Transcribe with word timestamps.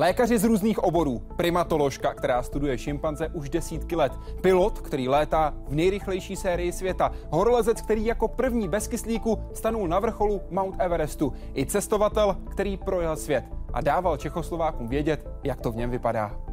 Lékaři 0.00 0.38
z 0.38 0.44
různých 0.44 0.78
oborů, 0.78 1.22
primatoložka, 1.36 2.14
která 2.14 2.42
studuje 2.42 2.78
šimpanze 2.78 3.28
už 3.28 3.50
desítky 3.50 3.96
let, 3.96 4.12
pilot, 4.40 4.80
který 4.80 5.08
létá 5.08 5.54
v 5.68 5.74
nejrychlejší 5.74 6.36
sérii 6.36 6.72
světa, 6.72 7.12
horolezec, 7.30 7.82
který 7.82 8.06
jako 8.06 8.28
první 8.28 8.68
bez 8.68 8.88
kyslíku 8.88 9.38
stanul 9.54 9.88
na 9.88 9.98
vrcholu 9.98 10.40
Mount 10.50 10.76
Everestu, 10.78 11.32
i 11.56 11.66
cestovatel, 11.66 12.36
který 12.50 12.76
projel 12.76 13.16
svět. 13.16 13.44
A 13.72 13.80
dával 13.80 14.16
Čechoslovákům 14.16 14.88
vědět, 14.88 15.28
jak 15.44 15.60
to 15.60 15.72
v 15.72 15.76
něm 15.76 15.90
vypadá. 15.90 16.49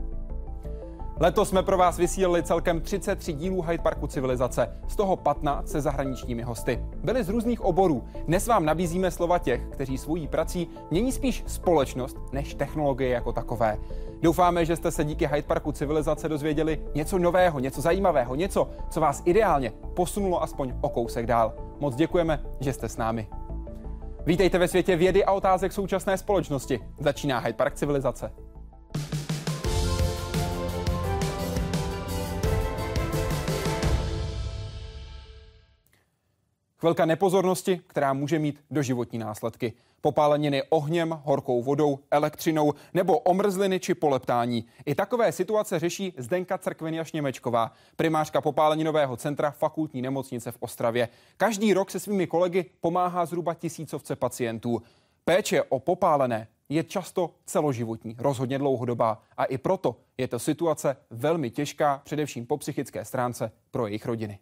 Letos 1.20 1.50
jsme 1.50 1.64
pro 1.64 1.78
vás 1.78 1.98
vysílali 1.98 2.44
celkem 2.44 2.82
33 2.82 3.34
dílů 3.34 3.62
Hyde 3.62 3.84
Parku 3.84 4.08
civilizace, 4.08 4.80
z 4.88 4.96
toho 4.96 5.16
15 5.16 5.68
se 5.68 5.82
zahraničními 5.82 6.44
hosty. 6.44 6.80
Byli 7.04 7.24
z 7.24 7.30
různých 7.30 7.62
oborů. 7.62 8.04
Dnes 8.28 8.48
vám 8.48 8.66
nabízíme 8.66 9.12
slova 9.12 9.40
těch, 9.40 9.62
kteří 9.70 9.98
svojí 9.98 10.28
prací 10.28 10.68
mění 10.92 11.12
spíš 11.12 11.44
společnost 11.48 12.18
než 12.32 12.54
technologie 12.54 13.10
jako 13.10 13.32
takové. 13.32 13.78
Doufáme, 14.22 14.66
že 14.66 14.76
jste 14.76 14.92
se 14.92 15.04
díky 15.04 15.28
Hyde 15.28 15.48
Parku 15.48 15.72
civilizace 15.72 16.30
dozvěděli 16.30 16.82
něco 16.96 17.18
nového, 17.18 17.60
něco 17.60 17.82
zajímavého, 17.82 18.36
něco, 18.36 18.70
co 18.90 19.02
vás 19.02 19.22
ideálně 19.26 19.74
posunulo 19.94 20.44
aspoň 20.44 20.74
o 20.82 20.90
kousek 20.90 21.26
dál. 21.26 21.54
Moc 21.80 21.96
děkujeme, 21.96 22.44
že 22.60 22.74
jste 22.74 22.90
s 22.90 22.98
námi. 22.98 23.28
Vítejte 24.26 24.58
ve 24.58 24.68
světě 24.68 24.96
vědy 24.96 25.26
a 25.26 25.32
otázek 25.32 25.72
současné 25.72 26.18
společnosti. 26.18 26.80
Začíná 27.00 27.40
Hyde 27.40 27.54
Park 27.54 27.76
civilizace. 27.76 28.47
Chvilka 36.80 37.06
nepozornosti, 37.06 37.82
která 37.88 38.14
může 38.14 38.40
mít 38.40 38.64
doživotní 38.72 39.20
následky. 39.20 39.74
Popáleniny 40.02 40.64
ohněm, 40.70 41.20
horkou 41.24 41.64
vodou, 41.64 42.00
elektřinou 42.12 42.74
nebo 42.94 43.20
omrzliny 43.20 43.80
či 43.80 43.96
poleptání. 43.96 44.66
I 44.86 44.96
takové 44.96 45.32
situace 45.32 45.80
řeší 45.80 46.14
Zdenka 46.18 46.58
Crkveniaš 46.58 47.12
Němečková, 47.12 47.72
primářka 47.96 48.42
popáleninového 48.42 49.18
centra 49.18 49.52
fakultní 49.52 50.02
nemocnice 50.02 50.52
v 50.52 50.58
Ostravě. 50.60 51.10
Každý 51.38 51.74
rok 51.74 51.92
se 51.92 52.00
svými 52.00 52.28
kolegy 52.28 52.66
pomáhá 52.82 53.26
zhruba 53.26 53.54
tisícovce 53.54 54.16
pacientů. 54.16 54.82
Péče 55.26 55.64
o 55.64 55.80
popálené 55.80 56.48
je 56.70 56.84
často 56.84 57.32
celoživotní, 57.46 58.16
rozhodně 58.20 58.58
dlouhodobá 58.58 59.22
a 59.38 59.46
i 59.46 59.58
proto 59.58 59.96
je 60.18 60.28
to 60.28 60.40
situace 60.40 60.98
velmi 61.10 61.50
těžká, 61.50 62.02
především 62.06 62.46
po 62.46 62.58
psychické 62.58 63.06
stránce 63.06 63.52
pro 63.72 63.88
jejich 63.88 64.06
rodiny. 64.06 64.40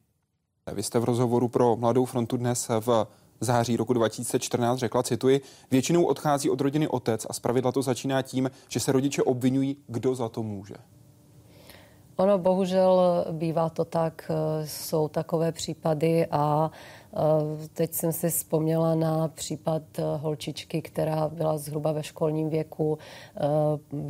Vy 0.74 0.84
jste 0.84 1.00
v 1.00 1.04
rozhovoru 1.04 1.48
pro 1.48 1.76
Mladou 1.76 2.06
frontu 2.06 2.38
dnes 2.38 2.70
v 2.80 3.08
září 3.40 3.78
roku 3.78 3.94
2014 3.94 4.80
řekla, 4.80 5.04
cituji, 5.04 5.42
většinou 5.72 6.06
odchází 6.06 6.50
od 6.50 6.62
rodiny 6.62 6.88
otec 6.88 7.26
a 7.30 7.34
zpravidla 7.34 7.72
to 7.72 7.82
začíná 7.82 8.22
tím, 8.22 8.52
že 8.70 8.80
se 8.80 8.92
rodiče 8.92 9.24
obvinují, 9.24 9.78
kdo 9.88 10.16
za 10.16 10.30
to 10.30 10.44
může. 10.44 10.76
Ono 12.16 12.38
bohužel 12.38 13.26
bývá 13.32 13.70
to 13.70 13.86
tak, 13.86 14.32
jsou 14.66 15.08
takové 15.08 15.52
případy 15.52 16.28
a 16.32 16.72
e, 17.64 17.68
teď 17.68 17.94
jsem 17.94 18.12
si 18.12 18.30
vzpomněla 18.30 18.96
na 18.96 19.28
případ 19.28 19.82
holčičky, 20.18 20.82
která 20.82 21.30
byla 21.30 21.58
zhruba 21.58 21.92
ve 21.92 22.04
školním 22.04 22.50
věku, 22.50 22.98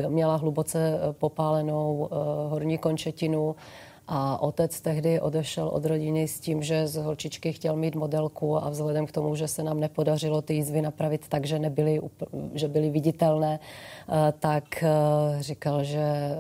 měla 0.08 0.36
hluboce 0.36 1.00
popálenou 1.12 2.10
horní 2.50 2.78
končetinu, 2.78 3.56
a 4.08 4.42
otec 4.42 4.82
tehdy 4.82 5.20
odešel 5.20 5.68
od 5.68 5.86
rodiny 5.86 6.28
s 6.28 6.40
tím, 6.40 6.64
že 6.64 6.88
z 6.88 6.96
holčičky 6.96 7.54
chtěl 7.54 7.76
mít 7.76 7.96
modelku 7.96 8.64
a 8.64 8.70
vzhledem 8.70 9.06
k 9.06 9.12
tomu, 9.12 9.36
že 9.36 9.48
se 9.48 9.64
nám 9.64 9.80
nepodařilo 9.80 10.42
ty 10.42 10.54
jízvy 10.54 10.82
napravit 10.82 11.28
tak, 11.28 11.46
že, 11.46 11.60
nebyly, 11.60 12.02
že 12.54 12.68
byly 12.68 12.90
viditelné, 12.90 13.60
eh, 13.60 14.34
tak 14.40 14.84
eh, 14.84 14.90
říkal, 15.40 15.84
že 15.84 16.00
eh, 16.00 16.36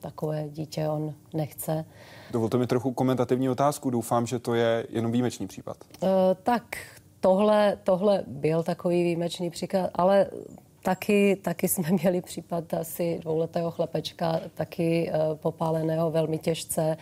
takové 0.00 0.48
dítě 0.48 0.88
on 0.88 1.14
nechce. 1.34 1.84
Dovolte 2.30 2.58
mi 2.58 2.66
trochu 2.66 2.92
komentativní 2.92 3.48
otázku. 3.48 3.90
Doufám, 3.90 4.26
že 4.26 4.38
to 4.38 4.54
je 4.54 4.86
jenom 4.90 5.12
výjimečný 5.12 5.46
případ. 5.46 5.76
Tak 6.42 6.62
tohle, 7.20 7.78
tohle 7.84 8.22
byl 8.26 8.62
takový 8.62 9.02
výjimečný 9.02 9.50
příklad, 9.50 9.90
ale 9.94 10.26
Taky, 10.84 11.36
taky 11.36 11.68
jsme 11.68 11.90
měli 12.02 12.20
případ 12.20 12.74
asi 12.74 13.18
dvouletého 13.22 13.70
chlapečka, 13.70 14.40
taky 14.54 15.10
uh, 15.10 15.36
popáleného 15.36 16.10
velmi 16.10 16.38
těžce, 16.38 16.96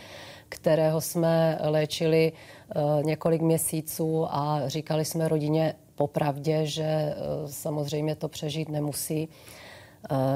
kterého 0.49 1.01
jsme 1.01 1.59
léčili 1.61 2.33
uh, 2.33 3.05
několik 3.05 3.43
měsíců 3.43 4.27
a 4.31 4.63
říkali 4.67 5.05
jsme 5.05 5.29
rodině 5.29 5.75
popravdě, 5.95 6.67
že 6.67 7.15
uh, 7.15 7.51
samozřejmě 7.51 8.15
to 8.17 8.29
přežít 8.29 8.69
nemusí. 8.69 9.29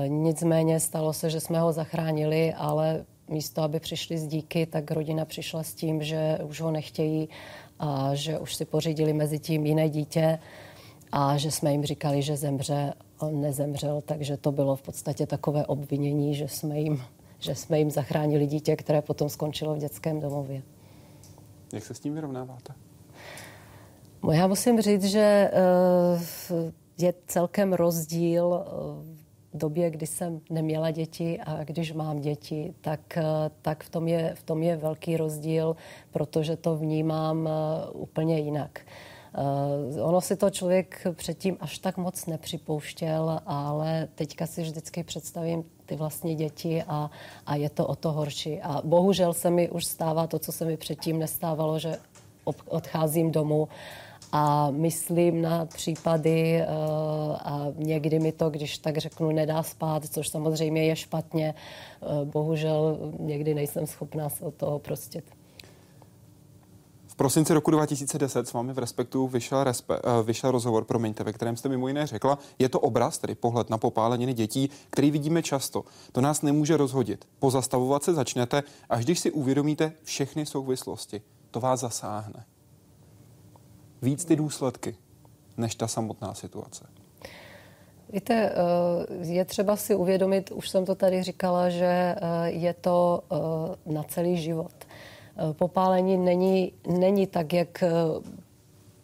Nicméně 0.06 0.80
stalo 0.80 1.12
se, 1.12 1.30
že 1.30 1.40
jsme 1.40 1.60
ho 1.60 1.72
zachránili, 1.72 2.54
ale 2.54 3.04
místo, 3.28 3.62
aby 3.62 3.80
přišli 3.80 4.18
z 4.18 4.26
díky, 4.26 4.66
tak 4.66 4.90
rodina 4.90 5.24
přišla 5.24 5.62
s 5.62 5.74
tím, 5.74 6.02
že 6.02 6.38
už 6.44 6.60
ho 6.60 6.70
nechtějí 6.70 7.28
a 7.78 8.10
že 8.14 8.38
už 8.38 8.54
si 8.54 8.64
pořídili 8.64 9.12
mezi 9.12 9.38
tím 9.38 9.66
jiné 9.66 9.88
dítě 9.88 10.38
a 11.12 11.36
že 11.36 11.50
jsme 11.50 11.72
jim 11.72 11.84
říkali, 11.84 12.22
že 12.22 12.36
zemře 12.36 12.92
nezemřel, 13.30 14.00
takže 14.00 14.36
to 14.36 14.52
bylo 14.52 14.76
v 14.76 14.82
podstatě 14.82 15.26
takové 15.26 15.66
obvinění, 15.66 16.34
že 16.34 16.48
jsme 16.48 16.80
jim, 16.80 17.02
že 17.38 17.54
jsme 17.54 17.78
jim 17.78 17.90
zachránili 17.90 18.46
dítě, 18.46 18.76
které 18.76 19.02
potom 19.02 19.28
skončilo 19.28 19.74
v 19.74 19.78
dětském 19.78 20.20
domově. 20.20 20.62
Jak 21.72 21.84
se 21.84 21.94
s 21.94 22.00
tím 22.00 22.14
vyrovnáváte? 22.14 22.72
No, 24.22 24.32
já 24.32 24.46
musím 24.46 24.80
říct, 24.80 25.04
že 25.04 25.50
eh, 25.52 26.72
je 26.98 27.14
celkem 27.26 27.72
rozdíl 27.72 28.64
eh, 28.66 28.70
v 29.52 29.58
době, 29.58 29.90
kdy 29.90 30.06
jsem 30.06 30.40
neměla 30.50 30.90
děti 30.90 31.40
a 31.46 31.64
když 31.64 31.92
mám 31.92 32.20
děti, 32.20 32.74
tak, 32.80 33.16
eh, 33.16 33.22
tak 33.62 33.84
v, 33.84 33.90
tom 33.90 34.08
je, 34.08 34.34
v 34.34 34.42
tom 34.42 34.62
je 34.62 34.76
velký 34.76 35.16
rozdíl, 35.16 35.76
protože 36.10 36.56
to 36.56 36.76
vnímám 36.76 37.48
úplně 37.92 38.38
jinak. 38.38 38.80
Uh, 39.36 40.08
ono 40.08 40.20
si 40.20 40.36
to 40.36 40.50
člověk 40.50 41.06
předtím 41.14 41.56
až 41.60 41.78
tak 41.78 41.96
moc 41.96 42.26
nepřipouštěl, 42.26 43.40
ale 43.46 44.08
teďka 44.14 44.46
si 44.46 44.62
vždycky 44.62 45.04
představím 45.04 45.64
ty 45.86 45.96
vlastní 45.96 46.34
děti 46.34 46.82
a, 46.82 47.10
a 47.46 47.56
je 47.56 47.70
to 47.70 47.86
o 47.86 47.96
to 47.96 48.12
horší. 48.12 48.60
A 48.60 48.80
bohužel 48.84 49.32
se 49.32 49.50
mi 49.50 49.68
už 49.70 49.84
stává 49.84 50.26
to, 50.26 50.38
co 50.38 50.52
se 50.52 50.64
mi 50.64 50.76
předtím 50.76 51.18
nestávalo, 51.18 51.78
že 51.78 51.96
odcházím 52.68 53.30
domů 53.30 53.68
a 54.32 54.70
myslím 54.70 55.42
na 55.42 55.66
případy 55.66 56.60
uh, 56.60 57.36
a 57.36 57.66
někdy 57.76 58.18
mi 58.18 58.32
to, 58.32 58.50
když 58.50 58.78
tak 58.78 58.98
řeknu, 58.98 59.30
nedá 59.30 59.62
spát, 59.62 60.04
což 60.04 60.28
samozřejmě 60.28 60.84
je 60.84 60.96
špatně. 60.96 61.54
Uh, 62.00 62.24
bohužel 62.24 62.98
někdy 63.18 63.54
nejsem 63.54 63.86
schopná 63.86 64.28
se 64.28 64.44
od 64.44 64.54
toho 64.54 64.78
prostit 64.78 65.24
prosinci 67.16 67.54
roku 67.54 67.70
2010 67.70 68.48
s 68.48 68.52
vámi 68.52 68.72
v 68.72 68.78
Respektu 68.78 69.26
vyšel, 69.26 69.64
respe, 69.64 69.94
uh, 69.94 70.26
vyšel 70.26 70.50
rozhovor, 70.50 70.84
promiňte, 70.84 71.24
ve 71.24 71.32
kterém 71.32 71.56
jste 71.56 71.68
mimo 71.68 71.88
jiné 71.88 72.06
řekla, 72.06 72.38
je 72.58 72.68
to 72.68 72.80
obraz, 72.80 73.18
tedy 73.18 73.34
pohled 73.34 73.70
na 73.70 73.78
popáleniny 73.78 74.34
dětí, 74.34 74.70
který 74.90 75.10
vidíme 75.10 75.42
často. 75.42 75.84
To 76.12 76.20
nás 76.20 76.42
nemůže 76.42 76.76
rozhodit. 76.76 77.28
Pozastavovat 77.38 78.02
se 78.02 78.14
začnete, 78.14 78.62
až 78.90 79.04
když 79.04 79.18
si 79.18 79.30
uvědomíte 79.30 79.92
všechny 80.02 80.46
souvislosti. 80.46 81.22
To 81.50 81.60
vás 81.60 81.80
zasáhne. 81.80 82.44
Víc 84.02 84.24
ty 84.24 84.36
důsledky, 84.36 84.96
než 85.56 85.74
ta 85.74 85.88
samotná 85.88 86.34
situace. 86.34 86.86
Víte, 88.12 88.52
eh, 88.52 89.26
je 89.26 89.44
třeba 89.44 89.76
si 89.76 89.94
uvědomit, 89.94 90.50
už 90.50 90.68
jsem 90.68 90.84
to 90.84 90.94
tady 90.94 91.22
říkala, 91.22 91.68
že 91.68 91.86
eh, 91.86 92.16
je 92.46 92.74
to 92.74 93.22
na 93.86 94.02
celý 94.02 94.36
život. 94.36 94.72
Eh, 95.38 95.54
popálení 95.54 96.16
není, 96.16 96.72
není 96.98 97.26
tak, 97.26 97.52
jak 97.52 97.82
eh, 97.82 97.90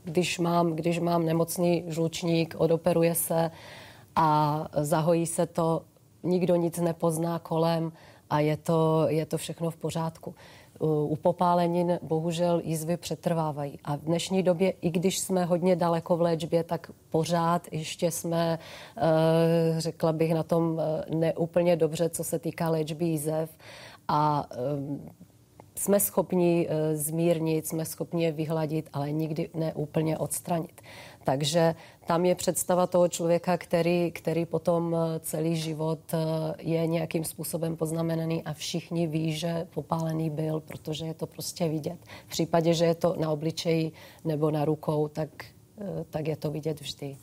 když 0.05 0.39
mám, 0.39 0.73
když 0.73 0.99
mám 0.99 1.27
nemocný 1.27 1.85
žlučník, 1.87 2.55
odoperuje 2.59 3.15
se 3.15 3.51
a 4.17 4.69
zahojí 4.77 5.27
se 5.27 5.47
to, 5.47 5.83
nikdo 6.23 6.57
nic 6.57 6.79
nepozná 6.79 7.39
kolem 7.39 7.93
a 8.31 8.41
je 8.41 8.57
to, 8.57 9.05
je 9.09 9.27
to 9.27 9.39
všechno 9.39 9.71
v 9.71 9.77
pořádku. 9.77 10.35
U 11.09 11.17
popálenin 11.17 11.99
bohužel 12.03 12.61
jízvy 12.65 12.97
přetrvávají. 12.97 13.79
A 13.85 13.97
v 13.97 14.01
dnešní 14.01 14.43
době, 14.43 14.71
i 14.71 14.91
když 14.91 15.19
jsme 15.19 15.45
hodně 15.45 15.77
daleko 15.77 16.17
v 16.17 16.21
léčbě, 16.21 16.65
tak 16.65 16.91
pořád 17.11 17.69
ještě 17.73 18.11
jsme, 18.11 18.59
eh, 18.97 19.01
řekla 19.81 20.13
bych, 20.13 20.35
na 20.35 20.43
tom 20.43 20.81
neúplně 21.15 21.77
dobře, 21.77 22.09
co 22.09 22.25
se 22.25 22.39
týká 22.39 22.71
léčby 22.71 23.05
jízev. 23.05 23.51
A 24.09 24.47
jsme 25.83 26.01
schopni 26.01 26.69
eh, 26.71 26.97
zmírnit, 26.97 27.67
jsme 27.67 27.85
schopni 27.85 28.25
je 28.25 28.33
vyhladit, 28.33 28.89
ale 28.93 29.13
nikdy 29.13 29.51
ne 29.55 29.75
úplně 29.75 30.19
odstranit. 30.19 30.83
Takže 31.25 31.75
tam 32.07 32.25
je 32.25 32.35
představa 32.35 32.87
toho 32.87 33.09
člověka, 33.09 33.59
který, 33.59 34.13
který 34.13 34.47
potom 34.47 34.97
eh, 34.97 35.21
celý 35.21 35.57
život 35.57 36.01
eh, 36.15 36.19
je 36.59 36.87
nějakým 36.87 37.25
způsobem 37.25 37.77
poznamenaný 37.77 38.43
a 38.45 38.53
všichni 38.53 39.07
ví, 39.07 39.33
že 39.33 39.67
popálený 39.75 40.31
byl, 40.31 40.61
protože 40.61 41.07
je 41.07 41.15
to 41.15 41.27
prostě 41.27 41.69
vidět. 41.69 41.99
V 42.27 42.31
případě, 42.31 42.75
že 42.75 42.85
je 42.85 42.95
to 42.95 43.17
na 43.19 43.31
obličeji 43.31 43.93
nebo 44.25 44.51
na 44.51 44.65
rukou, 44.65 45.09
tak, 45.09 45.29
tak 46.11 46.29
je 46.29 46.37
to 46.37 46.51
vidět 46.51 46.81
vždy. 46.81 47.17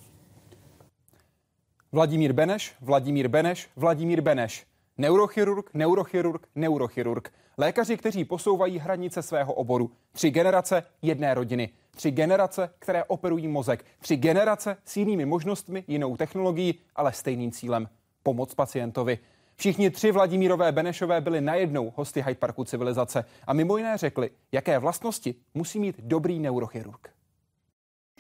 Vladimír 1.91 2.33
Beneš, 2.33 2.73
Vladimír 2.81 3.27
Beneš, 3.27 3.69
Vladimír 3.75 4.21
Beneš. 4.21 4.69
Neurochirurg, 5.00 5.74
neurochirurg, 5.74 6.48
neurochirurg. 6.56 7.34
Lékaři, 7.57 7.98
kteří 7.98 8.25
posouvají 8.25 8.80
hranice 8.80 9.22
svého 9.22 9.54
oboru. 9.54 9.92
Tři 10.12 10.31
generace 10.31 10.84
jedné 11.01 11.34
rodiny. 11.34 11.69
Tři 11.92 12.12
generace, 12.12 12.69
které 12.80 13.04
operují 13.04 13.48
mozek. 13.48 13.86
Tři 14.00 14.16
generace 14.18 14.78
s 14.86 14.98
jinými 14.98 15.25
možnostmi, 15.25 15.84
jinou 15.88 16.18
technologií, 16.18 16.80
ale 16.96 17.13
stejným 17.13 17.51
cílem. 17.51 17.90
Pomoc 18.24 18.54
pacientovi. 18.54 19.19
Všichni 19.56 19.90
tři 19.90 20.12
Vladimírové 20.12 20.72
Benešové 20.72 21.22
byli 21.22 21.42
najednou 21.42 21.94
hosty 21.95 22.22
Hyde 22.22 22.36
Parku 22.36 22.63
civilizace 22.63 23.25
a 23.48 23.54
mimo 23.54 23.78
jiné 23.78 23.98
řekli, 23.98 24.30
jaké 24.52 24.80
vlastnosti 24.80 25.36
musí 25.54 25.80
mít 25.80 25.95
dobrý 26.00 26.40
neurochirurg. 26.40 27.10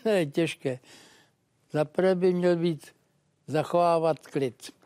To 0.03 0.09
je 0.09 0.25
těžké. 0.25 0.79
Zaprvé 1.71 2.15
by 2.15 2.33
měl 2.33 2.55
být 2.55 2.87
zachovávat 3.47 4.27
klid. 4.27 4.78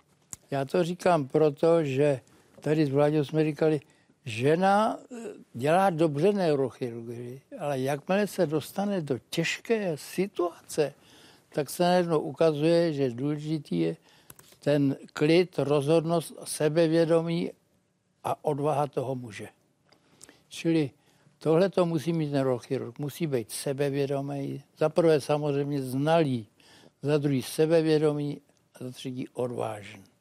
Já 0.53 0.65
to 0.65 0.83
říkám 0.83 1.27
proto, 1.27 1.83
že 1.83 2.19
tady 2.61 2.85
s 2.85 2.89
Vláďou 2.89 3.23
jsme 3.23 3.43
říkali, 3.43 3.81
žena 4.25 4.97
eh, 4.97 5.15
dělá 5.53 5.89
dobře 5.89 6.33
neurochirurgii, 6.33 7.41
ale 7.59 7.79
jakmile 7.79 8.27
se 8.27 8.45
dostane 8.45 9.01
do 9.01 9.19
těžké 9.29 9.97
situace, 9.97 10.93
tak 11.53 11.69
se 11.69 11.83
najednou 11.83 12.19
ukazuje, 12.19 12.93
že 12.93 13.09
důležitý 13.09 13.79
je 13.79 13.95
ten 14.59 14.95
klid, 15.13 15.59
rozhodnost, 15.59 16.33
sebevědomí 16.43 17.51
a 18.23 18.45
odvaha 18.45 18.87
toho 18.87 19.15
muže. 19.15 19.47
Čili 20.49 20.91
tohle 21.39 21.69
to 21.69 21.85
musí 21.85 22.13
mít 22.13 22.31
neurochirurg. 22.31 22.99
Musí 22.99 23.27
být 23.27 23.51
sebevědomý, 23.51 24.63
za 24.77 24.89
prvé 24.89 25.21
samozřejmě 25.21 25.81
znalý, 25.81 26.47
za 27.01 27.17
druhý 27.17 27.41
sebevědomý 27.41 28.41
a 28.75 28.83
za 28.83 28.91
třetí 28.91 29.27
odvážný. 29.29 30.12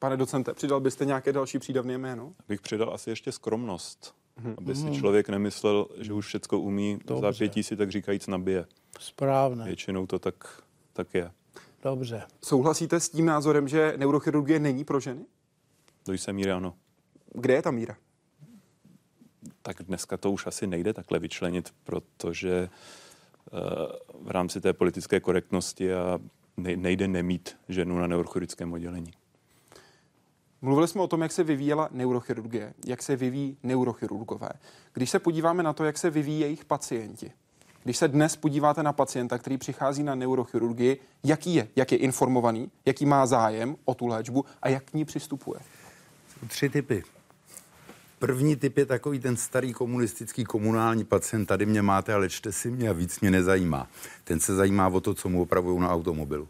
Pane 0.00 0.16
docente, 0.16 0.54
přidal 0.54 0.80
byste 0.80 1.04
nějaké 1.04 1.32
další 1.32 1.58
přídavné 1.58 1.98
jméno? 1.98 2.32
Bych 2.48 2.60
přidal 2.60 2.94
asi 2.94 3.10
ještě 3.10 3.32
skromnost. 3.32 4.14
Mm-hmm. 4.42 4.54
Aby 4.58 4.74
si 4.74 4.92
člověk 4.92 5.28
nemyslel, 5.28 5.86
že 5.98 6.12
už 6.12 6.26
všecko 6.26 6.60
umí, 6.60 6.98
Dobře. 7.04 7.20
za 7.20 7.38
pětí 7.38 7.62
si 7.62 7.76
tak 7.76 7.90
říkajíc 7.90 8.26
nabije. 8.26 8.66
Správně. 9.00 9.64
Většinou 9.64 10.06
to 10.06 10.18
tak, 10.18 10.62
tak 10.92 11.14
je. 11.14 11.30
Dobře. 11.82 12.22
Souhlasíte 12.44 13.00
s 13.00 13.08
tím 13.08 13.26
názorem, 13.26 13.68
že 13.68 13.94
neurochirurgie 13.96 14.58
není 14.58 14.84
pro 14.84 15.00
ženy? 15.00 15.24
Do 16.06 16.12
jisté 16.12 16.32
míry 16.32 16.50
ano. 16.50 16.74
Kde 17.34 17.54
je 17.54 17.62
ta 17.62 17.70
míra? 17.70 17.96
Tak 19.62 19.82
dneska 19.82 20.16
to 20.16 20.30
už 20.30 20.46
asi 20.46 20.66
nejde 20.66 20.92
takhle 20.92 21.18
vyčlenit, 21.18 21.74
protože 21.84 22.68
uh, 23.52 23.60
v 24.26 24.30
rámci 24.30 24.60
té 24.60 24.72
politické 24.72 25.20
korektnosti 25.20 25.94
a 25.94 26.18
nejde 26.56 27.08
nemít 27.08 27.56
ženu 27.68 27.98
na 27.98 28.06
neurochirurgickém 28.06 28.72
oddělení. 28.72 29.12
Mluvili 30.62 30.88
jsme 30.88 31.02
o 31.02 31.06
tom, 31.06 31.22
jak 31.22 31.32
se 31.32 31.44
vyvíjela 31.44 31.88
neurochirurgie, 31.92 32.74
jak 32.86 33.02
se 33.02 33.16
vyvíjí 33.16 33.56
neurochirurgové. 33.62 34.48
Když 34.92 35.10
se 35.10 35.18
podíváme 35.18 35.62
na 35.62 35.72
to, 35.72 35.84
jak 35.84 35.98
se 35.98 36.10
vyvíjí 36.10 36.40
jejich 36.40 36.64
pacienti, 36.64 37.32
když 37.84 37.96
se 37.96 38.08
dnes 38.08 38.36
podíváte 38.36 38.82
na 38.82 38.92
pacienta, 38.92 39.38
který 39.38 39.58
přichází 39.58 40.02
na 40.02 40.14
neurochirurgii, 40.14 41.00
jaký 41.24 41.54
je, 41.54 41.68
jak 41.76 41.92
je 41.92 41.98
informovaný, 41.98 42.70
jaký 42.86 43.06
má 43.06 43.26
zájem 43.26 43.76
o 43.84 43.94
tu 43.94 44.06
léčbu 44.06 44.44
a 44.62 44.68
jak 44.68 44.84
k 44.84 44.94
ní 44.94 45.04
přistupuje? 45.04 45.60
Tři 46.48 46.68
typy. 46.68 47.02
První 48.18 48.56
typ 48.56 48.78
je 48.78 48.86
takový 48.86 49.18
ten 49.18 49.36
starý 49.36 49.72
komunistický 49.72 50.44
komunální 50.44 51.04
pacient, 51.04 51.46
tady 51.46 51.66
mě 51.66 51.82
máte, 51.82 52.14
ale 52.14 52.28
čte 52.28 52.52
si 52.52 52.70
mě 52.70 52.90
a 52.90 52.92
víc 52.92 53.20
mě 53.20 53.30
nezajímá. 53.30 53.88
Ten 54.24 54.40
se 54.40 54.54
zajímá 54.54 54.88
o 54.88 55.00
to, 55.00 55.14
co 55.14 55.28
mu 55.28 55.42
opravují 55.42 55.80
na 55.80 55.90
automobilu. 55.90 56.48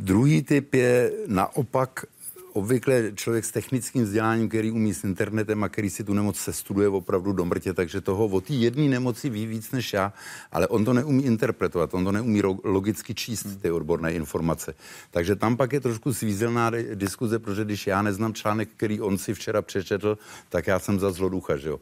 Druhý 0.00 0.42
typ 0.42 0.74
je 0.74 1.12
naopak 1.26 2.04
obvykle 2.52 3.12
člověk 3.14 3.44
s 3.44 3.50
technickým 3.50 4.04
vzděláním, 4.04 4.48
který 4.48 4.70
umí 4.70 4.94
s 4.94 5.04
internetem 5.04 5.64
a 5.64 5.68
který 5.68 5.90
si 5.90 6.04
tu 6.04 6.14
nemoc 6.14 6.36
sestuduje 6.36 6.88
opravdu 6.88 7.32
do 7.32 7.44
mrtě, 7.44 7.74
takže 7.74 8.00
toho 8.00 8.26
o 8.26 8.40
té 8.40 8.52
jedné 8.52 8.88
nemoci 8.88 9.30
ví 9.30 9.46
víc 9.46 9.70
než 9.70 9.92
já, 9.92 10.12
ale 10.52 10.68
on 10.68 10.84
to 10.84 10.92
neumí 10.92 11.24
interpretovat, 11.24 11.94
on 11.94 12.04
to 12.04 12.12
neumí 12.12 12.42
logicky 12.64 13.14
číst 13.14 13.46
ty 13.62 13.70
odborné 13.70 14.12
informace. 14.12 14.74
Takže 15.10 15.36
tam 15.36 15.56
pak 15.56 15.72
je 15.72 15.80
trošku 15.80 16.14
svízelná 16.14 16.70
diskuze, 16.94 17.38
protože 17.38 17.64
když 17.64 17.86
já 17.86 18.02
neznám 18.02 18.34
článek, 18.34 18.68
který 18.76 19.00
on 19.00 19.18
si 19.18 19.34
včera 19.34 19.62
přečetl, 19.62 20.18
tak 20.48 20.66
já 20.66 20.78
jsem 20.78 20.98
za 20.98 21.12
zloducha, 21.12 21.56
že 21.56 21.68
jo. 21.68 21.80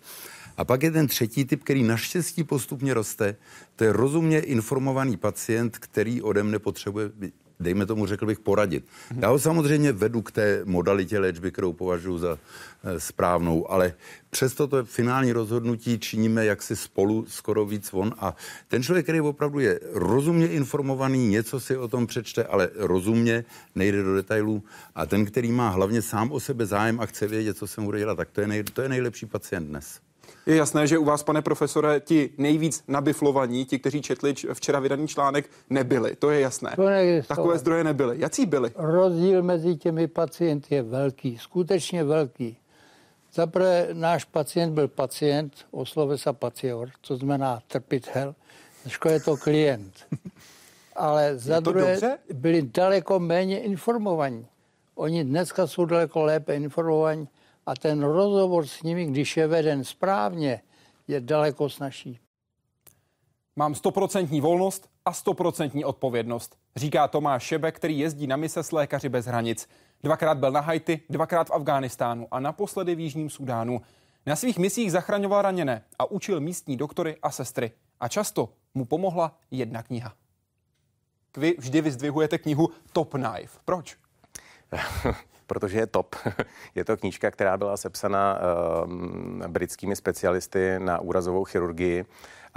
A 0.56 0.64
pak 0.64 0.82
je 0.82 0.90
ten 0.90 1.06
třetí 1.06 1.44
typ, 1.44 1.64
který 1.64 1.82
naštěstí 1.82 2.44
postupně 2.44 2.94
roste. 2.94 3.36
To 3.76 3.84
je 3.84 3.92
rozumně 3.92 4.40
informovaný 4.40 5.16
pacient, 5.16 5.78
který 5.78 6.22
ode 6.22 6.42
mne 6.42 6.58
potřebuje 6.58 7.10
dejme 7.60 7.86
tomu, 7.86 8.06
řekl 8.06 8.26
bych, 8.26 8.40
poradit. 8.40 8.84
Já 9.20 9.28
ho 9.28 9.38
samozřejmě 9.38 9.92
vedu 9.92 10.22
k 10.22 10.32
té 10.32 10.60
modalitě 10.64 11.18
léčby, 11.18 11.52
kterou 11.52 11.72
považuji 11.72 12.18
za 12.18 12.38
e, 12.84 13.00
správnou, 13.00 13.70
ale 13.70 13.94
přesto 14.30 14.66
to 14.66 14.84
finální 14.84 15.32
rozhodnutí 15.32 15.98
činíme 15.98 16.44
jaksi 16.44 16.76
spolu 16.76 17.26
skoro 17.28 17.66
víc 17.66 17.92
von 17.92 18.14
a 18.18 18.36
ten 18.68 18.82
člověk, 18.82 19.06
který 19.06 19.20
opravdu 19.20 19.58
je 19.58 19.80
rozumně 19.92 20.48
informovaný, 20.48 21.28
něco 21.28 21.60
si 21.60 21.76
o 21.76 21.88
tom 21.88 22.06
přečte, 22.06 22.44
ale 22.44 22.70
rozumně, 22.74 23.44
nejde 23.74 24.02
do 24.02 24.14
detailů 24.14 24.62
a 24.94 25.06
ten, 25.06 25.24
který 25.24 25.52
má 25.52 25.68
hlavně 25.68 26.02
sám 26.02 26.32
o 26.32 26.40
sebe 26.40 26.66
zájem 26.66 27.00
a 27.00 27.06
chce 27.06 27.26
vědět, 27.26 27.56
co 27.56 27.66
se 27.66 27.80
mu 27.80 27.86
bude 27.86 27.98
dělat, 27.98 28.14
tak 28.14 28.30
to 28.30 28.40
je, 28.40 28.46
nej, 28.46 28.62
to 28.62 28.82
je 28.82 28.88
nejlepší 28.88 29.26
pacient 29.26 29.66
dnes. 29.66 30.05
Je 30.46 30.56
jasné, 30.56 30.86
že 30.86 30.98
u 30.98 31.04
vás, 31.04 31.22
pane 31.22 31.42
profesore, 31.42 32.00
ti 32.00 32.30
nejvíc 32.38 32.84
nabiflovaní, 32.88 33.64
ti, 33.64 33.78
kteří 33.78 34.02
četli 34.02 34.34
včera 34.52 34.80
vydaný 34.80 35.08
článek, 35.08 35.50
nebyli. 35.70 36.16
To 36.16 36.30
je 36.30 36.40
jasné. 36.40 36.72
To 36.76 36.82
Takové 37.28 37.58
zdroje 37.58 37.84
nebyly. 37.84 38.20
Jaký 38.20 38.46
byly? 38.46 38.70
Rozdíl 38.76 39.42
mezi 39.42 39.76
těmi 39.76 40.06
pacienty 40.06 40.74
je 40.74 40.82
velký, 40.82 41.38
skutečně 41.38 42.04
velký. 42.04 42.56
Zaprvé 43.34 43.88
náš 43.92 44.24
pacient 44.24 44.74
byl 44.74 44.88
pacient, 44.88 45.52
oslove 45.70 46.18
se 46.18 46.32
pacior, 46.32 46.88
co 47.02 47.16
znamená 47.16 47.60
trpitel, 47.68 48.34
dneško 48.82 49.08
je 49.08 49.20
to 49.20 49.36
klient. 49.36 49.92
Ale 50.96 51.38
za 51.38 51.60
druhé 51.60 51.92
dobře? 51.92 52.18
byli 52.32 52.62
daleko 52.62 53.18
méně 53.20 53.60
informovaní. 53.60 54.46
Oni 54.94 55.24
dneska 55.24 55.66
jsou 55.66 55.84
daleko 55.84 56.22
lépe 56.22 56.54
informovaní 56.54 57.28
a 57.66 57.74
ten 57.74 58.02
rozhovor 58.02 58.66
s 58.66 58.82
nimi, 58.82 59.06
když 59.06 59.36
je 59.36 59.46
veden 59.46 59.84
správně, 59.84 60.62
je 61.08 61.20
daleko 61.20 61.70
snažší. 61.70 62.18
Mám 63.56 63.74
stoprocentní 63.74 64.40
volnost 64.40 64.88
a 65.04 65.12
stoprocentní 65.12 65.84
odpovědnost, 65.84 66.56
říká 66.76 67.08
Tomáš 67.08 67.42
Šebe, 67.42 67.72
který 67.72 67.98
jezdí 67.98 68.26
na 68.26 68.36
mise 68.36 68.62
s 68.62 68.72
lékaři 68.72 69.08
bez 69.08 69.26
hranic. 69.26 69.68
Dvakrát 70.02 70.38
byl 70.38 70.50
na 70.50 70.60
Haiti, 70.60 71.00
dvakrát 71.10 71.48
v 71.48 71.52
Afghánistánu 71.52 72.28
a 72.30 72.40
naposledy 72.40 72.94
v 72.94 73.00
Jižním 73.00 73.30
Sudánu. 73.30 73.80
Na 74.26 74.36
svých 74.36 74.58
misích 74.58 74.92
zachraňoval 74.92 75.42
raněné 75.42 75.84
a 75.98 76.10
učil 76.10 76.40
místní 76.40 76.76
doktory 76.76 77.16
a 77.22 77.30
sestry. 77.30 77.72
A 78.00 78.08
často 78.08 78.52
mu 78.74 78.84
pomohla 78.84 79.38
jedna 79.50 79.82
kniha. 79.82 80.14
Vy 81.36 81.54
vždy 81.58 81.80
vyzdvihujete 81.80 82.38
knihu 82.38 82.68
Top 82.92 83.10
Knife. 83.10 83.58
Proč? 83.64 83.96
protože 85.46 85.78
je 85.78 85.86
top. 85.86 86.16
je 86.74 86.84
to 86.84 86.96
knížka, 86.96 87.30
která 87.30 87.56
byla 87.56 87.76
sepsána 87.76 88.38
uh, 88.84 89.46
britskými 89.46 89.96
specialisty 89.96 90.74
na 90.78 91.00
úrazovou 91.00 91.44
chirurgii 91.44 92.04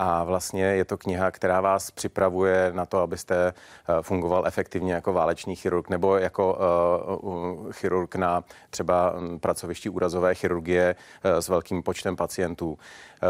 a 0.01 0.24
vlastně 0.24 0.63
je 0.63 0.86
to 0.86 0.98
kniha, 0.98 1.32
která 1.32 1.62
vás 1.62 1.91
připravuje 1.91 2.72
na 2.75 2.86
to, 2.86 3.00
abyste 3.00 3.48
eh, 3.48 3.53
fungoval 4.01 4.48
efektivně 4.48 4.94
jako 4.94 5.13
válečný 5.13 5.56
chirurg 5.56 5.89
nebo 5.89 6.18
jako 6.18 6.58
uh, 7.22 7.72
chirurg 7.72 8.15
na 8.15 8.44
třeba 8.70 9.13
hm, 9.18 9.39
pracovišti 9.39 9.89
úrazové 9.89 10.36
chirurgie 10.36 10.96
uh, 11.25 11.32
s 11.39 11.50
velkým 11.50 11.84
počtem 11.84 12.15
pacientů. 12.15 12.77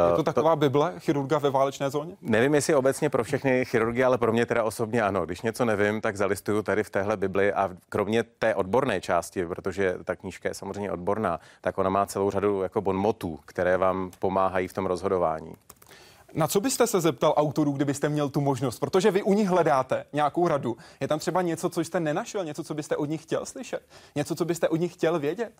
Je 0.10 0.16
to 0.16 0.24
taková 0.24 0.56
Bible 0.56 0.94
chirurga 1.00 1.38
ve 1.38 1.50
válečné 1.50 1.90
zóně? 1.90 2.16
Nevím, 2.22 2.56
jestli 2.56 2.76
obecně 2.76 3.10
pro 3.10 3.24
všechny 3.24 3.66
chirurgy, 3.66 4.04
ale 4.04 4.18
pro 4.18 4.32
mě 4.32 4.46
teda 4.46 4.64
osobně 4.64 5.02
ano. 5.04 5.26
Když 5.26 5.42
něco 5.42 5.66
nevím, 5.66 6.02
tak 6.02 6.18
zalistuju 6.18 6.62
tady 6.62 6.84
v 6.84 6.90
téhle 6.90 7.18
Bibli 7.18 7.54
a 7.54 7.70
kromě 7.90 8.24
té 8.24 8.56
odborné 8.56 9.02
části, 9.02 9.46
protože 9.46 9.96
ta 10.04 10.16
knížka 10.16 10.50
je 10.50 10.54
samozřejmě 10.54 10.92
odborná, 10.92 11.40
tak 11.62 11.78
ona 11.78 11.90
má 11.90 12.06
celou 12.06 12.32
řadu 12.32 12.62
jako 12.62 12.82
bonmotů, 12.82 13.40
které 13.46 13.78
vám 13.78 14.12
pomáhají 14.20 14.68
v 14.68 14.74
tom 14.74 14.86
rozhodování. 14.86 15.56
Na 16.34 16.48
co 16.48 16.62
byste 16.62 16.88
se 16.88 17.02
zeptal 17.02 17.34
autorů, 17.38 17.72
kdybyste 17.72 18.10
měl 18.10 18.30
tu 18.30 18.42
možnost? 18.42 18.80
Protože 18.80 19.12
vy 19.12 19.24
u 19.24 19.34
nich 19.34 19.48
hledáte 19.48 20.06
nějakou 20.14 20.48
radu. 20.48 20.78
Je 21.00 21.08
tam 21.08 21.20
třeba 21.20 21.42
něco, 21.42 21.70
co 21.70 21.82
jste 21.82 22.00
nenašel, 22.00 22.46
něco, 22.46 22.64
co 22.64 22.74
byste 22.74 22.96
od 22.96 23.06
nich 23.06 23.24
chtěl 23.24 23.46
slyšet, 23.46 23.82
něco, 24.16 24.36
co 24.36 24.46
byste 24.46 24.70
od 24.70 24.76
nich 24.76 24.94
chtěl 24.94 25.20
vědět? 25.20 25.52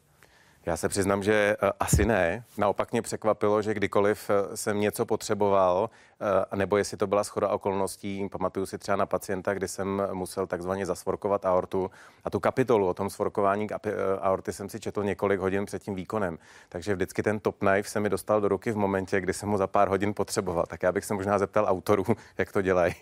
Já 0.66 0.78
se 0.78 0.90
přiznám, 0.90 1.24
že 1.24 1.58
uh, 1.64 1.70
asi 1.80 2.06
ne. 2.06 2.44
Naopak 2.58 2.92
mě 2.92 3.02
překvapilo, 3.02 3.62
že 3.62 3.74
kdykoliv 3.74 4.30
uh, 4.30 4.56
jsem 4.56 4.80
něco 4.80 5.06
potřeboval, 5.06 5.90
eh, 5.90 6.09
nebo 6.56 6.78
jestli 6.78 6.98
to 6.98 7.08
byla 7.08 7.24
schoda 7.24 7.48
okolností. 7.48 8.30
Pamatuju 8.30 8.66
si 8.66 8.78
třeba 8.78 8.96
na 8.96 9.06
pacienta, 9.06 9.54
kdy 9.54 9.68
jsem 9.68 10.02
musel 10.14 10.48
takzvaně 10.48 10.86
zasvorkovat 10.86 11.46
aortu 11.46 11.92
a 12.24 12.30
tu 12.30 12.40
kapitolu 12.40 12.88
o 12.88 12.94
tom 12.94 13.10
svorkování 13.10 13.68
eh, 13.72 13.92
aorty 14.20 14.54
jsem 14.54 14.70
si 14.70 14.80
četl 14.80 15.04
několik 15.04 15.40
hodin 15.40 15.66
před 15.66 15.84
tím 15.84 15.96
výkonem. 15.96 16.38
Takže 16.70 16.96
vždycky 16.96 17.24
ten 17.24 17.40
top 17.40 17.58
knife 17.58 17.90
se 17.90 18.00
mi 18.00 18.10
dostal 18.10 18.42
do 18.42 18.48
ruky 18.48 18.72
v 18.72 18.78
momentě, 18.78 19.22
kdy 19.22 19.34
jsem 19.34 19.50
ho 19.50 19.58
za 19.58 19.68
pár 19.68 19.88
hodin 19.88 20.14
potřeboval. 20.14 20.66
Tak 20.68 20.84
já 20.84 20.92
bych 20.92 21.06
se 21.06 21.14
možná 21.14 21.40
zeptal 21.40 21.66
autorů, 21.68 22.06
jak 22.38 22.52
to 22.52 22.62
dělají. 22.62 22.94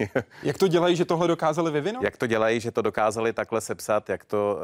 Jak 0.44 0.58
to 0.58 0.68
dělají, 0.68 0.96
že 0.96 1.06
tohle 1.06 1.28
dokázali 1.28 1.72
vyvinout? 1.72 2.04
Jak 2.04 2.18
to 2.18 2.28
dělají, 2.28 2.60
že 2.60 2.72
to 2.72 2.82
dokázali 2.82 3.34
takhle 3.34 3.62
sepsat, 3.62 4.10
jak 4.10 4.26
to 4.26 4.60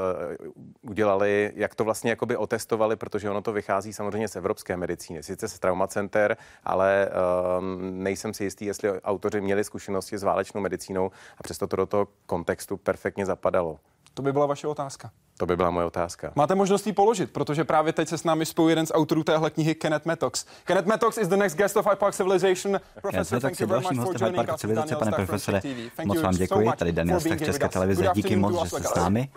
uh, 0.82 0.92
udělali, 0.92 1.52
jak 1.56 1.76
to 1.76 1.84
vlastně 1.84 2.10
jakoby 2.10 2.38
otestovali, 2.38 2.96
protože 2.96 3.30
ono 3.30 3.42
to 3.42 3.54
vychází 3.54 3.94
samozřejmě 3.94 4.28
z 4.28 4.36
evropské 4.36 4.78
medicíny, 4.78 5.24
sice 5.24 5.48
z 5.48 5.60
traumacenter, 5.60 6.38
ale 6.64 7.10
uh, 7.10 7.64
nejsem 7.82 8.34
si 8.34 8.43
jistý, 8.44 8.66
jestli 8.66 9.02
autoři 9.02 9.42
měli 9.42 9.64
zkušenosti 9.64 10.18
s 10.18 10.24
válečnou 10.24 10.62
medicínou 10.62 11.12
a 11.38 11.44
přesto 11.44 11.68
to 11.68 11.76
do 11.76 11.86
toho 11.86 12.08
kontextu 12.26 12.78
perfektně 12.78 13.26
zapadalo. 13.26 13.80
To 14.14 14.22
by 14.22 14.34
byla 14.34 14.46
vaše 14.46 14.68
otázka. 14.68 15.12
To 15.38 15.46
by 15.46 15.58
byla 15.58 15.70
moje 15.70 15.86
otázka. 15.86 16.32
Máte 16.36 16.56
možnost 16.56 16.88
ji 16.88 16.94
položit, 16.94 17.32
protože 17.32 17.64
právě 17.64 17.94
teď 17.94 18.10
se 18.10 18.18
s 18.18 18.24
námi 18.24 18.46
spojuje 18.46 18.72
jeden 18.72 18.86
z 18.86 18.92
autorů 18.94 19.24
téhle 19.24 19.50
knihy, 19.50 19.76
Kenneth 19.76 20.06
Metox. 20.06 20.46
Kenneth 20.64 20.88
Metox 20.88 21.18
is 21.18 21.28
the 21.28 21.38
next 21.38 21.58
guest 21.58 21.78
of 21.78 21.88
Park 21.98 22.16
Civilization. 22.16 22.80
Professor, 23.02 23.40
thank 23.40 23.60
you 23.60 23.68
very 23.68 23.82
much 23.82 24.06
for 24.06 24.18
joining 24.18 24.50
us. 24.54 24.60
Civilizace, 24.60 24.96
pane 24.96 25.12
profesore, 25.12 25.62
moc 26.06 26.22
vám 26.22 26.36
děkuji. 26.36 26.72
Tady 26.78 26.92
Daniel 26.92 27.20
Stach, 27.20 27.40
České 27.40 27.70
televize. 27.70 28.08
Díky 28.14 28.36
moc, 28.36 28.64
že 28.64 28.70
jste 28.70 28.84
s 28.84 28.96
námi. 28.96 29.30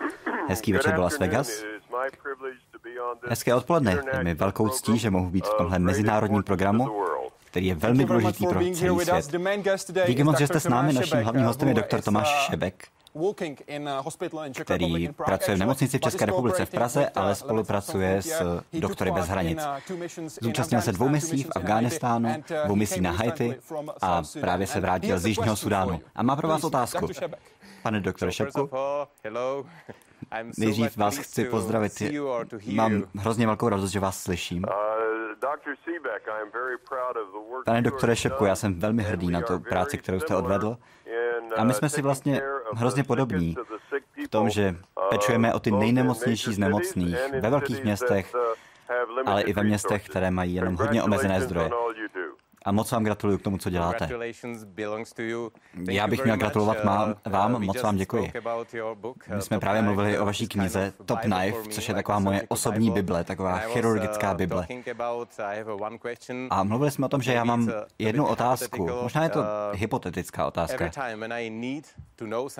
Hezký 0.47 0.73
večer 0.73 0.95
do 0.95 1.01
Las 1.01 1.19
Vegas. 1.19 1.49
Hezké 3.27 3.55
odpoledne. 3.55 4.03
Je 4.17 4.23
mi 4.23 4.33
velkou 4.33 4.69
ctí, 4.69 4.97
že 4.97 5.09
mohu 5.09 5.29
být 5.29 5.47
v 5.47 5.53
tomhle 5.57 5.79
mezinárodním 5.79 6.43
programu, 6.43 7.03
který 7.47 7.65
je 7.65 7.75
velmi 7.75 8.05
důležitý 8.05 8.47
pro 8.47 8.59
celý 8.59 8.75
svět. 9.05 9.35
Díky 10.07 10.23
moc, 10.23 10.37
že 10.37 10.47
jste 10.47 10.59
s 10.59 10.67
námi. 10.67 10.93
Naším 10.93 11.17
hlavním 11.23 11.45
hostem 11.45 11.67
je 11.67 11.73
doktor 11.73 12.01
Tomáš 12.01 12.45
Šebek, 12.45 12.87
který 14.61 15.09
pracuje 15.09 15.55
v 15.55 15.59
nemocnici 15.59 15.97
v 15.97 16.01
České 16.01 16.25
republice 16.25 16.65
v 16.65 16.69
Praze, 16.69 17.09
ale 17.09 17.35
spolupracuje 17.35 18.21
s 18.21 18.61
Doktory 18.73 19.11
bez 19.11 19.27
hranic. 19.27 19.59
Zúčastnil 20.41 20.81
se 20.81 20.91
dvou 20.91 21.09
misí 21.09 21.43
v 21.43 21.51
Afghánistánu, 21.55 22.43
dvou 22.65 22.75
misí 22.75 23.01
na 23.01 23.11
Haiti 23.11 23.55
a 24.01 24.21
právě 24.41 24.67
se 24.67 24.79
vrátil 24.79 25.19
z 25.19 25.25
Jižního 25.25 25.55
Sudánu. 25.55 26.01
A 26.15 26.23
má 26.23 26.35
pro 26.35 26.47
vás 26.47 26.63
otázku. 26.63 27.07
Pane 27.83 27.99
doktore 27.99 28.31
Šepku, 28.31 28.69
nejdřív 30.57 30.97
vás 30.97 31.17
chci 31.17 31.45
pozdravit. 31.45 31.91
Mám 32.73 33.03
hrozně 33.15 33.47
velkou 33.47 33.69
radost, 33.69 33.91
že 33.91 33.99
vás 33.99 34.23
slyším. 34.23 34.65
Pane 37.65 37.81
doktore 37.81 38.15
Šepku, 38.15 38.45
já 38.45 38.55
jsem 38.55 38.79
velmi 38.79 39.03
hrdý 39.03 39.31
na 39.31 39.41
tu 39.41 39.59
práci, 39.59 39.97
kterou 39.97 40.19
jste 40.19 40.35
odvedl. 40.35 40.77
A 41.57 41.63
my 41.63 41.73
jsme 41.73 41.89
si 41.89 42.01
vlastně 42.01 42.41
hrozně 42.73 43.03
podobní 43.03 43.55
v 44.25 44.27
tom, 44.27 44.49
že 44.49 44.75
pečujeme 45.09 45.53
o 45.53 45.59
ty 45.59 45.71
nejnemocnější 45.71 46.53
z 46.53 46.57
nemocných 46.57 47.17
ve 47.41 47.49
velkých 47.49 47.83
městech, 47.83 48.35
ale 49.25 49.41
i 49.41 49.53
ve 49.53 49.63
městech, 49.63 50.09
které 50.09 50.31
mají 50.31 50.55
jenom 50.55 50.75
hodně 50.75 51.03
omezené 51.03 51.41
zdroje 51.41 51.69
a 52.67 52.71
moc 52.71 52.91
vám 52.91 53.03
gratuluju 53.03 53.37
k 53.37 53.41
tomu, 53.41 53.57
co 53.57 53.69
děláte. 53.69 54.09
Já 55.89 56.07
bych 56.07 56.23
měl 56.23 56.37
gratulovat 56.37 56.83
má, 56.83 57.15
vám, 57.25 57.65
moc 57.65 57.81
vám 57.81 57.95
děkuji. 57.97 58.31
My 59.35 59.41
jsme 59.41 59.59
právě 59.59 59.81
mluvili 59.81 60.19
o 60.19 60.25
vaší 60.25 60.47
knize 60.47 60.93
Top 61.05 61.19
Knife, 61.19 61.69
což 61.69 61.87
je 61.87 61.93
taková 61.95 62.19
moje 62.19 62.41
osobní 62.47 62.91
bible, 62.91 63.23
taková 63.23 63.57
chirurgická 63.57 64.33
bible. 64.33 64.67
A 66.49 66.63
mluvili 66.63 66.91
jsme 66.91 67.05
o 67.05 67.09
tom, 67.09 67.21
že 67.21 67.33
já 67.33 67.43
mám 67.43 67.71
jednu 67.99 68.27
otázku, 68.27 68.89
možná 69.03 69.23
je 69.23 69.29
to 69.29 69.43
hypotetická 69.73 70.47
otázka. 70.47 70.89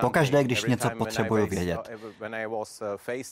Pokaždé, 0.02 0.44
když 0.44 0.64
něco 0.66 0.90
potřebuju 0.90 1.48
vědět, 1.48 1.80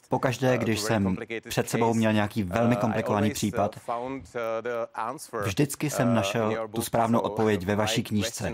pokaždé, 0.10 0.58
když 0.58 0.80
jsem 0.80 1.18
před 1.50 1.70
sebou 1.70 1.94
měl 1.94 2.14
nějaký 2.14 2.44
velmi 2.44 2.76
komplikovaný 2.76 3.32
případ, 3.32 3.80
vždycky 5.44 5.90
jsem 5.90 6.14
našel 6.14 6.68
tu 6.76 6.82
správnou 6.82 7.20
odpověď 7.20 7.66
ve 7.66 7.76
vaší 7.76 8.04
knížce. 8.04 8.54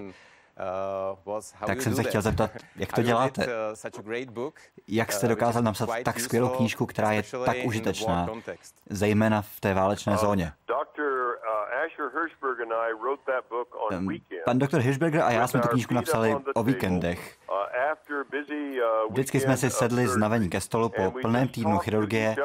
Tak 1.65 1.81
jsem 1.81 1.95
se 1.95 2.03
chtěl 2.03 2.21
zeptat, 2.21 2.51
jak 2.75 2.93
to 2.93 3.03
děláte? 3.03 3.47
Jak 4.87 5.11
jste 5.11 5.27
dokázal 5.27 5.63
napsat 5.63 5.89
tak 6.03 6.19
skvělou 6.19 6.49
knížku, 6.49 6.85
která 6.85 7.11
je 7.11 7.23
tak 7.45 7.57
užitečná, 7.63 8.29
zejména 8.89 9.41
v 9.41 9.59
té 9.59 9.73
válečné 9.73 10.17
zóně? 10.17 10.53
Pan 14.45 14.59
doktor 14.59 14.81
Hirschberger 14.81 15.21
a 15.21 15.31
já 15.31 15.47
jsme 15.47 15.59
tu 15.59 15.67
knížku 15.67 15.93
napsali 15.93 16.35
o 16.55 16.63
víkendech. 16.63 17.37
Vždycky 19.09 19.39
jsme 19.39 19.57
si 19.57 19.69
sedli 19.69 20.07
znavení 20.07 20.49
ke 20.49 20.61
stolu 20.61 20.89
po 20.89 21.11
plném 21.21 21.47
týdnu 21.47 21.77
chirurgie 21.77 22.35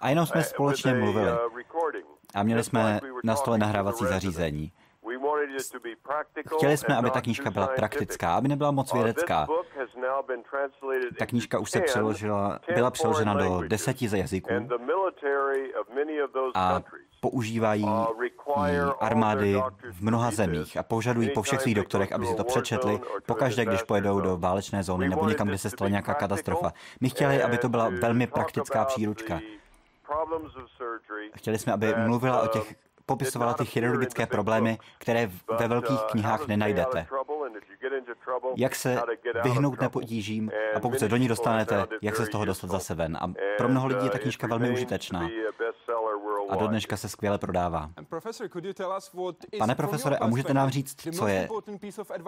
a 0.00 0.08
jenom 0.08 0.26
jsme 0.26 0.42
společně 0.42 0.94
mluvili. 0.94 1.30
A 2.34 2.42
měli 2.42 2.64
jsme 2.64 3.00
na 3.24 3.36
stole 3.36 3.58
nahrávací 3.58 4.04
zařízení. 4.04 4.72
Chtěli 6.56 6.76
jsme, 6.76 6.96
aby 6.96 7.10
ta 7.10 7.20
knížka 7.20 7.50
byla 7.50 7.66
praktická, 7.66 8.34
aby 8.34 8.48
nebyla 8.48 8.70
moc 8.70 8.92
vědecká. 8.92 9.46
Ta 11.18 11.26
knížka 11.26 11.58
už 11.58 11.70
se 11.70 11.80
přeložila, 11.80 12.60
byla 12.74 12.90
přeložena 12.90 13.34
do 13.34 13.62
deseti 13.68 14.08
jazyků 14.16 14.50
a 16.54 16.82
používají 17.20 17.86
ji 18.66 18.80
armády 19.00 19.62
v 19.90 20.00
mnoha 20.00 20.30
zemích 20.30 20.76
a 20.76 20.82
požadují 20.82 21.30
po 21.30 21.42
všech 21.42 21.60
svých 21.60 21.74
doktorech, 21.74 22.12
aby 22.12 22.26
si 22.26 22.34
to 22.34 22.44
přečetli 22.44 23.00
pokaždé, 23.26 23.64
když 23.64 23.82
pojedou 23.82 24.20
do 24.20 24.36
válečné 24.36 24.82
zóny 24.82 25.08
nebo 25.08 25.28
někam, 25.28 25.48
kde 25.48 25.58
se 25.58 25.70
stala 25.70 25.88
nějaká 25.88 26.14
katastrofa. 26.14 26.72
My 27.00 27.10
chtěli, 27.10 27.42
aby 27.42 27.58
to 27.58 27.68
byla 27.68 27.88
velmi 27.88 28.26
praktická 28.26 28.84
příručka. 28.84 29.40
Chtěli 31.34 31.58
jsme, 31.58 31.72
aby 31.72 31.94
mluvila 32.06 32.42
o 32.42 32.46
těch 32.46 32.74
popisovala 33.06 33.54
ty 33.54 33.64
chirurgické 33.64 34.26
problémy, 34.26 34.78
které 34.98 35.30
ve 35.58 35.68
velkých 35.68 36.00
knihách 36.10 36.46
nenajdete. 36.46 37.06
Jak 38.56 38.74
se 38.74 39.02
vyhnout 39.42 39.80
nepotížím 39.80 40.50
a 40.74 40.80
pokud 40.80 40.98
se 40.98 41.08
do 41.08 41.16
ní 41.16 41.28
dostanete, 41.28 41.86
jak 42.02 42.16
se 42.16 42.26
z 42.26 42.28
toho 42.28 42.44
dostat 42.44 42.70
zase 42.70 42.94
ven. 42.94 43.16
A 43.16 43.32
pro 43.58 43.68
mnoho 43.68 43.86
lidí 43.86 44.04
je 44.04 44.10
ta 44.10 44.18
knížka 44.18 44.46
velmi 44.46 44.70
užitečná 44.70 45.28
a 46.50 46.56
do 46.56 46.66
dneška 46.66 46.96
se 46.96 47.08
skvěle 47.08 47.38
prodává. 47.38 47.90
Pane 49.58 49.74
profesore, 49.74 50.16
a 50.16 50.26
můžete 50.26 50.54
nám 50.54 50.70
říct, 50.70 50.96
co 51.16 51.26
je 51.26 51.48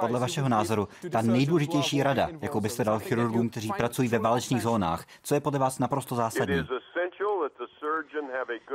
podle 0.00 0.20
vašeho 0.20 0.48
názoru 0.48 0.88
ta 1.10 1.22
nejdůležitější 1.22 2.02
rada, 2.02 2.28
jakou 2.40 2.60
byste 2.60 2.84
dal 2.84 2.98
chirurgům, 2.98 3.50
kteří 3.50 3.72
pracují 3.76 4.08
ve 4.08 4.18
válečných 4.18 4.62
zónách? 4.62 5.04
Co 5.22 5.34
je 5.34 5.40
podle 5.40 5.58
vás 5.58 5.78
naprosto 5.78 6.14
zásadní? 6.14 6.66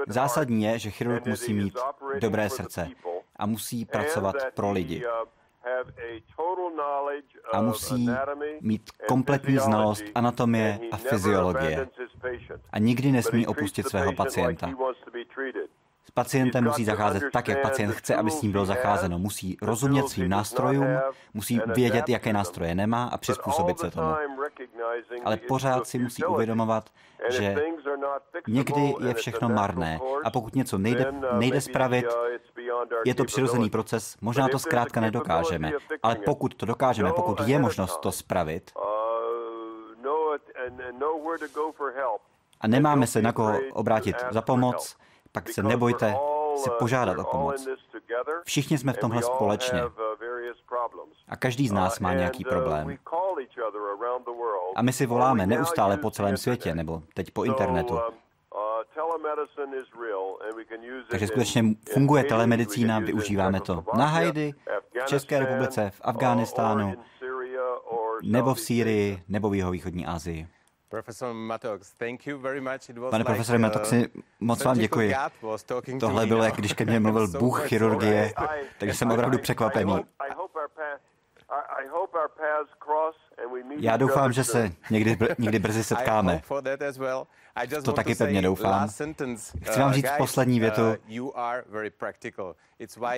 Zásadní 0.08 0.64
je, 0.64 0.80
že 0.80 0.92
chirurg 0.92 1.26
musí 1.26 1.54
mít 1.54 1.78
dobré 2.20 2.50
srdce 2.50 2.90
a 3.36 3.46
musí 3.46 3.86
pracovat 3.86 4.36
pro 4.54 4.72
lidi. 4.72 5.04
A 7.54 7.62
musí 7.62 8.10
mít 8.62 8.92
kompletní 9.08 9.58
znalost 9.58 10.04
anatomie 10.16 10.80
a 10.92 10.98
fyziologie. 10.98 11.88
A 12.72 12.80
nikdy 12.80 13.12
nesmí 13.12 13.48
opustit 13.48 13.88
svého 13.90 14.14
pacienta. 14.14 14.70
Pacientem 16.18 16.64
musí 16.64 16.86
zacházet 16.86 17.24
tak, 17.32 17.48
jak 17.48 17.62
pacient 17.62 17.92
chce, 17.92 18.16
aby 18.16 18.32
s 18.32 18.42
ním 18.42 18.52
bylo 18.52 18.66
zacházeno. 18.66 19.20
Musí 19.20 19.58
rozumět 19.62 20.10
svým 20.10 20.30
nástrojům, 20.30 20.98
musí 21.34 21.62
vědět, 21.76 22.10
jaké 22.10 22.34
nástroje 22.34 22.76
nemá 22.76 23.04
a 23.04 23.18
přizpůsobit 23.18 23.80
se 23.80 23.92
tomu. 23.92 24.16
Ale 25.26 25.38
pořád 25.38 25.88
si 25.88 26.00
musí 26.00 26.24
uvědomovat, 26.26 26.90
že 27.30 27.56
někdy 28.48 28.94
je 29.00 29.14
všechno 29.14 29.50
marné. 29.50 30.00
a 30.24 30.32
pokud 30.32 30.56
něco 30.56 30.78
nejde, 30.78 31.14
nejde 31.32 31.62
spravit, 31.62 32.06
je 33.06 33.16
to 33.16 33.26
přirozený 33.26 33.70
proces, 33.70 34.18
možná 34.22 34.48
to 34.48 34.60
zkrátka 34.60 35.02
nedokážeme. 35.02 35.72
Ale 36.04 36.16
pokud 36.16 36.56
to 36.56 36.66
dokážeme, 36.66 37.14
pokud 37.14 37.40
je 37.46 37.60
možnost 37.60 38.02
to 38.02 38.12
spravit, 38.12 38.72
a 42.62 42.68
nemáme 42.68 43.08
se 43.08 43.22
na 43.22 43.32
koho 43.32 43.60
obrátit 43.74 44.16
za 44.32 44.42
pomoc, 44.42 44.98
pak 45.32 45.50
se 45.50 45.64
nebojte 45.64 46.16
si 46.58 46.70
požádat 46.80 47.18
o 47.20 47.24
pomoc. 47.24 47.68
Všichni 48.44 48.78
jsme 48.78 48.94
v 48.94 48.98
tomhle 48.98 49.22
společně. 49.22 49.82
A 51.28 51.36
každý 51.36 51.68
z 51.68 51.72
nás 51.72 52.00
má 52.00 52.14
nějaký 52.14 52.44
problém. 52.44 52.98
A 54.76 54.82
my 54.82 54.94
si 54.94 55.06
voláme 55.06 55.48
neustále 55.48 55.98
po 55.98 56.12
celém 56.12 56.38
světě, 56.38 56.76
nebo 56.76 57.02
teď 57.14 57.32
po 57.32 57.44
internetu. 57.44 58.00
Takže 61.10 61.28
skutečně 61.28 61.64
funguje 61.94 62.24
telemedicína, 62.24 63.00
využíváme 63.00 63.62
to 63.62 63.84
na 63.94 64.06
Haiti, 64.06 64.54
v 65.04 65.06
České 65.06 65.40
republice, 65.40 65.90
v 65.90 66.02
Afghánistánu, 66.04 66.94
nebo 68.24 68.54
v 68.54 68.60
Sýrii, 68.60 69.24
nebo 69.28 69.50
v 69.50 69.56
jeho 69.56 69.72
východní 69.72 70.06
Asii. 70.06 70.48
Pane 73.10 73.24
profesore 73.24 73.58
Matoxi, 73.60 74.10
moc 74.40 74.64
vám 74.64 74.78
děkuji. 74.78 75.14
Tohle 76.00 76.26
bylo, 76.26 76.44
jak 76.44 76.56
když 76.56 76.74
ke 76.74 76.86
mně 76.86 77.00
mluvil 77.00 77.28
Bůh 77.40 77.68
chirurgie, 77.68 78.34
takže 78.80 78.94
jsem 78.94 79.12
opravdu 79.12 79.38
překvapený. 79.38 80.06
Já 83.80 83.98
doufám, 83.98 84.34
že 84.34 84.44
se 84.44 84.72
někdy, 84.90 85.16
br- 85.16 85.36
někdy 85.38 85.60
brzy 85.60 85.84
setkáme. 85.84 86.42
To 87.84 87.92
taky 87.94 88.16
pevně 88.16 88.42
doufám. 88.42 88.90
Chci 89.62 89.80
vám 89.80 89.94
říct 89.94 90.10
poslední 90.18 90.60
větu. 90.60 90.82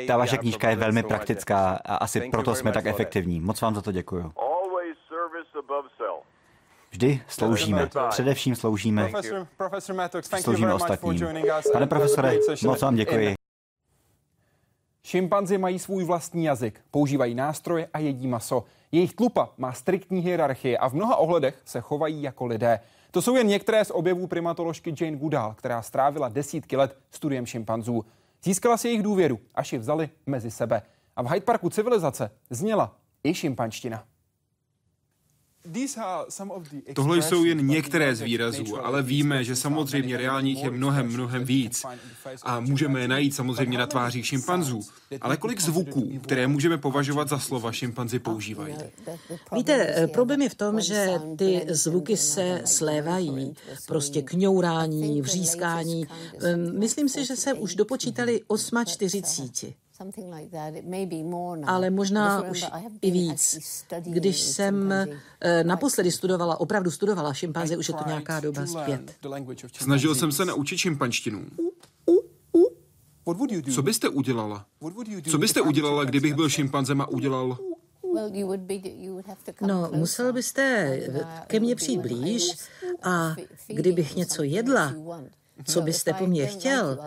Ta 0.07 0.17
vaše 0.17 0.37
knížka 0.37 0.69
je 0.69 0.75
velmi 0.75 1.03
praktická 1.03 1.79
a 1.85 1.95
asi 1.95 2.29
proto 2.31 2.55
jsme 2.55 2.71
tak 2.71 2.85
efektivní. 2.85 3.39
Moc 3.39 3.61
vám 3.61 3.75
za 3.75 3.81
to 3.81 3.91
děkuju. 3.91 4.33
Vždy 6.91 7.21
sloužíme, 7.27 7.89
především 8.09 8.55
sloužíme, 8.55 9.11
sloužíme 10.41 10.73
ostatním. 10.73 11.27
Pane 11.73 11.87
profesore, 11.87 12.37
moc 12.63 12.81
vám 12.81 12.95
děkuji. 12.95 13.33
Šimpanzi 15.03 15.57
mají 15.57 15.79
svůj 15.79 16.03
vlastní 16.03 16.45
jazyk, 16.45 16.81
používají 16.91 17.35
nástroje 17.35 17.87
a 17.93 17.99
jedí 17.99 18.27
maso. 18.27 18.63
Jejich 18.91 19.13
tlupa 19.13 19.49
má 19.57 19.73
striktní 19.73 20.21
hierarchie 20.21 20.77
a 20.77 20.89
v 20.89 20.93
mnoha 20.93 21.15
ohledech 21.15 21.61
se 21.65 21.81
chovají 21.81 22.21
jako 22.21 22.45
lidé. 22.45 22.79
To 23.11 23.21
jsou 23.21 23.35
jen 23.35 23.47
některé 23.47 23.85
z 23.85 23.91
objevů 23.91 24.27
primatoložky 24.27 24.95
Jane 25.01 25.17
Goodall, 25.17 25.53
která 25.53 25.81
strávila 25.81 26.29
desítky 26.29 26.77
let 26.77 26.97
studiem 27.11 27.45
šimpanzů. 27.45 28.05
Získala 28.43 28.77
si 28.77 28.87
jejich 28.87 29.03
důvěru, 29.03 29.39
až 29.55 29.73
ji 29.73 29.79
vzali 29.79 30.09
mezi 30.25 30.51
sebe. 30.51 30.81
A 31.15 31.21
v 31.21 31.27
Hyde 31.27 31.45
Parku 31.45 31.69
civilizace 31.69 32.31
zněla 32.49 32.95
i 33.23 33.33
šimpanština. 33.33 34.03
Tohle 36.93 37.21
jsou 37.21 37.43
jen 37.43 37.67
některé 37.67 38.15
z 38.15 38.21
výrazů, 38.21 38.85
ale 38.85 39.03
víme, 39.03 39.43
že 39.43 39.55
samozřejmě 39.55 40.17
reálních 40.17 40.63
je 40.63 40.69
mnohem, 40.69 41.07
mnohem 41.07 41.45
víc. 41.45 41.85
A 42.43 42.59
můžeme 42.59 43.01
je 43.01 43.07
najít 43.07 43.35
samozřejmě 43.35 43.77
na 43.77 43.87
tvářích 43.87 44.27
šimpanzů. 44.27 44.81
Ale 45.21 45.37
kolik 45.37 45.61
zvuků, 45.61 46.19
které 46.21 46.47
můžeme 46.47 46.77
považovat 46.77 47.29
za 47.29 47.39
slova, 47.39 47.71
šimpanzi 47.71 48.19
používají? 48.19 48.75
Víte, 49.55 50.07
problém 50.13 50.41
je 50.41 50.49
v 50.49 50.55
tom, 50.55 50.81
že 50.81 51.07
ty 51.37 51.65
zvuky 51.69 52.17
se 52.17 52.61
slévají. 52.65 53.53
Prostě 53.87 54.21
kňourání, 54.21 55.21
vřískání. 55.21 56.07
Myslím 56.79 57.09
si, 57.09 57.25
že 57.25 57.35
se 57.35 57.53
už 57.53 57.75
dopočítali 57.75 58.41
48 58.85 59.49
ale 61.65 61.89
možná 61.89 62.41
už 62.51 62.65
i 63.01 63.11
víc. 63.11 63.57
Když 64.03 64.39
jsem 64.39 64.91
eh, 64.91 65.63
naposledy 65.63 66.11
studovala, 66.11 66.59
opravdu 66.59 66.91
studovala 66.91 67.33
šimpanze, 67.33 67.77
už 67.77 67.87
je 67.87 67.93
to 67.93 68.03
nějaká 68.07 68.39
doba 68.39 68.65
zpět. 68.65 69.15
Snažil 69.73 70.15
jsem 70.15 70.31
se 70.31 70.45
naučit 70.45 70.77
šimpanštinu. 70.77 71.45
Co 73.73 73.81
byste 73.81 74.09
udělala? 74.09 74.65
Co 75.31 75.37
byste 75.37 75.61
udělala, 75.61 76.03
kdybych 76.03 76.33
byl 76.33 76.49
šimpanzem 76.49 77.01
a 77.01 77.07
udělal... 77.07 77.57
No, 79.67 79.89
musel 79.93 80.33
byste 80.33 80.99
ke 81.47 81.59
mně 81.59 81.75
přijít 81.75 82.01
blíž 82.01 82.51
a 83.03 83.35
kdybych 83.67 84.15
něco 84.15 84.43
jedla, 84.43 84.93
co 85.63 85.81
byste 85.81 86.13
po 86.13 86.25
mně 86.27 86.45
chtěl 86.45 86.97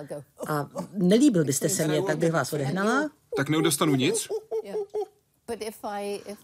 a 0.46 0.68
nelíbil 0.92 1.44
byste 1.44 1.68
se 1.68 1.88
mně, 1.88 2.02
tak 2.02 2.18
bych 2.18 2.32
vás 2.32 2.52
odehnala. 2.52 3.10
Tak 3.36 3.48
neudostanu 3.48 3.94
nic? 3.94 4.28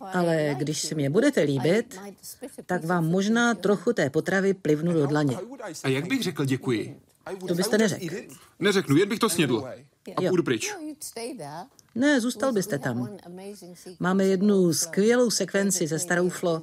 Ale 0.00 0.54
když 0.58 0.80
si 0.80 0.94
mě 0.94 1.10
budete 1.10 1.40
líbit, 1.40 2.00
tak 2.66 2.84
vám 2.84 3.06
možná 3.06 3.54
trochu 3.54 3.92
té 3.92 4.10
potravy 4.10 4.54
plivnu 4.54 4.92
do 4.92 5.06
dlaně. 5.06 5.36
A 5.84 5.88
jak 5.88 6.08
bych 6.08 6.22
řekl 6.22 6.44
děkuji? 6.44 7.00
To 7.48 7.54
byste 7.54 7.78
neřekl. 7.78 8.16
Neřeknu, 8.58 8.96
jen 8.96 9.08
bych 9.08 9.18
to 9.18 9.28
snědl. 9.28 9.68
A 10.16 10.20
půjdu 10.28 10.42
pryč. 10.42 10.74
Ne, 11.94 12.20
zůstal 12.20 12.52
byste 12.52 12.78
tam. 12.78 13.16
Máme 14.00 14.24
jednu 14.24 14.72
skvělou 14.72 15.30
sekvenci 15.30 15.86
ze 15.86 15.98
Starou 15.98 16.28
Flo, 16.28 16.62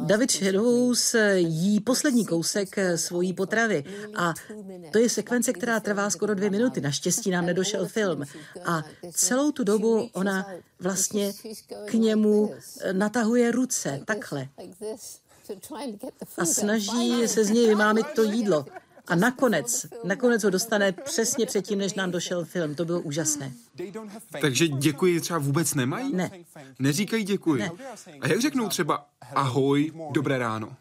David 0.00 0.32
Shadows 0.32 1.16
jí 1.34 1.80
poslední 1.80 2.26
kousek 2.26 2.76
svojí 2.96 3.32
potravy 3.32 3.84
a 4.16 4.34
to 4.92 4.98
je 4.98 5.08
sekvence, 5.08 5.52
která 5.52 5.80
trvá 5.80 6.10
skoro 6.10 6.34
dvě 6.34 6.50
minuty. 6.50 6.80
Naštěstí 6.80 7.30
nám 7.30 7.46
nedošel 7.46 7.86
film. 7.86 8.24
A 8.64 8.82
celou 9.12 9.52
tu 9.52 9.64
dobu 9.64 10.08
ona 10.12 10.46
vlastně 10.80 11.32
k 11.86 11.92
němu 11.92 12.54
natahuje 12.92 13.50
ruce, 13.50 14.00
takhle. 14.04 14.48
A 16.38 16.44
snaží 16.44 17.28
se 17.28 17.44
z 17.44 17.50
něj 17.50 17.66
vymámit 17.66 18.06
to 18.14 18.22
jídlo. 18.22 18.66
A 19.08 19.14
nakonec, 19.14 19.86
nakonec 20.04 20.44
ho 20.44 20.50
dostane 20.50 20.92
přesně 20.92 21.46
předtím, 21.46 21.78
než 21.78 21.94
nám 21.94 22.10
došel 22.10 22.44
film. 22.44 22.74
To 22.74 22.84
bylo 22.84 23.00
úžasné. 23.00 23.52
Takže 24.40 24.68
děkuji 24.68 25.20
třeba 25.20 25.38
vůbec 25.38 25.74
nemají? 25.74 26.14
Ne. 26.14 26.30
Neříkají 26.78 27.24
děkuji. 27.24 27.58
Ne. 27.58 27.70
A 28.20 28.28
jak 28.28 28.40
řeknou 28.40 28.68
třeba 28.68 29.08
ahoj, 29.34 29.92
dobré 30.10 30.38
ráno? 30.38 30.76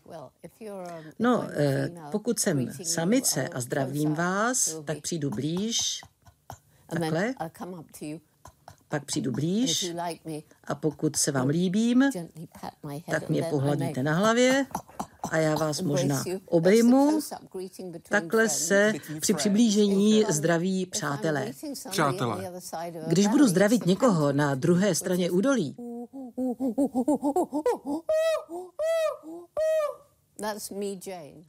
No, 1.19 1.47
eh, 1.51 1.91
pokud 2.11 2.39
jsem 2.39 2.73
samice 2.83 3.47
a 3.47 3.61
zdravím 3.61 4.13
vás, 4.13 4.79
tak 4.85 5.01
přijdu 5.01 5.29
blíž. 5.29 6.01
Takhle. 6.89 7.33
Pak 8.89 9.05
přijdu 9.05 9.31
blíž 9.31 9.91
a 10.63 10.75
pokud 10.75 11.15
se 11.15 11.31
vám 11.31 11.47
líbím, 11.47 12.03
tak 13.11 13.29
mě 13.29 13.43
pohladíte 13.43 14.03
na 14.03 14.13
hlavě 14.13 14.65
a 15.31 15.37
já 15.37 15.55
vás 15.55 15.81
možná 15.81 16.23
obejmu. 16.45 17.19
Takhle 18.09 18.49
se 18.49 18.93
při 19.19 19.33
přiblížení 19.33 20.25
zdraví 20.29 20.85
přátelé. 20.85 21.51
Přátelé. 21.89 22.51
Když 23.07 23.27
budu 23.27 23.47
zdravit 23.47 23.85
někoho 23.85 24.31
na 24.31 24.55
druhé 24.55 24.95
straně 24.95 25.31
údolí, 25.31 25.75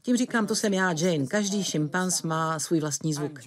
tím 0.03 0.17
říkám, 0.17 0.47
to 0.47 0.55
jsem 0.55 0.75
já, 0.75 0.93
Jane. 0.93 1.27
Každý 1.27 1.65
šimpanz 1.65 2.23
má 2.23 2.59
svůj 2.59 2.81
vlastní 2.81 3.15
zvuk. 3.15 3.41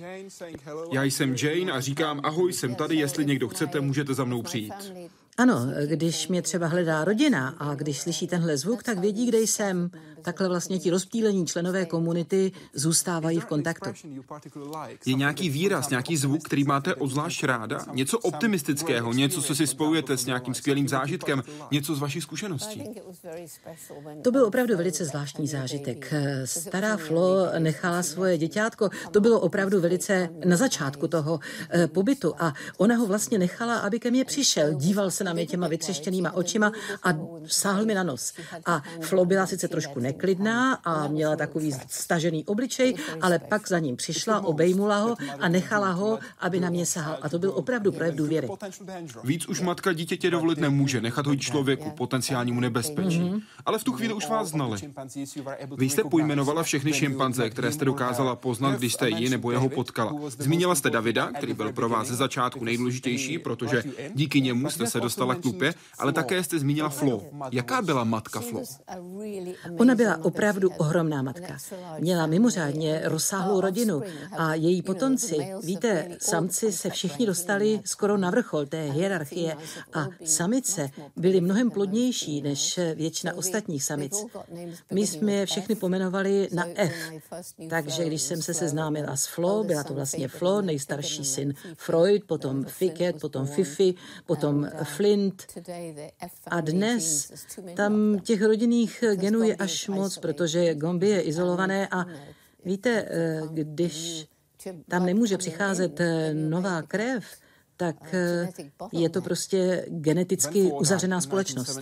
Já 0.91 1.04
jsem 1.04 1.36
Jane 1.36 1.72
a 1.72 1.82
říkám, 1.82 2.20
ahoj, 2.24 2.54
jsem 2.54 2.76
tady, 2.76 2.96
jestli 2.96 3.26
někdo 3.26 3.50
chcete, 3.50 3.82
můžete 3.82 4.13
za 4.13 4.24
mnou 4.24 4.41
přijít. 4.41 4.74
Ano, 5.38 5.67
když 5.86 6.28
mě 6.28 6.41
třeba 6.41 6.67
hledá 6.67 7.04
rodina 7.04 7.56
a 7.60 7.76
když 7.76 8.02
slyší 8.02 8.28
tenhle 8.28 8.58
zvuk, 8.58 8.84
tak 8.84 9.00
vědí, 9.00 9.26
kde 9.26 9.38
jsem. 9.38 9.91
Takhle 10.22 10.50
vlastně 10.50 10.80
ti 10.80 10.90
rozptýlení 10.90 11.48
členové 11.48 11.86
komunity 11.86 12.52
zůstávají 12.74 13.40
v 13.40 13.46
kontaktu. 13.46 13.90
Je 15.06 15.14
nějaký 15.14 15.50
výraz, 15.50 15.90
nějaký 15.90 16.18
zvuk, 16.18 16.44
který 16.44 16.64
máte 16.64 16.96
obzvlášť 16.96 17.44
ráda? 17.44 17.86
Něco 17.92 18.20
optimistického, 18.20 19.14
něco, 19.14 19.42
co 19.42 19.56
si 19.56 19.68
spojujete 19.68 20.18
s 20.18 20.26
nějakým 20.26 20.54
skvělým 20.54 20.88
zážitkem, 20.88 21.44
něco 21.72 21.96
z 21.96 22.00
vašich 22.00 22.24
zkušeností? 22.24 22.84
To 24.24 24.32
byl 24.32 24.46
opravdu 24.46 24.78
velice 24.78 25.06
zvláštní 25.06 25.48
zážitek. 25.48 26.14
Stará 26.46 26.98
Flo 26.98 27.48
nechala 27.60 28.04
svoje 28.04 28.38
děťátko. 28.38 28.90
To 29.12 29.22
bylo 29.22 29.40
opravdu 29.40 29.82
velice 29.82 30.30
na 30.46 30.58
začátku 30.58 31.08
toho 31.08 31.40
eh, 31.70 31.88
pobytu 31.88 32.34
a 32.40 32.54
ona 32.78 32.96
ho 32.96 33.06
vlastně 33.06 33.38
nechala, 33.40 33.78
aby 33.78 34.00
ke 34.00 34.12
mně 34.12 34.26
přišel. 34.26 34.74
Díval 34.74 35.12
se 35.12 35.24
na 35.24 35.34
mě 35.34 35.46
těma 35.46 35.68
vytřeštěnýma 35.68 36.32
očima 36.32 36.72
a 37.04 37.10
sáhl 37.48 37.86
mi 37.86 37.94
na 37.94 38.04
nos. 38.04 38.34
A 38.66 38.84
Flo 39.02 39.26
byla 39.26 39.46
sice 39.46 39.68
trošku 39.68 40.00
neklidná 40.12 40.74
a 40.74 41.08
měla 41.08 41.36
takový 41.36 41.71
stažený 41.88 42.45
obličej, 42.45 42.95
ale 43.21 43.39
pak 43.39 43.67
za 43.67 43.80
ním 43.80 43.95
přišla, 43.95 44.43
obejmula 44.43 44.97
ho 44.97 45.15
a 45.39 45.47
nechala 45.47 45.91
ho, 45.91 46.19
aby 46.39 46.60
na 46.60 46.69
mě 46.69 46.86
sahal. 46.86 47.17
A 47.21 47.30
to 47.30 47.39
byl 47.39 47.52
opravdu 47.56 47.91
projev 47.91 48.15
důvěry. 48.15 48.47
Víc 49.24 49.47
už 49.47 49.62
matka 49.62 49.93
dítětě 49.93 50.30
dovolit 50.30 50.60
nemůže, 50.60 51.02
nechat 51.02 51.26
ho 51.26 51.32
jít 51.32 51.41
člověku, 51.41 51.89
potenciálnímu 51.89 52.60
nebezpečí. 52.60 53.21
Mm-hmm. 53.21 53.41
Ale 53.65 53.80
v 53.80 53.84
tu 53.84 53.91
chvíli 53.91 54.13
už 54.13 54.30
vás 54.30 54.47
znali. 54.47 54.80
Vy 55.78 55.89
jste 55.89 56.04
pojmenovala 56.04 56.63
všechny 56.63 56.93
šimpanze, 56.93 57.50
které 57.50 57.71
jste 57.71 57.86
dokázala 57.86 58.36
poznat, 58.36 58.78
když 58.78 58.93
jste 58.93 59.10
ji 59.10 59.30
nebo 59.30 59.52
jeho 59.52 59.69
potkala. 59.69 60.13
Zmínila 60.28 60.76
jste 60.76 60.89
Davida, 60.89 61.32
který 61.32 61.54
byl 61.54 61.74
pro 61.74 61.89
vás 61.89 62.08
ze 62.08 62.15
začátku 62.15 62.65
nejdůležitější, 62.65 63.39
protože 63.39 63.84
díky 64.13 64.41
němu 64.41 64.69
jste 64.69 64.88
se 64.88 65.00
dostala 65.00 65.36
k 65.36 65.45
lupě, 65.45 65.74
ale 66.00 66.13
také 66.13 66.43
jste 66.43 66.60
zmínila 66.60 66.89
Flo. 66.89 67.24
Jaká 67.52 67.82
byla 67.82 68.04
matka 68.04 68.39
Flo? 68.39 68.62
Ona 69.78 69.95
byla 70.02 70.26
opravdu 70.26 70.70
ohromná 70.78 71.22
matka. 71.22 71.58
Měla 72.00 72.28
mimořádně 72.28 73.02
rozsáhlou 73.04 73.62
rodinu 73.62 74.02
a 74.38 74.56
její 74.56 74.82
potomci, 74.82 75.38
víte, 75.64 76.08
samci 76.20 76.72
se 76.72 76.90
všichni 76.90 77.26
dostali 77.26 77.82
skoro 77.86 78.18
na 78.18 78.32
vrchol 78.32 78.66
té 78.66 78.84
hierarchie 78.84 79.56
a 79.94 80.08
samice 80.26 80.90
byly 81.16 81.42
mnohem 81.42 81.72
plodnější 81.72 82.42
než 82.42 82.80
většina 82.96 83.34
ostatních 83.34 83.84
samic. 83.84 84.26
My 84.92 85.08
jsme 85.08 85.34
je 85.34 85.46
všechny 85.46 85.76
pomenovali 85.76 86.50
na 86.52 86.66
F, 86.76 86.94
takže 87.70 88.06
když 88.06 88.22
jsem 88.22 88.42
se 88.42 88.54
seznámila 88.54 89.16
s 89.16 89.26
Flo, 89.26 89.64
byla 89.64 89.84
to 89.84 89.94
vlastně 89.94 90.28
Flo, 90.28 90.62
nejstarší 90.62 91.26
syn 91.26 91.54
Freud, 91.76 92.24
potom 92.24 92.66
Ficket, 92.66 93.22
potom 93.22 93.48
Fifi, 93.48 93.94
potom 94.26 94.70
Flint. 94.84 95.44
A 96.48 96.62
dnes 96.62 97.32
tam 97.76 98.20
těch 98.24 98.42
rodinných 98.42 99.04
genů 99.16 99.44
je 99.44 99.56
až 99.56 99.90
moc, 99.91 100.17
protože 100.17 100.75
Gombi 100.75 101.10
je 101.10 101.21
izolované 101.21 101.88
a 101.88 102.06
víte, 102.65 103.06
když 103.51 104.27
tam 104.88 105.06
nemůže 105.06 105.38
přicházet 105.38 106.01
nová 106.34 106.82
krev, 106.82 107.25
tak 107.77 108.15
je 108.91 109.10
to 109.10 109.21
prostě 109.21 109.86
geneticky 109.89 110.62
uzavřená 110.62 111.21
společnost. 111.21 111.80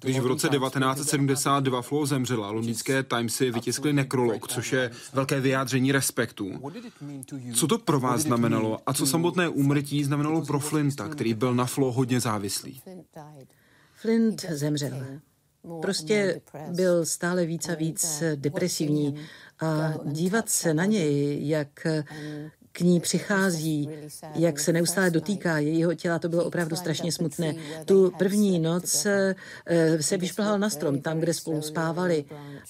Když 0.00 0.18
v 0.18 0.26
roce 0.26 0.48
1972 0.48 1.82
Flo 1.82 2.06
zemřela, 2.06 2.50
londýnské 2.50 3.02
Timesy 3.02 3.50
vytiskly 3.50 3.92
nekrolog, 3.92 4.48
což 4.48 4.72
je 4.72 4.90
velké 5.12 5.40
vyjádření 5.40 5.92
respektu. 5.92 6.50
Co 7.54 7.66
to 7.66 7.78
pro 7.78 8.00
vás 8.00 8.20
znamenalo 8.20 8.78
a 8.86 8.94
co 8.94 9.06
samotné 9.06 9.48
úmrtí 9.48 10.04
znamenalo 10.04 10.46
pro 10.46 10.60
Flinta, 10.60 11.08
který 11.08 11.34
byl 11.34 11.54
na 11.54 11.66
Flo 11.66 11.92
hodně 11.92 12.20
závislý? 12.20 12.80
Flint 13.94 14.46
zemřel. 14.50 15.06
Prostě 15.80 16.40
byl 16.72 17.04
stále 17.04 17.46
víc 17.46 17.68
a 17.68 17.74
víc 17.74 18.22
depresivní. 18.34 19.14
a 19.60 19.94
dívat 20.04 20.48
se 20.48 20.74
na 20.74 20.84
něj, 20.84 21.48
jak 21.48 21.86
k 22.78 22.80
ní 22.80 23.00
přichází, 23.00 23.90
jak 24.34 24.60
se 24.60 24.72
neustále 24.72 25.10
dotýká 25.10 25.58
jejího 25.58 25.94
těla, 25.94 26.18
to 26.18 26.28
bylo 26.28 26.44
opravdu 26.44 26.76
strašně 26.76 27.12
smutné. 27.12 27.54
Tu 27.84 28.12
první 28.18 28.58
noc 28.58 29.06
eh, 29.06 29.34
se 30.00 30.16
vyšplhal 30.16 30.58
na 30.58 30.70
strom, 30.70 31.00
tam, 31.00 31.20
kde 31.20 31.34
spolu 31.34 31.62
spávali. 31.62 32.24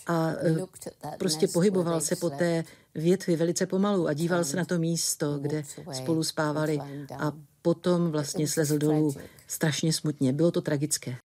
a 0.06 0.30
eh, 0.30 1.16
prostě 1.18 1.48
pohyboval 1.48 2.00
se 2.00 2.16
po 2.16 2.30
té 2.30 2.64
větvi 2.94 3.36
velice 3.36 3.66
pomalu 3.66 4.08
a 4.08 4.12
díval 4.12 4.44
se 4.44 4.56
na 4.56 4.64
to 4.64 4.78
místo, 4.78 5.38
kde 5.38 5.62
spolu 5.92 6.24
spávali 6.24 6.78
a 7.18 7.32
potom 7.62 8.10
vlastně 8.10 8.48
slezl 8.48 8.78
dolů 8.78 9.14
strašně 9.46 9.92
smutně. 9.92 10.32
Bylo 10.32 10.50
to 10.50 10.60
tragické. 10.60 11.16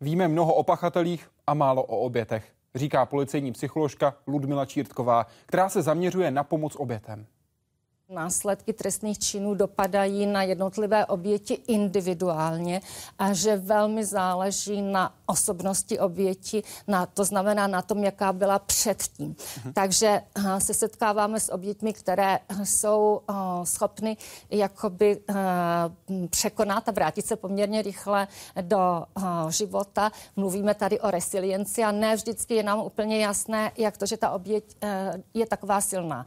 Víme 0.00 0.28
mnoho 0.28 0.54
o 0.54 0.62
pachatelích 0.62 1.30
a 1.46 1.54
málo 1.54 1.82
o 1.82 1.98
obětech 1.98 2.56
říká 2.76 3.06
policejní 3.06 3.52
psycholožka 3.52 4.14
Ludmila 4.26 4.66
Čírtková, 4.66 5.26
která 5.46 5.68
se 5.68 5.82
zaměřuje 5.82 6.30
na 6.30 6.44
pomoc 6.44 6.76
obětem. 6.76 7.26
Následky 8.08 8.72
trestných 8.72 9.18
činů 9.18 9.54
dopadají 9.54 10.26
na 10.26 10.42
jednotlivé 10.42 11.06
oběti 11.06 11.54
individuálně 11.54 12.80
a 13.18 13.32
že 13.32 13.56
velmi 13.56 14.04
záleží 14.04 14.82
na 14.82 15.14
osobnosti 15.26 15.98
oběti, 15.98 16.62
na, 16.86 17.06
to 17.06 17.24
znamená 17.24 17.66
na 17.66 17.82
tom, 17.82 18.04
jaká 18.04 18.32
byla 18.32 18.58
předtím. 18.58 19.34
Uh-huh. 19.34 19.72
Takže 19.72 20.22
uh, 20.38 20.56
se 20.58 20.74
setkáváme 20.74 21.40
s 21.40 21.52
oběťmi, 21.52 21.92
které 21.92 22.38
jsou 22.64 23.20
uh, 23.30 23.36
schopny 23.64 24.16
jakoby 24.50 25.20
uh, 25.30 25.36
překonat 26.30 26.88
a 26.88 26.92
vrátit 26.92 27.26
se 27.26 27.36
poměrně 27.36 27.82
rychle 27.82 28.28
do 28.60 29.04
uh, 29.16 29.50
života. 29.50 30.12
Mluvíme 30.36 30.74
tady 30.74 31.00
o 31.00 31.10
resilienci 31.10 31.84
a 31.84 31.92
ne 31.92 32.16
vždycky 32.16 32.54
je 32.54 32.62
nám 32.62 32.78
úplně 32.78 33.18
jasné, 33.18 33.72
jak 33.76 33.96
to, 33.96 34.06
že 34.06 34.16
ta 34.16 34.30
oběť 34.30 34.64
uh, 34.82 34.88
je 35.34 35.46
taková 35.46 35.80
silná. 35.80 36.26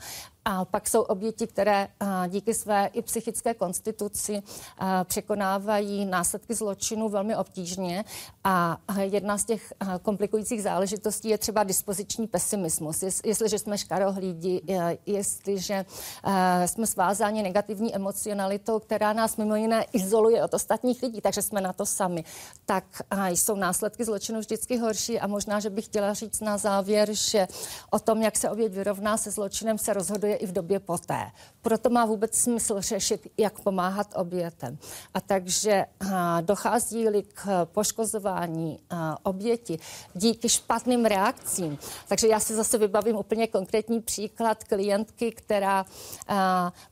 A 0.51 0.65
pak 0.65 0.89
jsou 0.89 1.01
oběti, 1.01 1.47
které 1.47 1.87
díky 2.27 2.53
své 2.53 2.89
i 2.93 3.01
psychické 3.01 3.53
konstituci 3.53 4.41
překonávají 5.03 6.05
následky 6.05 6.55
zločinu 6.55 7.09
velmi 7.09 7.35
obtížně. 7.35 8.05
A 8.43 8.77
jedna 8.99 9.37
z 9.37 9.45
těch 9.45 9.73
komplikujících 10.01 10.63
záležitostí 10.63 11.29
je 11.29 11.37
třeba 11.37 11.63
dispoziční 11.63 12.27
pesimismus. 12.27 13.03
Jestliže 13.25 13.59
jsme 13.59 13.77
škarohlídi, 13.77 14.61
jestliže 15.05 15.85
jsme 16.65 16.87
svázáni 16.87 17.43
negativní 17.43 17.95
emocionalitou, 17.95 18.79
která 18.79 19.13
nás 19.13 19.37
mimo 19.37 19.55
jiné 19.55 19.85
izoluje 19.93 20.43
od 20.43 20.53
ostatních 20.53 21.03
lidí, 21.03 21.21
takže 21.21 21.41
jsme 21.41 21.61
na 21.61 21.73
to 21.73 21.85
sami, 21.85 22.23
tak 22.65 22.83
jsou 23.27 23.55
následky 23.55 24.05
zločinu 24.05 24.39
vždycky 24.39 24.77
horší. 24.77 25.19
A 25.19 25.27
možná, 25.27 25.59
že 25.59 25.69
bych 25.69 25.85
chtěla 25.85 26.13
říct 26.13 26.41
na 26.41 26.57
závěr, 26.57 27.13
že 27.13 27.47
o 27.89 27.99
tom, 27.99 28.21
jak 28.21 28.37
se 28.37 28.49
oběť 28.49 28.71
vyrovná 28.71 29.17
se 29.17 29.31
zločinem, 29.31 29.77
se 29.77 29.93
rozhoduje 29.93 30.38
i 30.39 30.45
v 30.47 30.51
době 30.51 30.79
poté. 30.79 31.31
Proto 31.61 31.89
má 31.89 32.05
vůbec 32.05 32.35
smysl 32.35 32.81
řešit, 32.81 33.31
jak 33.37 33.59
pomáhat 33.59 34.07
obětem. 34.15 34.77
A 35.13 35.21
takže 35.21 35.85
dochází-li 36.41 37.23
k 37.23 37.65
poškozování 37.65 38.79
oběti 39.23 39.79
díky 40.13 40.49
špatným 40.49 41.05
reakcím. 41.05 41.77
Takže 42.07 42.27
já 42.27 42.39
si 42.39 42.55
zase 42.55 42.77
vybavím 42.77 43.15
úplně 43.15 43.47
konkrétní 43.47 44.01
příklad 44.01 44.63
klientky, 44.63 45.31
která 45.31 45.85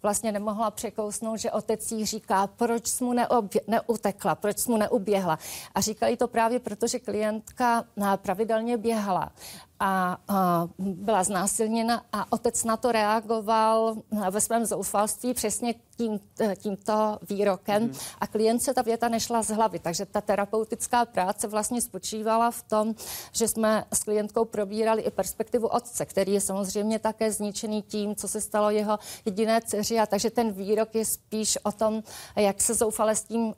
vlastně 0.02 0.32
nemohla 0.32 0.72
překousnout, 0.72 1.40
že 1.40 1.52
otec 1.52 1.92
jí 1.92 2.06
říká, 2.06 2.48
proč 2.48 3.00
mu 3.00 3.14
neobě- 3.14 3.62
neutekla, 3.68 4.36
proč 4.36 4.68
mu 4.68 4.78
neuběhla. 4.78 5.40
A 5.76 5.82
říkali 5.82 6.18
to 6.18 6.28
právě 6.28 6.60
proto, 6.60 6.88
že 6.88 7.00
klientka 7.00 7.84
pravidelně 8.16 8.78
běhala 8.78 9.32
a, 9.80 10.18
a 10.28 10.68
byla 10.80 11.24
znásilněna 11.24 12.02
a 12.14 12.32
otec 12.32 12.64
na 12.64 12.78
to 12.78 12.92
reagoval 12.92 13.96
ve 14.32 14.42
svém 14.42 14.66
zoufalství 14.66 15.34
přesně 15.34 15.76
tím, 15.98 16.20
eh, 16.40 16.56
tímto 16.56 17.18
výrokem 17.30 17.84
mm. 17.84 17.94
a 18.20 18.28
klient 18.28 18.64
se 18.64 18.74
ta 18.74 18.82
věta 18.82 19.08
nešla 19.08 19.44
z 19.44 19.50
hlavy. 19.50 19.80
Takže 19.80 20.06
ta 20.06 20.22
terapeutická 20.22 21.06
práce 21.06 21.48
vlastně 21.48 21.82
spočívala 21.82 22.52
v 22.52 22.64
tom, 22.64 22.96
že 23.32 23.48
jsme 23.48 23.86
s 23.94 24.04
klientkou 24.04 24.46
probírali 24.46 25.02
i 25.02 25.12
perspektivu 25.12 25.68
otce, 25.68 26.06
který 26.06 26.34
je 26.34 26.42
samozřejmě 26.42 27.00
také 27.00 27.32
zničený 27.32 27.82
tím, 27.82 28.16
co 28.16 28.28
se 28.28 28.42
stalo 28.42 28.70
jeho 28.70 29.00
jediné 29.26 29.62
dceři. 29.62 30.00
A 30.00 30.06
takže 30.06 30.30
ten 30.30 30.52
výrok 30.52 30.96
je 30.96 31.06
spíš 31.06 31.58
o 31.64 31.72
tom, 31.72 32.04
jak 32.36 32.62
se 32.62 32.74
zoufale 32.74 33.16
s 33.16 33.24
tím 33.24 33.42
uh, 33.42 33.54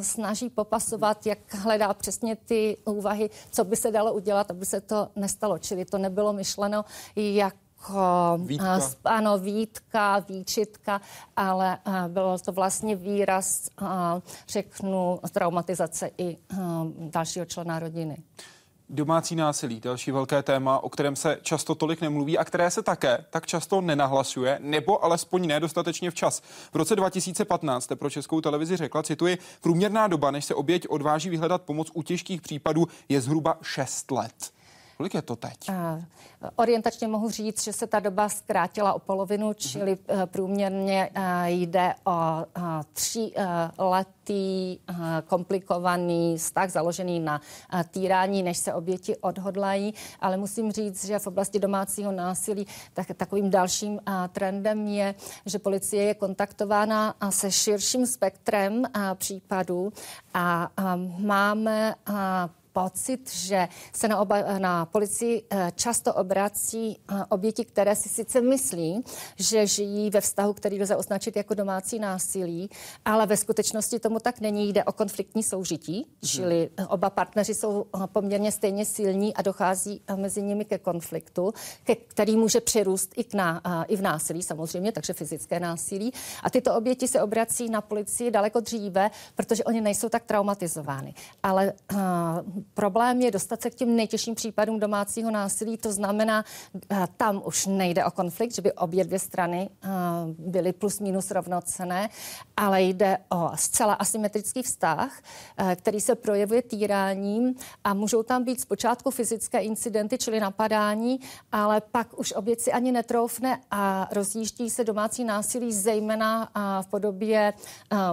snaží 0.00 0.50
popasovat, 0.50 1.26
jak 1.26 1.38
hledá 1.54 1.94
přesně 1.94 2.36
ty 2.36 2.76
úvahy, 2.84 3.30
co 3.50 3.64
by 3.64 3.76
se 3.76 3.90
dalo 3.90 4.12
udělat, 4.12 4.50
aby 4.50 4.66
se 4.66 4.80
to 4.80 5.08
nestalo. 5.16 5.58
Čili 5.58 5.84
to 5.84 5.98
nebylo 5.98 6.32
myšleno 6.32 6.84
jak 7.16 7.54
Vítka. 8.38 8.76
Uh, 8.76 8.82
ano, 9.04 9.38
výtka, 9.38 10.18
výčitka, 10.18 11.00
ale 11.36 11.78
uh, 11.86 12.08
bylo 12.08 12.38
to 12.38 12.52
vlastně 12.52 12.96
výraz, 12.96 13.68
uh, 13.82 13.88
řeknu, 14.48 15.20
traumatizace 15.32 16.10
i 16.18 16.36
dalšího 16.98 17.46
člena 17.46 17.78
rodiny. 17.78 18.16
Domácí 18.92 19.36
násilí, 19.36 19.80
další 19.80 20.10
velké 20.10 20.42
téma, 20.42 20.78
o 20.78 20.88
kterém 20.88 21.16
se 21.16 21.38
často 21.42 21.74
tolik 21.74 22.00
nemluví 22.00 22.38
a 22.38 22.44
které 22.44 22.70
se 22.70 22.82
také 22.82 23.24
tak 23.30 23.46
často 23.46 23.80
nenahlasuje, 23.80 24.58
nebo 24.62 25.04
alespoň 25.04 25.46
nedostatečně 25.46 26.10
včas. 26.10 26.40
V 26.72 26.74
roce 26.74 26.96
2015 26.96 27.84
jste 27.84 27.96
pro 27.96 28.10
českou 28.10 28.40
televizi 28.40 28.76
řekla, 28.76 29.02
cituji, 29.02 29.38
průměrná 29.60 30.06
doba, 30.08 30.30
než 30.30 30.44
se 30.44 30.54
oběť 30.54 30.86
odváží 30.88 31.30
vyhledat 31.30 31.62
pomoc 31.62 31.90
u 31.94 32.02
těžkých 32.02 32.40
případů, 32.42 32.88
je 33.08 33.20
zhruba 33.20 33.58
6 33.62 34.10
let. 34.10 34.52
Kolik 35.00 35.14
je 35.14 35.22
to 35.22 35.36
teď? 35.36 35.68
Uh, 35.68 35.74
orientačně 36.56 37.08
mohu 37.08 37.30
říct, 37.30 37.64
že 37.64 37.72
se 37.72 37.86
ta 37.86 38.00
doba 38.00 38.28
zkrátila 38.28 38.92
o 38.92 38.98
polovinu, 38.98 39.54
čili 39.54 39.96
uh, 39.96 40.26
průměrně 40.26 41.10
uh, 41.16 41.22
jde 41.46 41.94
o 42.04 42.12
tři 42.92 43.32
letý 43.78 44.78
komplikovaný 45.26 46.36
vztah 46.38 46.70
založený 46.70 47.20
na 47.20 47.40
týrání, 47.90 48.42
než 48.42 48.58
se 48.58 48.74
oběti 48.74 49.16
odhodlají. 49.16 49.94
Ale 50.20 50.36
musím 50.36 50.72
říct, 50.72 51.04
že 51.04 51.18
v 51.18 51.26
oblasti 51.26 51.58
domácího 51.58 52.12
násilí 52.12 52.66
tak, 52.94 53.06
takovým 53.16 53.50
dalším 53.50 54.00
trendem 54.32 54.86
je, 54.86 55.14
že 55.46 55.58
policie 55.58 56.02
je 56.02 56.14
kontaktována 56.14 57.14
se 57.30 57.50
širším 57.50 58.06
spektrem 58.06 58.84
případů 59.14 59.92
a 60.34 60.70
máme 61.18 61.94
pocit, 62.72 63.32
že 63.32 63.68
se 63.92 64.08
na, 64.08 64.18
oba, 64.18 64.58
na 64.58 64.86
policii 64.86 65.42
eh, 65.50 65.72
často 65.74 66.14
obrací 66.14 66.98
eh, 66.98 67.24
oběti, 67.28 67.64
které 67.64 67.96
si 67.96 68.08
sice 68.08 68.40
myslí, 68.40 69.04
že 69.36 69.66
žijí 69.66 70.10
ve 70.10 70.20
vztahu, 70.20 70.52
který 70.52 70.82
lze 70.82 70.96
označit 70.96 71.36
jako 71.36 71.54
domácí 71.54 71.98
násilí, 71.98 72.70
ale 73.04 73.26
ve 73.26 73.36
skutečnosti 73.36 73.98
tomu 73.98 74.18
tak 74.18 74.40
není. 74.40 74.68
Jde 74.68 74.84
o 74.84 74.92
konfliktní 74.92 75.42
soužití, 75.42 75.96
hmm. 75.96 76.06
čili 76.26 76.70
eh, 76.76 76.86
oba 76.86 77.10
partneři 77.10 77.54
jsou 77.54 77.86
poměrně 78.06 78.52
stejně 78.52 78.84
silní 78.84 79.34
a 79.34 79.42
dochází 79.42 80.02
mezi 80.16 80.42
nimi 80.42 80.64
ke 80.64 80.78
konfliktu, 80.78 81.54
ke, 81.84 81.94
který 81.94 82.36
může 82.36 82.60
přirůst 82.60 83.12
i, 83.16 83.24
k 83.24 83.34
ná, 83.34 83.62
i 83.88 83.96
v 83.96 84.02
násilí 84.02 84.42
samozřejmě, 84.42 84.92
takže 84.92 85.12
fyzické 85.12 85.60
násilí. 85.60 86.12
A 86.42 86.50
tyto 86.50 86.74
oběti 86.74 87.08
se 87.08 87.22
obrací 87.22 87.68
na 87.68 87.80
policii 87.80 88.30
daleko 88.30 88.60
dříve, 88.60 89.10
protože 89.34 89.64
oni 89.64 89.80
nejsou 89.80 90.08
tak 90.08 90.24
traumatizovány. 90.24 91.14
Ale 91.42 91.72
problém 92.74 93.20
je 93.20 93.30
dostat 93.30 93.62
se 93.62 93.70
k 93.70 93.74
těm 93.74 93.96
nejtěžším 93.96 94.34
případům 94.34 94.80
domácího 94.80 95.30
násilí. 95.30 95.76
To 95.76 95.92
znamená, 95.92 96.44
eh, 96.90 97.06
tam 97.16 97.42
už 97.44 97.66
nejde 97.66 98.04
o 98.04 98.10
konflikt, 98.10 98.54
že 98.54 98.62
by 98.62 98.72
obě 98.72 99.04
dvě 99.04 99.18
strany 99.18 99.70
eh, 99.84 99.88
byly 100.38 100.72
plus 100.72 101.00
minus 101.00 101.30
rovnocené, 101.30 102.08
ale 102.56 102.82
jde 102.82 103.18
o 103.28 103.50
zcela 103.54 103.94
asymetrický 103.94 104.62
vztah, 104.62 105.22
eh, 105.56 105.76
který 105.76 106.00
se 106.00 106.14
projevuje 106.14 106.62
týráním 106.62 107.54
a 107.84 107.94
můžou 107.94 108.22
tam 108.22 108.44
být 108.44 108.60
zpočátku 108.60 109.10
fyzické 109.10 109.60
incidenty, 109.60 110.18
čili 110.18 110.40
napadání, 110.40 111.20
ale 111.52 111.80
pak 111.80 112.18
už 112.18 112.32
oběť 112.32 112.60
si 112.60 112.72
ani 112.72 112.92
netroufne 112.92 113.60
a 113.70 114.08
rozjíždí 114.12 114.70
se 114.70 114.84
domácí 114.84 115.24
násilí 115.24 115.72
zejména 115.72 116.48
v 116.82 116.86
podobě 116.86 117.52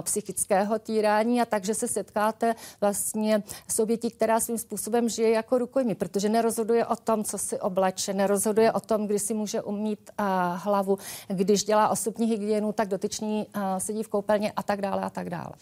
psychického 0.02 0.78
týrání 0.78 1.40
a 1.40 1.44
takže 1.44 1.74
se 1.74 1.88
setkáte 1.88 2.54
vlastně 2.80 3.42
s 3.68 3.78
obětí, 3.78 4.10
která 4.10 4.37
svým 4.40 4.58
způsobem 4.58 5.08
žije 5.08 5.30
jako 5.30 5.58
rukojmí, 5.58 5.94
protože 5.94 6.28
nerozhoduje 6.28 6.86
o 6.86 6.96
tom, 6.96 7.24
co 7.24 7.38
si 7.38 7.60
obleče, 7.60 8.14
nerozhoduje 8.14 8.72
o 8.72 8.80
tom, 8.80 9.06
kdy 9.06 9.18
si 9.18 9.34
může 9.34 9.62
umít 9.62 10.10
uh, 10.20 10.26
hlavu, 10.56 10.98
když 11.28 11.64
dělá 11.64 11.88
osobní 11.88 12.26
hygienu, 12.26 12.72
tak 12.72 12.88
dotyčný 12.88 13.46
uh, 13.56 13.62
sedí 13.78 14.02
v 14.02 14.08
koupelně 14.08 14.52
a 14.56 14.62
tak 14.62 14.80
dále 14.80 15.02
a 15.02 15.10
tak 15.10 15.30
dále. 15.30 15.52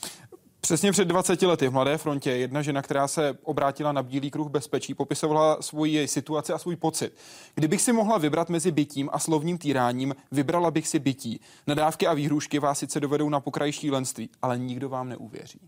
Přesně 0.67 0.93
před 0.93 1.09
20 1.09 1.43
lety 1.43 1.69
v 1.69 1.73
Mladé 1.73 1.99
frontě 1.99 2.31
jedna 2.31 2.63
žena, 2.63 2.83
která 2.83 3.09
se 3.09 3.39
obrátila 3.43 3.93
na 3.93 4.03
Bílý 4.03 4.31
kruh 4.31 4.49
bezpečí, 4.49 4.95
popisovala 4.95 5.63
svoji 5.63 6.09
situaci 6.09 6.53
a 6.53 6.59
svůj 6.59 6.77
pocit. 6.77 7.17
Kdybych 7.55 7.81
si 7.81 7.93
mohla 7.93 8.19
vybrat 8.19 8.49
mezi 8.49 8.73
bytím 8.73 9.11
a 9.13 9.19
slovním 9.19 9.59
týráním, 9.59 10.15
vybrala 10.33 10.71
bych 10.71 10.89
si 10.89 10.99
bytí. 10.99 11.41
Nadávky 11.67 12.07
a 12.07 12.15
výhrušky 12.15 12.59
vás 12.59 12.79
sice 12.79 13.01
dovedou 13.01 13.29
na 13.29 13.41
pokraj 13.41 13.73
šílenství, 13.73 14.31
ale 14.43 14.59
nikdo 14.59 14.89
vám 14.89 15.09
neuvěří. 15.09 15.61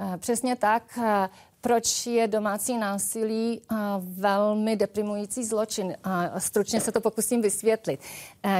Eh, 0.00 0.18
přesně 0.18 0.56
tak 0.56 0.98
proč 1.60 2.06
je 2.06 2.28
domácí 2.28 2.78
násilí 2.78 3.60
velmi 3.98 4.76
deprimující 4.76 5.44
zločin. 5.44 5.96
Stručně 6.38 6.80
se 6.80 6.92
to 6.92 7.00
pokusím 7.00 7.42
vysvětlit. 7.42 8.00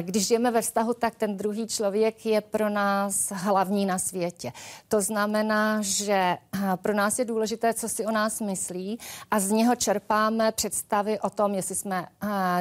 Když 0.01 0.27
žijeme 0.27 0.51
ve 0.51 0.63
vztahu, 0.63 0.95
tak 0.95 1.15
ten 1.15 1.37
druhý 1.37 1.67
člověk 1.67 2.27
je 2.27 2.41
pro 2.41 2.69
nás 2.69 3.33
hlavní 3.35 3.87
na 3.87 3.99
světě. 3.99 4.53
To 4.89 5.01
znamená, 5.01 5.83
že 5.83 6.37
pro 6.77 6.95
nás 6.95 7.19
je 7.19 7.25
důležité, 7.25 7.75
co 7.75 7.89
si 7.89 8.07
o 8.07 8.11
nás 8.11 8.41
myslí 8.41 8.99
a 9.31 9.41
z 9.41 9.51
něho 9.51 9.77
čerpáme 9.77 10.53
představy 10.53 11.21
o 11.21 11.31
tom, 11.31 11.55
jestli 11.55 11.75
jsme 11.75 12.07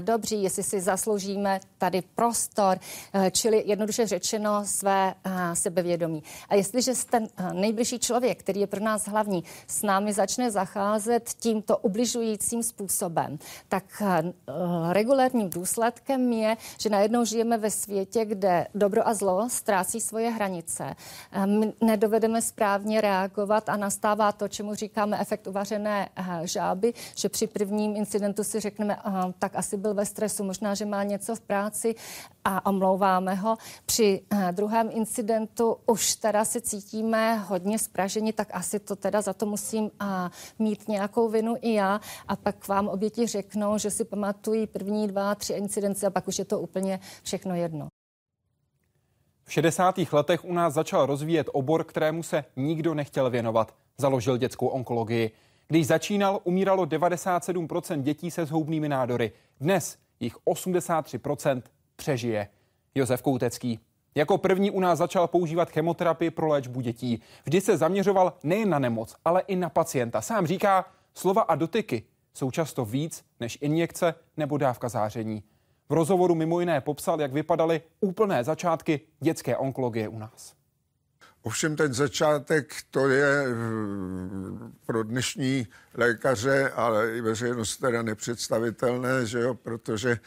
dobří, 0.01 0.43
jestli 0.43 0.63
si 0.63 0.81
zasloužíme 0.81 1.59
tady 1.77 2.03
prostor, 2.15 2.79
čili 3.31 3.63
jednoduše 3.65 4.07
řečeno 4.07 4.65
své 4.65 5.13
sebevědomí. 5.53 6.23
A 6.49 6.55
jestliže 6.55 6.91
ten 7.09 7.27
nejbližší 7.53 7.99
člověk, 7.99 8.39
který 8.39 8.59
je 8.59 8.67
pro 8.67 8.79
nás 8.79 9.07
hlavní, 9.07 9.43
s 9.67 9.81
námi 9.83 10.13
začne 10.13 10.51
zacházet 10.51 11.29
tímto 11.29 11.77
ubližujícím 11.77 12.63
způsobem, 12.63 13.39
tak 13.69 14.03
regulárním 14.91 15.49
důsledkem 15.49 16.31
je, 16.31 16.57
že 16.79 16.89
najednou 16.89 17.14
žijeme 17.23 17.58
ve 17.58 17.71
světě, 17.71 18.25
kde 18.25 18.67
dobro 18.75 19.08
a 19.08 19.13
zlo 19.13 19.49
ztrácí 19.49 20.01
svoje 20.01 20.30
hranice. 20.30 20.95
Um, 21.45 21.73
nedovedeme 21.82 22.41
správně 22.41 23.01
reagovat 23.01 23.69
a 23.69 23.78
nastává 23.78 24.32
to, 24.32 24.47
čemu 24.47 24.75
říkáme 24.75 25.19
efekt 25.19 25.47
uvařené 25.47 26.10
uh, 26.19 26.25
žáby, 26.43 26.93
že 27.15 27.30
při 27.30 27.47
prvním 27.47 27.95
incidentu 27.95 28.43
si 28.43 28.60
řekneme, 28.60 28.97
tak 29.39 29.56
asi 29.56 29.78
byl 29.78 29.93
ve 29.93 30.06
stresu, 30.06 30.43
možná, 30.43 30.75
že 30.75 30.86
má 30.86 31.04
něco 31.04 31.36
v 31.36 31.39
práci 31.39 31.95
a 32.43 32.65
omlouváme 32.65 33.36
ho. 33.36 33.58
Při 33.86 34.21
uh, 34.34 34.51
druhém 34.51 34.89
incidentu 34.91 35.78
už 35.86 36.15
teda 36.15 36.45
se 36.45 36.62
cítíme 36.62 37.36
hodně 37.36 37.80
spraženi, 37.80 38.34
tak 38.34 38.47
asi 38.51 38.80
to 38.80 38.95
teda 38.95 39.21
za 39.21 39.34
to 39.34 39.45
musím 39.45 39.84
uh, 39.84 39.89
mít 40.60 40.88
nějakou 40.88 41.30
vinu 41.30 41.56
i 41.62 41.73
já 41.73 42.01
a 42.28 42.36
pak 42.36 42.67
vám 42.67 42.88
oběti 42.88 43.28
řeknou, 43.28 43.78
že 43.78 43.91
si 43.91 44.06
pamatují 44.06 44.67
první 44.67 45.08
dva, 45.08 45.36
tři 45.36 45.54
incidence 45.54 46.08
a 46.08 46.10
pak 46.10 46.28
už 46.28 46.39
je 46.39 46.45
to 46.45 46.60
úplně 46.60 46.99
všechno 47.24 47.56
jedno. 47.56 47.88
V 49.44 49.54
60. 49.54 49.96
letech 50.12 50.46
u 50.46 50.54
nás 50.54 50.74
začal 50.74 51.06
rozvíjet 51.06 51.50
obor, 51.54 51.84
kterému 51.84 52.24
se 52.24 52.46
nikdo 52.56 52.94
nechtěl 52.94 53.30
věnovat. 53.30 53.76
Založil 53.98 54.38
dětskou 54.38 54.68
onkologii. 54.68 55.32
Když 55.68 55.88
začínal, 55.88 56.39
umíralo 56.44 56.86
97% 56.86 58.02
dětí 58.02 58.32
se 58.32 58.46
zhoubnými 58.46 58.89
nádory. 58.89 59.32
Dnes 59.62 59.98
jich 60.20 60.36
83% 60.38 61.62
přežije. 61.96 62.48
Josef 62.96 63.22
Koutecký. 63.22 63.80
Jako 64.15 64.38
první 64.38 64.72
u 64.72 64.80
nás 64.80 65.00
začal 65.00 65.28
používat 65.28 65.70
chemoterapii 65.70 66.32
pro 66.32 66.48
léčbu 66.48 66.82
dětí. 66.82 67.22
Vždy 67.44 67.62
se 67.62 67.78
zaměřoval 67.78 68.34
nejen 68.44 68.70
na 68.70 68.80
nemoc, 68.80 69.15
ale 69.26 69.41
i 69.41 69.56
na 69.56 69.70
pacienta. 69.70 70.22
Sám 70.22 70.48
říká, 70.48 70.86
slova 71.13 71.41
a 71.41 71.56
dotyky 71.56 72.04
jsou 72.34 72.52
často 72.52 72.86
víc 72.86 73.26
než 73.39 73.58
injekce 73.62 74.15
nebo 74.38 74.58
dávka 74.58 74.89
záření. 74.89 75.44
V 75.89 75.93
rozhovoru 75.93 76.36
mimo 76.36 76.60
jiné 76.60 76.82
popsal, 76.82 77.21
jak 77.21 77.34
vypadaly 77.34 77.82
úplné 78.00 78.43
začátky 78.43 79.00
dětské 79.19 79.58
onkologie 79.58 80.08
u 80.08 80.19
nás. 80.19 80.56
Ovšem 81.45 81.76
ten 81.76 81.93
začátek, 81.93 82.76
to 82.91 83.10
je 83.10 83.45
eh, 83.45 83.54
pro 84.86 85.04
dnešní 85.04 85.67
lékaře, 85.93 86.69
ale 86.69 87.17
i 87.17 87.21
veřejnost 87.21 87.78
teda 87.78 88.02
nepředstavitelné, 88.02 89.26
že 89.26 89.39
jo, 89.39 89.54
protože 89.54 90.19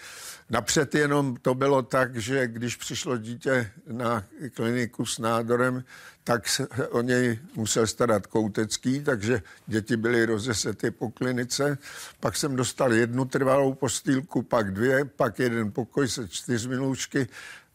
napřed 0.50 0.94
jenom 0.94 1.36
to 1.36 1.54
bylo 1.54 1.82
tak, 1.82 2.16
že 2.16 2.46
když 2.46 2.76
přišlo 2.76 3.18
dítě 3.18 3.70
na 3.86 4.24
kliniku 4.54 5.06
s 5.06 5.18
nádorem, 5.18 5.84
tak 6.28 6.48
se 6.48 6.68
o 6.68 7.02
něj 7.02 7.38
musel 7.54 7.86
starat 7.86 8.26
Koutecký, 8.26 9.00
takže 9.00 9.42
děti 9.66 9.96
byly 9.96 10.26
rozesety 10.26 10.90
po 10.90 11.10
klinice. 11.10 11.78
Pak 12.20 12.36
jsem 12.36 12.56
dostal 12.56 12.92
jednu 12.92 13.24
trvalou 13.24 13.74
postýlku, 13.74 14.42
pak 14.42 14.74
dvě, 14.74 15.04
pak 15.04 15.38
jeden 15.38 15.72
pokoj 15.72 16.08
se 16.08 16.28
čtyřmi 16.28 16.76
lůžky, 16.76 17.28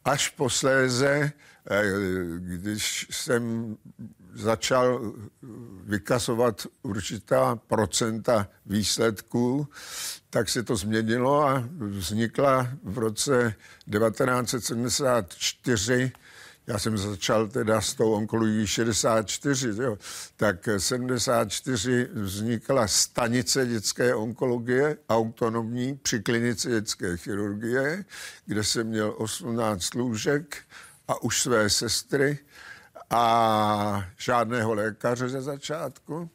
až 0.05 0.29
posléze 0.29 1.33
Eh, 1.71 1.83
když 2.39 3.07
jsem 3.11 3.75
začal 4.33 5.13
vykazovat 5.83 6.67
určitá 6.81 7.55
procenta 7.55 8.47
výsledků, 8.65 9.67
tak 10.29 10.49
se 10.49 10.63
to 10.63 10.75
změnilo 10.75 11.47
a 11.47 11.63
vznikla 11.77 12.69
v 12.83 12.97
roce 12.97 13.55
1974 13.91 16.11
já 16.67 16.79
jsem 16.79 16.97
začal 16.97 17.47
teda 17.47 17.81
s 17.81 17.93
tou 17.93 18.11
onkologií 18.11 18.67
64, 18.67 19.69
jo, 19.83 19.97
tak 20.37 20.69
74 20.77 22.09
vznikla 22.13 22.87
stanice 22.87 23.65
dětské 23.65 24.15
onkologie, 24.15 24.97
autonomní 25.09 25.97
při 25.97 26.19
klinice 26.19 26.69
dětské 26.69 27.17
chirurgie, 27.17 28.05
kde 28.45 28.63
jsem 28.63 28.87
měl 28.87 29.13
18 29.17 29.93
lůžek 29.93 30.57
a 31.07 31.23
už 31.23 31.41
své 31.41 31.69
sestry 31.69 32.39
a 33.09 34.05
žádného 34.17 34.73
lékaře 34.73 35.29
ze 35.29 35.41
začátku, 35.41 36.29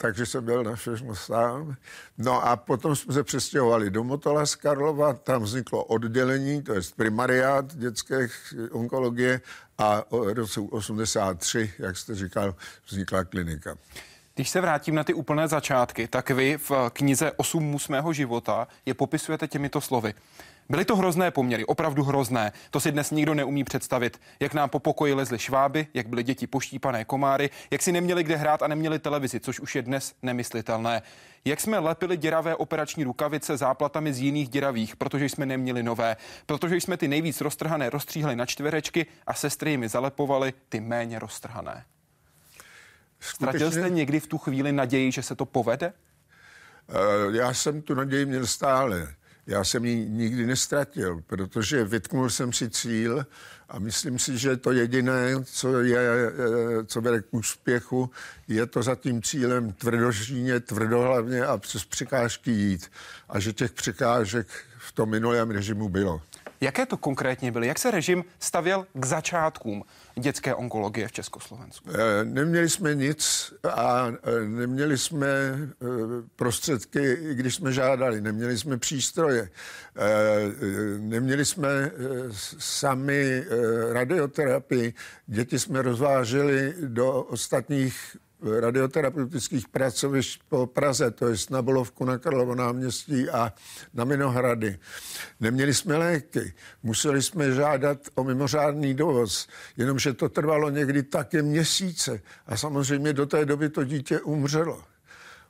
takže 0.00 0.26
jsem 0.26 0.44
byl 0.44 0.64
na 0.64 0.74
všechno 0.74 1.14
sám. 1.14 1.76
No 2.18 2.46
a 2.46 2.56
potom 2.56 2.96
jsme 2.96 3.14
se 3.14 3.22
přestěhovali 3.24 3.90
do 3.90 4.04
Motola 4.04 4.46
z 4.46 4.54
Karlova, 4.54 5.12
tam 5.12 5.42
vzniklo 5.42 5.84
oddělení, 5.84 6.62
to 6.62 6.74
je 6.74 6.80
primariát 6.96 7.76
dětské 7.76 8.28
onkologie 8.70 9.40
a 9.78 10.04
v 10.10 10.32
roce 10.34 10.60
83, 10.60 11.72
jak 11.78 11.96
jste 11.96 12.14
říkal, 12.14 12.54
vznikla 12.86 13.24
klinika. 13.24 13.76
Když 14.34 14.50
se 14.50 14.60
vrátím 14.60 14.94
na 14.94 15.04
ty 15.04 15.14
úplné 15.14 15.48
začátky, 15.48 16.08
tak 16.08 16.30
vy 16.30 16.58
v 16.58 16.70
knize 16.92 17.32
8 17.36 17.64
mus 17.64 17.88
mého 17.88 18.12
života 18.12 18.68
je 18.86 18.94
popisujete 18.94 19.48
těmito 19.48 19.80
slovy. 19.80 20.14
Byly 20.70 20.84
to 20.84 20.96
hrozné 20.96 21.30
poměry, 21.30 21.66
opravdu 21.66 22.02
hrozné. 22.02 22.52
To 22.70 22.80
si 22.80 22.92
dnes 22.92 23.10
nikdo 23.10 23.34
neumí 23.34 23.64
představit. 23.64 24.20
Jak 24.40 24.54
nám 24.54 24.68
po 24.68 24.78
pokoji 24.78 25.14
lezly 25.14 25.38
šváby, 25.38 25.86
jak 25.94 26.08
byly 26.08 26.22
děti 26.22 26.46
poštípané 26.46 27.04
komáry, 27.04 27.50
jak 27.70 27.82
si 27.82 27.92
neměli 27.92 28.24
kde 28.24 28.36
hrát 28.36 28.62
a 28.62 28.68
neměli 28.68 28.98
televizi, 28.98 29.40
což 29.40 29.60
už 29.60 29.76
je 29.76 29.82
dnes 29.82 30.14
nemyslitelné. 30.22 31.02
Jak 31.44 31.60
jsme 31.60 31.78
lepili 31.78 32.16
děravé 32.16 32.56
operační 32.56 33.04
rukavice 33.04 33.56
záplatami 33.56 34.12
z 34.12 34.18
jiných 34.18 34.48
děravých, 34.48 34.96
protože 34.96 35.24
jsme 35.24 35.46
neměli 35.46 35.82
nové, 35.82 36.16
protože 36.46 36.76
jsme 36.76 36.96
ty 36.96 37.08
nejvíc 37.08 37.40
roztrhané 37.40 37.90
rozstříhli 37.90 38.36
na 38.36 38.46
čtverečky 38.46 39.06
a 39.26 39.34
sestry 39.34 39.70
jimi 39.70 39.88
zalepovali 39.88 40.52
ty 40.68 40.80
méně 40.80 41.18
roztrhané. 41.18 41.84
Ztratil 43.20 43.70
jste 43.70 43.90
někdy 43.90 44.20
v 44.20 44.26
tu 44.26 44.38
chvíli 44.38 44.72
naději, 44.72 45.12
že 45.12 45.22
se 45.22 45.34
to 45.34 45.46
povede? 45.46 45.92
Uh, 46.88 47.34
já 47.34 47.54
jsem 47.54 47.82
tu 47.82 47.94
naději 47.94 48.26
měl 48.26 48.46
stále. 48.46 49.14
Já 49.50 49.64
jsem 49.64 49.84
ji 49.84 50.08
nikdy 50.08 50.46
nestratil, 50.46 51.22
protože 51.26 51.84
vytknul 51.84 52.30
jsem 52.30 52.52
si 52.52 52.70
cíl 52.70 53.26
a 53.68 53.78
myslím 53.78 54.18
si, 54.18 54.38
že 54.38 54.56
to 54.56 54.72
jediné, 54.72 55.34
co, 55.44 55.80
je, 55.80 56.32
co 56.86 57.00
vede 57.00 57.20
k 57.20 57.26
úspěchu, 57.30 58.10
je 58.48 58.66
to 58.66 58.82
za 58.82 58.94
tím 58.94 59.22
cílem 59.22 59.72
tvrdožíně, 59.72 60.60
tvrdohlavně 60.60 61.44
a 61.44 61.58
přes 61.58 61.84
překážky 61.84 62.50
jít. 62.50 62.90
A 63.28 63.40
že 63.40 63.52
těch 63.52 63.72
překážek 63.72 64.46
v 64.78 64.92
tom 64.92 65.10
minulém 65.10 65.50
režimu 65.50 65.88
bylo. 65.88 66.22
Jaké 66.62 66.86
to 66.86 66.96
konkrétně 66.96 67.52
byly? 67.52 67.66
Jak 67.66 67.78
se 67.78 67.90
režim 67.90 68.24
stavěl 68.38 68.86
k 68.92 69.04
začátkům 69.04 69.84
dětské 70.14 70.54
onkologie 70.54 71.08
v 71.08 71.12
Československu? 71.12 71.88
Eh, 71.90 72.24
neměli 72.24 72.68
jsme 72.68 72.94
nic 72.94 73.52
a 73.64 74.06
eh, 74.08 74.48
neměli 74.48 74.98
jsme 74.98 75.28
eh, 75.28 75.86
prostředky, 76.36 77.16
když 77.32 77.54
jsme 77.54 77.72
žádali. 77.72 78.20
Neměli 78.20 78.58
jsme 78.58 78.76
přístroje. 78.78 79.50
Neměli 80.98 81.44
jsme 81.44 81.90
sami 82.58 83.44
radioterapii. 83.92 84.94
Děti 85.26 85.58
jsme 85.58 85.82
rozváželi 85.82 86.74
do 86.80 87.22
ostatních 87.22 88.16
radioterapeutických 88.42 89.68
pracovišť 89.68 90.40
po 90.48 90.66
Praze, 90.66 91.10
to 91.10 91.28
je 91.28 91.36
na 91.50 91.62
Bolovku, 91.62 92.04
na 92.04 92.18
Karlovo 92.18 92.54
náměstí 92.54 93.28
a 93.30 93.52
na 93.94 94.04
Minohrady. 94.04 94.78
Neměli 95.40 95.74
jsme 95.74 95.96
léky, 95.96 96.52
museli 96.82 97.22
jsme 97.22 97.52
žádat 97.52 97.98
o 98.14 98.24
mimořádný 98.24 98.94
dovoz, 98.94 99.48
jenomže 99.76 100.12
to 100.12 100.28
trvalo 100.28 100.70
někdy 100.70 101.02
také 101.02 101.42
měsíce 101.42 102.20
a 102.46 102.56
samozřejmě 102.56 103.12
do 103.12 103.26
té 103.26 103.44
doby 103.44 103.68
to 103.68 103.84
dítě 103.84 104.20
umřelo. 104.20 104.89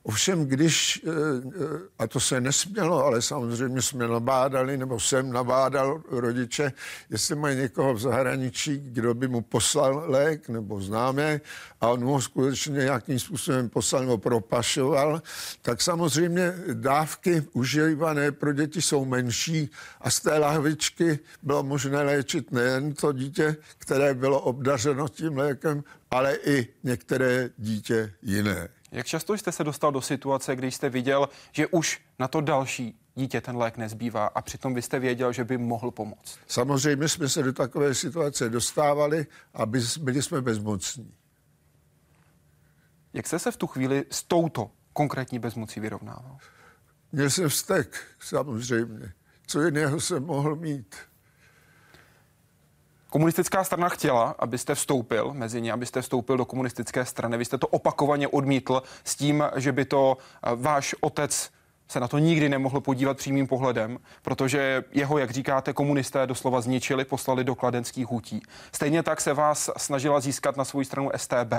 Ovšem, 0.02 0.46
když, 0.46 1.02
eh, 1.04 1.10
eh, 1.10 1.78
a 1.98 2.06
to 2.06 2.20
se 2.20 2.40
nesmělo, 2.40 3.04
ale 3.04 3.22
samozřejmě 3.22 3.82
jsme 3.82 4.08
nabádali, 4.08 4.76
nebo 4.76 5.00
jsem 5.00 5.32
nabádal 5.32 6.02
rodiče, 6.10 6.72
jestli 7.10 7.34
mají 7.34 7.56
někoho 7.56 7.94
v 7.94 8.00
zahraničí, 8.00 8.80
kdo 8.80 9.14
by 9.14 9.28
mu 9.28 9.40
poslal 9.40 10.04
lék, 10.06 10.48
nebo 10.48 10.80
známe, 10.80 11.40
a 11.80 11.88
on 11.88 12.04
mu 12.04 12.20
skutečně 12.20 12.72
nějakým 12.72 13.18
způsobem 13.18 13.68
poslal 13.68 14.02
nebo 14.02 14.18
propašoval, 14.18 15.22
tak 15.62 15.82
samozřejmě 15.82 16.54
dávky 16.72 17.42
užívané 17.52 18.32
pro 18.32 18.52
děti 18.52 18.82
jsou 18.82 19.04
menší 19.04 19.70
a 20.00 20.10
z 20.10 20.20
té 20.20 20.38
lahvičky 20.38 21.18
bylo 21.42 21.62
možné 21.62 22.02
léčit 22.02 22.52
nejen 22.52 22.94
to 22.94 23.12
dítě, 23.12 23.56
které 23.78 24.14
bylo 24.14 24.40
obdařeno 24.40 25.08
tím 25.08 25.38
lékem, 25.38 25.84
ale 26.10 26.36
i 26.44 26.68
některé 26.82 27.50
dítě 27.58 28.12
jiné. 28.22 28.68
Jak 28.92 29.07
často 29.07 29.35
jste 29.35 29.53
se 29.53 29.64
dostal 29.64 29.92
do 29.92 30.00
situace, 30.00 30.57
kdy 30.57 30.70
jste 30.70 30.90
viděl, 30.90 31.29
že 31.53 31.66
už 31.66 32.00
na 32.18 32.29
to 32.29 32.40
další 32.40 33.00
dítě 33.14 33.40
ten 33.40 33.57
lék 33.57 33.76
nezbývá 33.76 34.26
a 34.26 34.42
přitom 34.42 34.74
vy 34.74 34.83
jste 34.83 34.98
věděl, 34.98 35.33
že 35.33 35.44
by 35.44 35.59
mohl 35.59 35.90
pomoct? 35.90 36.38
Samozřejmě 36.46 37.09
jsme 37.09 37.29
se 37.29 37.42
do 37.42 37.53
takové 37.53 37.94
situace 37.94 38.48
dostávali 38.48 39.26
a 39.55 39.66
byli 40.00 40.22
jsme 40.22 40.42
bezmocní. 40.42 41.14
Jak 43.12 43.26
jste 43.26 43.38
se 43.38 43.50
v 43.50 43.57
tu 43.57 43.66
chvíli 43.66 44.05
s 44.11 44.22
touto 44.22 44.70
konkrétní 44.92 45.38
bezmocí 45.38 45.81
vyrovnával? 45.81 46.38
Měl 47.12 47.31
jsem 47.31 47.48
vztek, 47.48 48.05
samozřejmě. 48.20 49.12
Co 49.46 49.62
jiného 49.62 50.00
jsem 50.00 50.24
mohl 50.24 50.57
mít? 50.57 50.96
Komunistická 53.11 53.64
strana 53.64 53.88
chtěla, 53.88 54.35
abyste 54.38 54.75
vstoupil 54.75 55.31
mezi 55.35 55.61
ně, 55.61 55.73
abyste 55.73 56.03
vstoupil 56.03 56.37
do 56.37 56.44
komunistické 56.44 57.05
strany. 57.05 57.38
Vy 57.38 57.44
jste 57.44 57.59
to 57.59 57.66
opakovaně 57.66 58.29
odmítl 58.29 58.83
s 59.05 59.16
tím, 59.16 59.44
že 59.57 59.73
by 59.73 59.85
to 59.85 60.16
eh, 60.18 60.51
váš 60.55 60.94
otec 61.01 61.51
se 61.88 62.01
na 62.01 62.09
to 62.09 62.18
nikdy 62.18 62.49
nemohl 62.49 62.81
podívat 62.81 63.16
přímým 63.16 63.46
pohledem, 63.46 63.99
protože 64.23 64.85
jeho, 64.92 65.18
jak 65.18 65.31
říkáte, 65.31 65.73
komunisté 65.73 66.27
doslova 66.27 66.61
zničili, 66.61 67.05
poslali 67.05 67.44
do 67.44 67.55
kladenských 67.55 68.07
hutí. 68.07 68.42
Stejně 68.73 69.03
tak 69.03 69.20
se 69.20 69.35
vás 69.35 69.70
snažila 69.77 70.20
získat 70.20 70.57
na 70.57 70.64
svou 70.64 70.85
stranu 70.85 71.11
STB. 71.16 71.53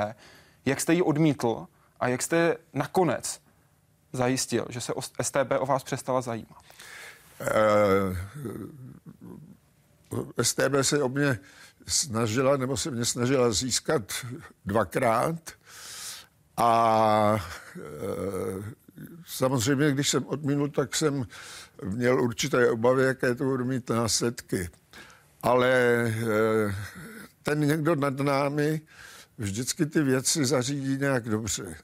Jak 0.65 0.81
jste 0.81 0.93
ji 0.93 1.01
odmítl 1.01 1.67
a 1.99 2.07
jak 2.07 2.21
jste 2.21 2.55
nakonec 2.73 3.41
zajistil, 4.13 4.65
že 4.69 4.81
se 4.81 4.93
STB 5.21 5.51
o 5.59 5.65
vás 5.65 5.83
přestala 5.83 6.21
zajímat? 6.21 6.57
Uh, 7.41 8.17
STB 10.41 10.73
se 10.81 11.03
o 11.03 11.09
mě 11.09 11.39
snažila, 11.87 12.57
nebo 12.57 12.77
se 12.77 12.91
mě 12.91 13.05
snažila 13.05 13.51
získat 13.51 14.25
dvakrát 14.65 15.51
a 16.57 17.45
e, 17.75 17.81
samozřejmě, 19.25 19.91
když 19.91 20.09
jsem 20.09 20.25
odmínul, 20.25 20.69
tak 20.69 20.95
jsem 20.95 21.25
měl 21.83 22.21
určité 22.21 22.71
obavy, 22.71 23.03
jaké 23.03 23.35
to 23.35 23.43
budou 23.43 23.65
mít 23.65 23.89
následky. 23.89 24.69
Ale 25.43 25.69
e, 25.71 26.75
ten 27.43 27.59
někdo 27.59 27.95
nad 27.95 28.19
námi 28.19 28.81
vždycky 29.37 29.85
ty 29.85 30.01
věci 30.01 30.45
zařídí 30.45 30.97
nějak 30.97 31.29
dobře 31.29 31.75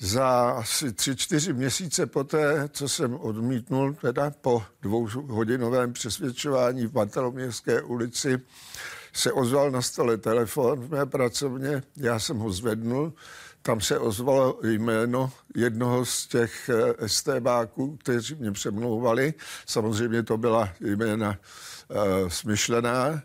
za 0.00 0.50
asi 0.50 0.92
tři, 0.92 1.16
čtyři 1.16 1.52
měsíce 1.52 2.06
poté, 2.06 2.68
co 2.72 2.88
jsem 2.88 3.14
odmítnul, 3.14 3.94
teda 3.94 4.30
po 4.40 4.62
dvouhodinovém 4.82 5.92
přesvědčování 5.92 6.86
v 6.86 6.92
Bartoloměvské 6.92 7.82
ulici, 7.82 8.40
se 9.12 9.32
ozval 9.32 9.70
na 9.70 9.82
stole 9.82 10.16
telefon 10.16 10.80
v 10.80 10.90
mé 10.90 11.06
pracovně, 11.06 11.82
já 11.96 12.18
jsem 12.18 12.38
ho 12.38 12.50
zvednul, 12.50 13.12
tam 13.62 13.80
se 13.80 13.98
ozvalo 13.98 14.60
jméno 14.62 15.32
jednoho 15.56 16.04
z 16.04 16.26
těch 16.26 16.70
eh, 16.70 17.08
STBáků, 17.08 17.96
kteří 17.96 18.34
mě 18.34 18.52
přemlouvali. 18.52 19.34
Samozřejmě 19.66 20.22
to 20.22 20.38
byla 20.38 20.68
jména 20.80 21.38
uh, 21.88 22.28
smyšlená. 22.28 23.22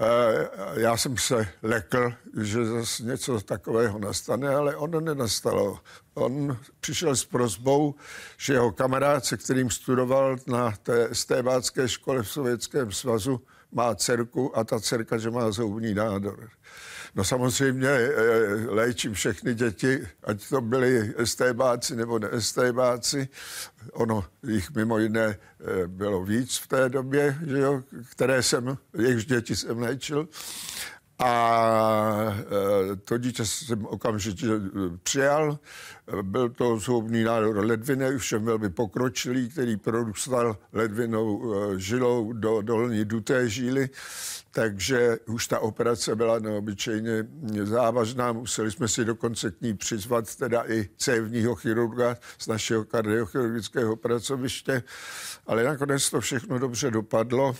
Eh, 0.00 0.80
já 0.80 0.96
jsem 0.96 1.16
se 1.16 1.48
lekl, 1.62 2.12
že 2.40 2.64
zase 2.64 3.02
něco 3.02 3.40
takového 3.40 3.98
nastane, 3.98 4.48
ale 4.48 4.76
ono 4.76 5.00
nenastalo. 5.00 5.80
On 6.14 6.58
přišel 6.80 7.16
s 7.16 7.24
prozbou, 7.24 7.94
že 8.36 8.52
jeho 8.52 8.72
kamarád, 8.72 9.24
se 9.24 9.36
kterým 9.36 9.70
studoval 9.70 10.36
na 10.46 10.70
té 10.70 11.08
stébácké 11.14 11.88
škole 11.88 12.22
v 12.22 12.28
Sovětském 12.28 12.92
svazu, 12.92 13.40
má 13.72 13.94
dcerku 13.94 14.58
a 14.58 14.64
ta 14.64 14.80
dcerka, 14.80 15.18
že 15.18 15.30
má 15.30 15.50
zoubní 15.50 15.94
nádor. 15.94 16.48
No 17.14 17.24
samozřejmě 17.24 17.88
eh, 17.88 18.10
léčím 18.68 19.14
všechny 19.14 19.54
děti, 19.54 20.08
ať 20.24 20.48
to 20.48 20.60
byli 20.60 21.14
STBáci 21.24 21.96
nebo 21.96 22.18
ne. 22.18 22.28
Ono 23.92 24.24
jich 24.42 24.70
mimo 24.70 24.98
jiné 24.98 25.26
eh, 25.26 25.86
bylo 25.86 26.24
víc 26.24 26.58
v 26.58 26.66
té 26.68 26.88
době, 26.88 27.38
že 27.46 27.58
jo, 27.58 27.82
které 28.10 28.42
jsem, 28.42 28.78
jejichž 28.98 29.24
děti 29.24 29.56
jsem 29.56 29.78
léčil. 29.78 30.28
A 31.18 32.34
e, 32.92 32.96
to 32.96 33.18
dítě 33.18 33.46
jsem 33.46 33.86
okamžitě 33.86 34.46
e, 34.46 34.60
přijal. 35.02 35.58
Byl 36.22 36.48
to 36.48 36.78
zhoubný 36.78 37.24
nádor 37.24 37.64
ledviny, 37.64 38.20
jsem 38.20 38.44
velmi 38.44 38.70
pokročilý, 38.70 39.48
který 39.48 39.76
produstoval 39.76 40.56
ledvinou 40.72 41.54
e, 41.54 41.80
žilou 41.80 42.32
do 42.32 42.62
dolní 42.62 43.04
duté 43.04 43.48
žíly, 43.48 43.90
takže 44.50 45.18
už 45.26 45.46
ta 45.46 45.58
operace 45.58 46.16
byla 46.16 46.38
neobyčejně 46.38 47.26
závažná. 47.62 48.32
Museli 48.32 48.70
jsme 48.70 48.88
si 48.88 49.04
dokonce 49.04 49.50
k 49.50 49.60
ní 49.60 49.74
přizvat 49.74 50.36
teda 50.36 50.64
i 50.68 50.88
cévního 50.96 51.54
chirurga 51.54 52.16
z 52.38 52.46
našeho 52.46 52.84
kardiochirurgického 52.84 53.96
pracoviště, 53.96 54.82
ale 55.46 55.64
nakonec 55.64 56.10
to 56.10 56.20
všechno 56.20 56.58
dobře 56.58 56.90
dopadlo. 56.90 57.56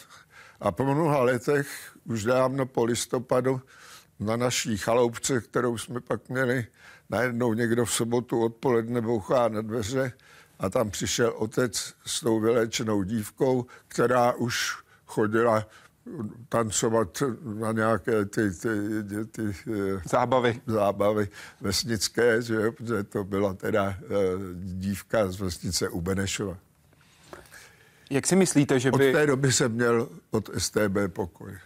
A 0.60 0.72
po 0.72 0.84
mnoha 0.84 1.22
letech, 1.22 1.68
už 2.08 2.24
dávno 2.24 2.66
po 2.66 2.84
listopadu, 2.84 3.60
na 4.20 4.36
naší 4.36 4.76
chaloupce, 4.76 5.40
kterou 5.40 5.78
jsme 5.78 6.00
pak 6.00 6.28
měli, 6.28 6.66
najednou 7.10 7.54
někdo 7.54 7.84
v 7.84 7.92
sobotu 7.92 8.44
odpoledne 8.44 9.00
bouchá 9.00 9.48
na 9.48 9.62
dveře 9.62 10.12
a 10.58 10.70
tam 10.70 10.90
přišel 10.90 11.32
otec 11.36 11.94
s 12.06 12.20
tou 12.20 12.40
vyléčenou 12.40 13.02
dívkou, 13.02 13.66
která 13.88 14.32
už 14.32 14.76
chodila 15.06 15.66
tancovat 16.48 17.22
na 17.42 17.72
nějaké 17.72 18.24
ty, 18.24 18.50
ty, 18.50 18.68
ty, 19.08 19.24
ty 19.24 19.42
eh, 19.72 20.02
zábavy. 20.10 20.60
zábavy 20.66 21.28
vesnické, 21.60 22.42
že, 22.42 22.70
protože 22.70 23.02
to 23.02 23.24
byla 23.24 23.54
teda 23.54 23.88
uh, 23.88 23.94
dívka 24.54 25.28
z 25.32 25.40
vesnice 25.40 25.88
u 25.88 26.00
Benešova. 26.00 26.58
Jak 28.10 28.26
si 28.26 28.36
myslíte, 28.36 28.80
že 28.80 28.90
by... 28.90 29.08
Od 29.08 29.12
té 29.12 29.26
doby 29.26 29.52
jsem 29.52 29.72
měl 29.72 30.08
od 30.30 30.50
STB 30.58 30.96
pokoj. 31.08 31.58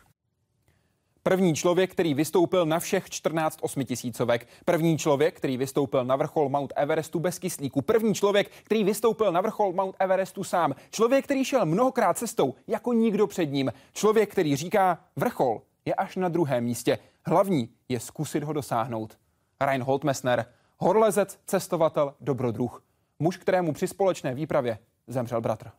První 1.25 1.55
člověk, 1.55 1.91
který 1.91 2.15
vystoupil 2.15 2.67
na 2.67 2.79
všech 2.79 3.11
14 3.11 3.59
osmitisícovek. 3.63 4.49
První 4.65 4.99
člověk, 4.99 5.37
který 5.37 5.57
vystoupil 5.57 6.05
na 6.05 6.17
vrchol 6.17 6.49
Mount 6.49 6.73
Everestu 6.77 7.21
bez 7.21 7.39
kyslíku. 7.39 7.83
První 7.83 8.15
člověk, 8.15 8.51
který 8.65 8.85
vystoupil 8.85 9.33
na 9.33 9.41
vrchol 9.41 9.73
Mount 9.73 9.97
Everestu 9.99 10.45
sám. 10.45 10.75
Člověk, 10.91 11.25
který 11.25 11.45
šel 11.45 11.67
mnohokrát 11.67 12.19
cestou 12.19 12.55
jako 12.67 12.93
nikdo 12.93 13.27
před 13.27 13.47
ním. 13.47 13.73
Člověk, 13.93 14.31
který 14.31 14.57
říká, 14.57 14.99
vrchol 15.17 15.63
je 15.85 15.95
až 15.95 16.17
na 16.17 16.29
druhém 16.29 16.65
místě. 16.65 16.99
Hlavní 17.27 17.69
je 17.89 18.01
zkusit 18.01 18.43
ho 18.43 18.53
dosáhnout. 18.53 19.19
Reinhold 19.61 20.05
Messner, 20.05 20.47
horlezec, 20.79 21.39
cestovatel, 21.47 22.15
dobrodruh. 22.21 22.85
Muž, 23.19 23.37
kterému 23.37 23.73
při 23.73 23.89
společné 23.89 24.35
výpravě 24.35 24.79
zemřel 25.07 25.41
bratr. 25.41 25.71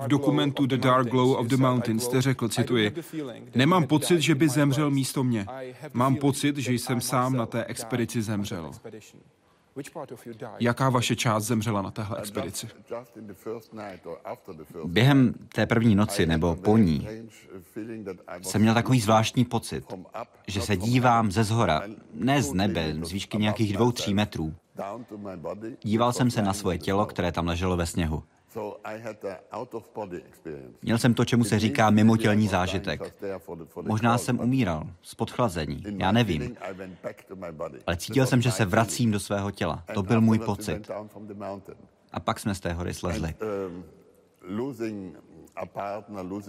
V 0.00 0.08
dokumentu 0.08 0.66
The 0.66 0.76
Dark 0.76 1.08
Glow 1.08 1.32
of 1.32 1.46
the 1.46 1.56
Mountains 1.56 2.04
jste 2.04 2.22
řekl, 2.22 2.48
cituji, 2.48 2.94
Nemám 3.54 3.86
pocit, 3.86 4.20
že 4.20 4.34
by 4.34 4.48
zemřel 4.48 4.90
místo 4.90 5.24
mě. 5.24 5.46
Mám 5.92 6.16
pocit, 6.16 6.56
že 6.56 6.72
jsem 6.72 7.00
sám 7.00 7.36
na 7.36 7.46
té 7.46 7.64
expedici 7.64 8.22
zemřel. 8.22 8.70
Jaká 10.60 10.90
vaše 10.90 11.16
část 11.16 11.44
zemřela 11.44 11.82
na 11.82 11.90
téhle 11.90 12.18
expedici? 12.18 12.68
Během 14.84 15.34
té 15.54 15.66
první 15.66 15.94
noci 15.94 16.26
nebo 16.26 16.56
po 16.56 16.76
ní 16.76 17.08
jsem 18.42 18.62
měl 18.62 18.74
takový 18.74 19.00
zvláštní 19.00 19.44
pocit, 19.44 19.84
že 20.46 20.60
se 20.60 20.76
dívám 20.76 21.30
ze 21.30 21.44
zhora, 21.44 21.82
ne 22.14 22.42
z 22.42 22.52
nebe, 22.52 22.94
z 23.02 23.12
výšky 23.12 23.38
nějakých 23.38 23.72
dvou, 23.72 23.92
tří 23.92 24.14
metrů. 24.14 24.54
Díval 25.82 26.12
jsem 26.12 26.30
se 26.30 26.42
na 26.42 26.52
svoje 26.52 26.78
tělo, 26.78 27.06
které 27.06 27.32
tam 27.32 27.46
leželo 27.46 27.76
ve 27.76 27.86
sněhu. 27.86 28.22
Měl 30.82 30.98
jsem 30.98 31.14
to, 31.14 31.24
čemu 31.24 31.44
se 31.44 31.58
říká 31.58 31.90
mimotělní 31.90 32.48
zážitek. 32.48 33.14
Možná 33.82 34.18
jsem 34.18 34.40
umíral 34.40 34.86
z 35.02 35.14
podchlazení, 35.14 35.82
já 35.96 36.12
nevím. 36.12 36.56
Ale 37.86 37.96
cítil 37.96 38.26
jsem, 38.26 38.42
že 38.42 38.50
se 38.50 38.64
vracím 38.64 39.10
do 39.10 39.20
svého 39.20 39.50
těla. 39.50 39.84
To 39.94 40.02
byl 40.02 40.20
můj 40.20 40.38
pocit. 40.38 40.90
A 42.12 42.20
pak 42.20 42.40
jsme 42.40 42.54
z 42.54 42.60
té 42.60 42.72
hory 42.72 42.94
slezli. 42.94 43.34
Um, 43.68 43.84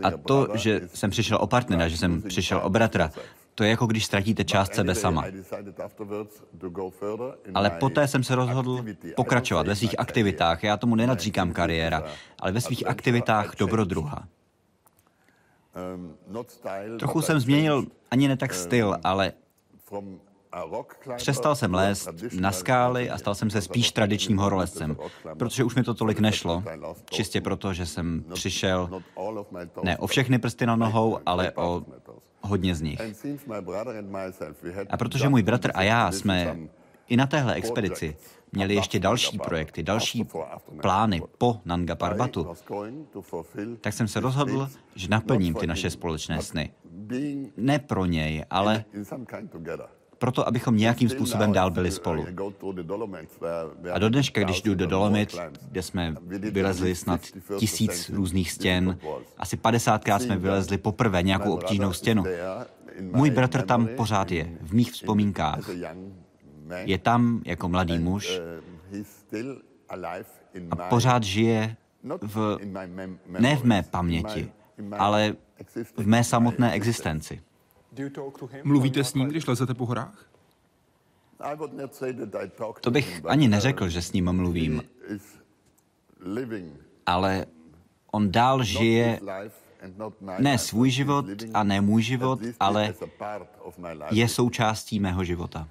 A 0.03 0.11
to, 0.25 0.47
že 0.53 0.81
jsem 0.93 1.09
přišel 1.09 1.37
o 1.41 1.47
partnera, 1.47 1.87
že 1.87 1.97
jsem 1.97 2.21
přišel 2.21 2.61
o 2.63 2.69
bratra, 2.69 3.11
To 3.59 3.63
je 3.63 3.69
jako 3.69 3.87
když 3.87 4.05
ztratíte 4.05 4.43
část 4.43 4.75
sebe 4.75 4.95
sama. 4.95 5.25
Ale 7.53 7.69
poté 7.69 8.07
jsem 8.07 8.23
se 8.23 8.35
rozhodl 8.35 8.85
pokračovat 9.15 9.67
ve 9.67 9.75
svých 9.75 9.99
aktivitách. 9.99 10.63
Já 10.63 10.77
tomu 10.77 10.95
nenadříkám 10.95 11.51
kariéra, 11.51 12.03
ale 12.39 12.51
ve 12.51 12.61
svých 12.61 12.87
aktivitách 12.87 13.55
dobrodruha. 13.55 14.27
Trochu 16.99 17.21
jsem 17.21 17.39
změnil 17.39 17.85
ani 18.11 18.27
ne 18.27 18.37
tak 18.37 18.53
styl, 18.53 18.97
ale 19.03 19.33
Přestal 21.17 21.55
jsem 21.55 21.73
lézt 21.73 22.09
na 22.39 22.51
skály 22.51 23.09
a 23.09 23.17
stal 23.17 23.35
jsem 23.35 23.49
se 23.49 23.61
spíš 23.61 23.91
tradičním 23.91 24.37
horolezcem, 24.37 24.97
protože 25.37 25.63
už 25.63 25.75
mi 25.75 25.83
to 25.83 25.93
tolik 25.93 26.19
nešlo. 26.19 26.63
Čistě 27.11 27.41
proto, 27.41 27.73
že 27.73 27.85
jsem 27.85 28.23
přišel 28.33 29.01
ne 29.83 29.97
o 29.97 30.07
všechny 30.07 30.39
prsty 30.39 30.65
na 30.65 30.75
nohou, 30.75 31.19
ale 31.25 31.51
o 31.51 31.83
hodně 32.41 32.75
z 32.75 32.81
nich. 32.81 33.01
A 34.89 34.97
protože 34.97 35.29
můj 35.29 35.43
bratr 35.43 35.71
a 35.75 35.83
já 35.83 36.11
jsme 36.11 36.57
i 37.07 37.17
na 37.17 37.27
téhle 37.27 37.53
expedici 37.53 38.17
měli 38.51 38.75
ještě 38.75 38.99
další 38.99 39.37
projekty, 39.37 39.83
další 39.83 40.27
plány 40.81 41.21
po 41.37 41.61
Nanga 41.65 41.95
Parbatu, 41.95 42.47
tak 43.81 43.93
jsem 43.93 44.07
se 44.07 44.19
rozhodl, 44.19 44.69
že 44.95 45.07
naplním 45.07 45.53
ty 45.53 45.67
naše 45.67 45.89
společné 45.89 46.41
sny. 46.41 46.73
Ne 47.57 47.79
pro 47.79 48.05
něj, 48.05 48.45
ale 48.49 48.85
proto, 50.19 50.47
abychom 50.47 50.77
nějakým 50.77 51.09
způsobem 51.09 51.51
dál 51.53 51.71
byli 51.71 51.91
spolu. 51.91 52.25
A 53.91 53.99
do 53.99 54.09
dneška, 54.09 54.43
když 54.43 54.61
jdu 54.61 54.75
do 54.75 54.85
Dolomit, 54.85 55.35
kde 55.71 55.81
jsme 55.81 56.15
vylezli 56.29 56.95
snad 56.95 57.21
tisíc 57.57 58.09
různých 58.09 58.51
stěn, 58.51 58.97
asi 59.37 59.57
50krát 59.57 60.19
jsme 60.19 60.37
vylezli 60.37 60.77
poprvé 60.77 61.23
nějakou 61.23 61.53
obtížnou 61.53 61.93
stěnu. 61.93 62.23
Můj 63.01 63.29
bratr 63.29 63.61
tam 63.61 63.87
pořád 63.87 64.31
je, 64.31 64.57
v 64.61 64.73
mých 64.73 64.91
vzpomínkách. 64.91 65.69
Je 66.83 66.97
tam 66.97 67.41
jako 67.45 67.69
mladý 67.69 67.99
muž 67.99 68.41
a 70.71 70.75
pořád 70.75 71.23
žije 71.23 71.75
v, 72.21 72.57
ne 73.39 73.55
v 73.55 73.63
mé 73.63 73.83
paměti, 73.83 74.51
ale 74.97 75.35
v 75.97 76.07
mé 76.07 76.23
samotné 76.23 76.71
existenci. 76.71 77.41
Mluvíte 78.63 79.03
s 79.03 79.13
ním, 79.13 79.27
když 79.27 79.47
lezete 79.47 79.73
po 79.73 79.85
horách? 79.85 80.25
To 82.81 82.91
bych 82.91 83.21
ani 83.25 83.47
neřekl, 83.47 83.89
že 83.89 84.01
s 84.01 84.11
ním 84.13 84.31
mluvím. 84.31 84.83
Ale 87.05 87.45
on 88.11 88.31
dál 88.31 88.63
žije 88.63 89.19
ne 90.39 90.57
svůj 90.57 90.89
život 90.89 91.25
a 91.53 91.63
ne 91.63 91.81
můj 91.81 92.01
život, 92.01 92.39
ale 92.59 92.93
je 94.11 94.27
součástí 94.27 94.99
mého 94.99 95.23
života. 95.23 95.67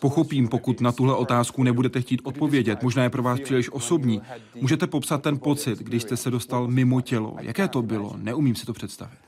Pochopím, 0.00 0.48
pokud 0.48 0.80
na 0.80 0.92
tuhle 0.92 1.14
otázku 1.14 1.62
nebudete 1.62 2.00
chtít 2.00 2.20
odpovědět. 2.24 2.82
Možná 2.82 3.02
je 3.02 3.10
pro 3.10 3.22
vás 3.22 3.40
příliš 3.40 3.72
osobní. 3.72 4.22
Můžete 4.60 4.86
popsat 4.86 5.22
ten 5.22 5.38
pocit, 5.38 5.78
když 5.78 6.02
jste 6.02 6.16
se 6.16 6.30
dostal 6.30 6.68
mimo 6.68 7.00
tělo. 7.00 7.36
Jaké 7.40 7.68
to 7.68 7.82
bylo? 7.82 8.14
Neumím 8.16 8.54
si 8.54 8.66
to 8.66 8.72
představit. 8.72 9.18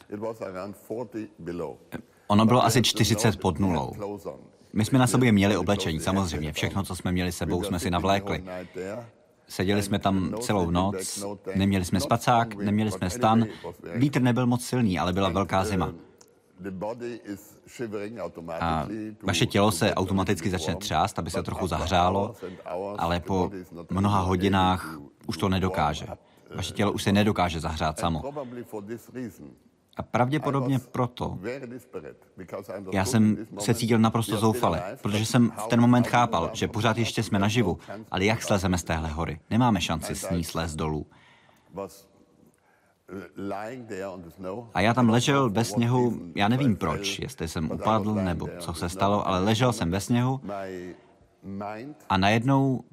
Ono 2.27 2.47
bylo 2.47 2.65
asi 2.65 2.83
40 2.83 3.41
pod 3.41 3.59
nulou. 3.59 3.93
My 4.73 4.85
jsme 4.85 4.99
na 4.99 5.07
sobě 5.07 5.33
měli 5.33 5.57
oblečení, 5.57 6.01
samozřejmě. 6.01 6.53
Všechno, 6.53 6.83
co 6.83 6.97
jsme 6.97 7.13
měli 7.13 7.33
sebou, 7.33 7.63
jsme 7.63 7.79
si 7.79 7.91
navlékli. 7.91 8.45
Seděli 9.49 9.83
jsme 9.83 9.99
tam 9.99 10.35
celou 10.41 10.71
noc, 10.71 11.25
neměli 11.55 11.85
jsme 11.85 12.01
spacák, 12.01 12.55
neměli 12.55 12.91
jsme 12.91 13.11
stan. 13.11 13.45
Vítr 13.95 14.23
nebyl 14.23 14.47
moc 14.47 14.65
silný, 14.65 14.99
ale 14.99 15.13
byla 15.13 15.29
velká 15.29 15.65
zima. 15.65 15.93
A 18.61 18.87
vaše 19.23 19.47
tělo 19.47 19.73
se 19.73 19.95
automaticky 19.95 20.51
začne 20.51 20.77
třást, 20.77 21.19
aby 21.19 21.31
se 21.31 21.43
trochu 21.43 21.67
zahřálo, 21.67 22.35
ale 22.99 23.21
po 23.21 23.51
mnoha 23.91 24.21
hodinách 24.21 24.99
už 25.27 25.37
to 25.37 25.49
nedokáže. 25.49 26.07
Vaše 26.55 26.73
tělo 26.73 26.93
už 26.93 27.03
se 27.03 27.13
nedokáže 27.13 27.61
zahřát 27.61 27.99
samo. 27.99 28.23
A 29.97 30.03
pravděpodobně 30.03 30.79
proto 30.79 31.39
já 32.93 33.05
jsem 33.05 33.47
se 33.59 33.75
cítil 33.75 33.99
naprosto 33.99 34.37
zoufale, 34.37 34.83
protože 35.03 35.27
jsem 35.27 35.51
v 35.51 35.67
ten 35.67 35.81
moment 35.81 36.07
chápal, 36.07 36.51
že 36.53 36.69
pořád 36.69 36.99
ještě 36.99 37.23
jsme 37.23 37.39
naživu, 37.39 37.79
ale 38.11 38.25
jak 38.25 38.43
slezeme 38.43 38.79
z 38.79 38.85
téhle 38.85 39.09
hory? 39.09 39.41
Nemáme 39.51 39.81
šanci 39.81 40.15
s 40.15 40.31
ní 40.31 40.45
slez 40.45 40.75
dolů. 40.75 41.07
A 44.75 44.81
já 44.81 44.95
tam 44.95 45.09
ležel 45.09 45.51
ve 45.51 45.65
sněhu, 45.65 46.21
já 46.35 46.49
nevím 46.49 46.77
proč, 46.77 47.19
jestli 47.19 47.49
jsem 47.49 47.71
upadl 47.71 48.15
nebo 48.15 48.49
co 48.59 48.75
se 48.75 48.89
stalo, 48.89 49.29
ale 49.29 49.41
ležel 49.41 49.73
jsem 49.73 49.91
ve 49.91 50.01
sněhu 50.01 50.41
a 52.09 52.17
najednou 52.17 52.85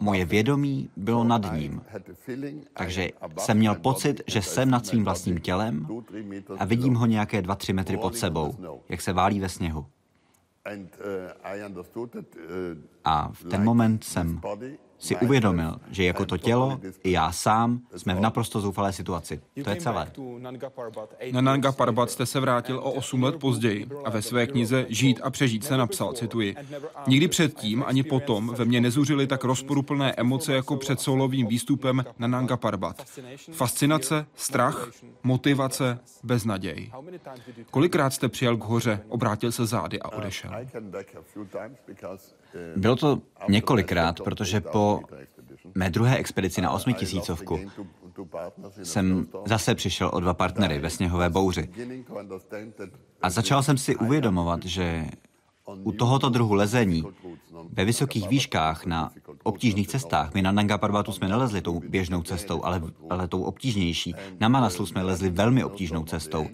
moje 0.00 0.24
vědomí 0.24 0.90
bylo 0.96 1.24
nad 1.24 1.52
ním. 1.54 1.82
Takže 2.72 3.10
jsem 3.38 3.58
měl 3.58 3.74
pocit, 3.74 4.20
že 4.26 4.42
jsem 4.42 4.70
nad 4.70 4.86
svým 4.86 5.04
vlastním 5.04 5.40
tělem 5.40 5.86
a 6.58 6.64
vidím 6.64 6.94
ho 6.94 7.06
nějaké 7.06 7.42
dva, 7.42 7.54
tři 7.54 7.72
metry 7.72 7.96
pod 7.96 8.16
sebou, 8.16 8.54
jak 8.88 9.00
se 9.00 9.12
válí 9.12 9.40
ve 9.40 9.48
sněhu. 9.48 9.86
A 13.04 13.32
v 13.32 13.44
ten 13.44 13.64
moment 13.64 14.04
jsem 14.04 14.40
si 15.00 15.16
uvědomil, 15.16 15.76
že 15.90 16.04
jako 16.04 16.26
to 16.26 16.38
tělo, 16.38 16.80
i 17.02 17.10
já 17.10 17.32
sám, 17.32 17.80
jsme 17.96 18.14
v 18.14 18.20
naprosto 18.20 18.60
zoufalé 18.60 18.92
situaci. 18.92 19.40
To 19.64 19.70
je 19.70 19.76
celé. 19.76 20.12
Na 21.32 21.40
Nanga 21.40 21.72
Parbat 21.72 22.10
jste 22.10 22.26
se 22.26 22.40
vrátil 22.40 22.78
o 22.78 22.92
8 22.92 23.22
let 23.22 23.36
později 23.36 23.86
a 24.04 24.10
ve 24.10 24.22
své 24.22 24.46
knize 24.46 24.86
Žít 24.88 25.20
a 25.22 25.30
přežít 25.30 25.64
se 25.64 25.76
napsal, 25.76 26.12
cituji, 26.12 26.56
Nikdy 27.06 27.28
předtím 27.28 27.84
ani 27.86 28.02
potom 28.02 28.54
ve 28.54 28.64
mně 28.64 28.80
nezuřily 28.80 29.26
tak 29.26 29.44
rozporuplné 29.44 30.14
emoce 30.16 30.54
jako 30.54 30.76
před 30.76 31.00
solovým 31.00 31.46
výstupem 31.46 32.04
na 32.18 32.26
Nanga 32.26 32.56
Parbat. 32.56 33.04
Fascinace, 33.52 34.26
strach, 34.34 34.90
motivace, 35.22 35.98
beznaděj. 36.22 36.92
Kolikrát 37.70 38.10
jste 38.10 38.28
přijel 38.28 38.56
k 38.56 38.64
hoře, 38.64 39.00
obrátil 39.08 39.52
se 39.52 39.66
zády 39.66 40.00
a 40.00 40.08
odešel? 40.12 40.50
Bylo 42.76 42.96
to 42.96 43.20
několikrát, 43.48 44.20
protože 44.20 44.60
po 44.60 45.00
mé 45.74 45.90
druhé 45.90 46.16
expedici 46.16 46.60
na 46.60 46.70
osmitisícovku 46.70 47.60
jsem 48.82 49.26
zase 49.46 49.74
přišel 49.74 50.10
o 50.12 50.20
dva 50.20 50.34
partnery 50.34 50.78
ve 50.78 50.90
sněhové 50.90 51.30
bouři. 51.30 51.68
A 53.22 53.30
začal 53.30 53.62
jsem 53.62 53.78
si 53.78 53.96
uvědomovat, 53.96 54.64
že 54.64 55.06
u 55.82 55.92
tohoto 55.92 56.28
druhu 56.28 56.54
lezení 56.54 57.04
ve 57.72 57.84
vysokých 57.84 58.28
výškách 58.28 58.86
na 58.86 59.10
obtížných 59.42 59.88
cestách, 59.88 60.34
my 60.34 60.42
na 60.42 60.52
Nanga 60.52 60.78
Parvatu 60.78 61.12
jsme 61.12 61.28
nelezli 61.28 61.62
tou 61.62 61.80
běžnou 61.80 62.22
cestou, 62.22 62.64
ale, 62.64 62.82
ale 63.10 63.28
tou 63.28 63.42
obtížnější. 63.42 64.14
Na 64.40 64.48
Manaslu 64.48 64.86
jsme 64.86 65.02
lezli 65.02 65.30
velmi 65.30 65.64
obtížnou 65.64 66.04
cestou. 66.04 66.46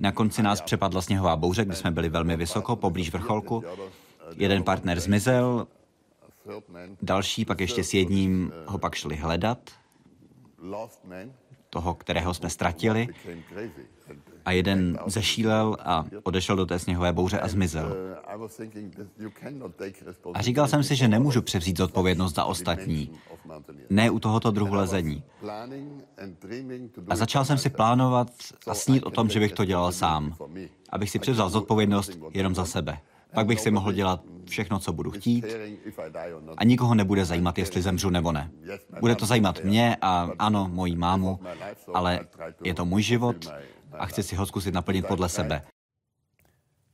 Na 0.00 0.12
konci 0.12 0.42
nás 0.42 0.60
přepadla 0.60 1.02
sněhová 1.02 1.36
bouře, 1.36 1.64
kde 1.64 1.74
jsme 1.74 1.90
byli 1.90 2.08
velmi 2.08 2.36
vysoko, 2.36 2.76
poblíž 2.76 3.12
vrcholku. 3.12 3.64
Jeden 4.34 4.62
partner 4.62 5.00
zmizel, 5.00 5.66
další 7.02 7.44
pak 7.44 7.60
ještě 7.60 7.84
s 7.84 7.94
jedním 7.94 8.52
ho 8.66 8.78
pak 8.78 8.94
šli 8.94 9.16
hledat, 9.16 9.70
toho, 11.70 11.94
kterého 11.94 12.34
jsme 12.34 12.50
ztratili. 12.50 13.08
A 14.44 14.52
jeden 14.52 14.98
zešílel 15.06 15.76
a 15.80 16.04
odešel 16.22 16.56
do 16.56 16.66
té 16.66 16.78
sněhové 16.78 17.12
bouře 17.12 17.40
a 17.40 17.48
zmizel. 17.48 17.96
A 20.34 20.42
říkal 20.42 20.68
jsem 20.68 20.82
si, 20.82 20.96
že 20.96 21.08
nemůžu 21.08 21.42
převzít 21.42 21.76
zodpovědnost 21.76 22.34
za 22.34 22.44
ostatní. 22.44 23.10
Ne 23.90 24.10
u 24.10 24.18
tohoto 24.18 24.50
druhu 24.50 24.74
lezení. 24.74 25.22
A 27.08 27.16
začal 27.16 27.44
jsem 27.44 27.58
si 27.58 27.70
plánovat 27.70 28.28
a 28.66 28.74
snít 28.74 29.02
o 29.02 29.10
tom, 29.10 29.28
že 29.28 29.40
bych 29.40 29.52
to 29.52 29.64
dělal 29.64 29.92
sám. 29.92 30.36
Abych 30.90 31.10
si 31.10 31.18
převzal 31.18 31.50
zodpovědnost 31.50 32.18
jenom 32.32 32.54
za 32.54 32.64
sebe. 32.64 32.98
Pak 33.36 33.46
bych 33.46 33.60
si 33.60 33.70
mohl 33.70 33.92
dělat 33.92 34.20
všechno, 34.48 34.78
co 34.78 34.92
budu 34.92 35.10
chtít 35.10 35.44
a 36.56 36.64
nikoho 36.64 36.94
nebude 36.94 37.24
zajímat, 37.24 37.58
jestli 37.58 37.82
zemřu 37.82 38.10
nebo 38.10 38.32
ne. 38.32 38.50
Bude 39.00 39.14
to 39.14 39.26
zajímat 39.26 39.64
mě 39.64 39.96
a 40.00 40.28
ano, 40.38 40.68
moji 40.72 40.96
mámu, 40.96 41.40
ale 41.94 42.20
je 42.64 42.74
to 42.74 42.84
můj 42.84 43.02
život 43.02 43.36
a 43.92 44.06
chci 44.06 44.22
si 44.22 44.36
ho 44.36 44.46
zkusit 44.46 44.74
naplnit 44.74 45.06
podle 45.06 45.28
sebe. 45.28 45.62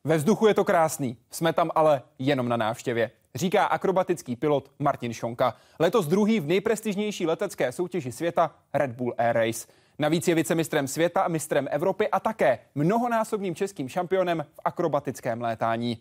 Ve 0.04 0.16
vzduchu 0.16 0.46
je 0.46 0.54
to 0.54 0.64
krásný, 0.64 1.16
jsme 1.30 1.52
tam 1.52 1.70
ale 1.74 2.02
jenom 2.18 2.48
na 2.48 2.56
návštěvě. 2.56 3.10
Říká 3.34 3.64
akrobatický 3.64 4.36
pilot 4.36 4.70
Martin 4.78 5.12
Šonka. 5.12 5.56
Letos 5.78 6.06
druhý 6.06 6.40
v 6.40 6.46
nejprestižnější 6.46 7.26
letecké 7.26 7.72
soutěži 7.72 8.12
světa 8.12 8.54
Red 8.74 8.90
Bull 8.90 9.14
Air 9.18 9.36
Race. 9.36 9.66
Navíc 9.98 10.28
je 10.28 10.34
vicemistrem 10.34 10.88
světa 10.88 11.22
a 11.22 11.28
mistrem 11.28 11.68
Evropy 11.70 12.08
a 12.08 12.20
také 12.20 12.58
mnohonásobným 12.74 13.54
českým 13.54 13.88
šampionem 13.88 14.46
v 14.52 14.60
akrobatickém 14.64 15.40
létání. 15.40 15.98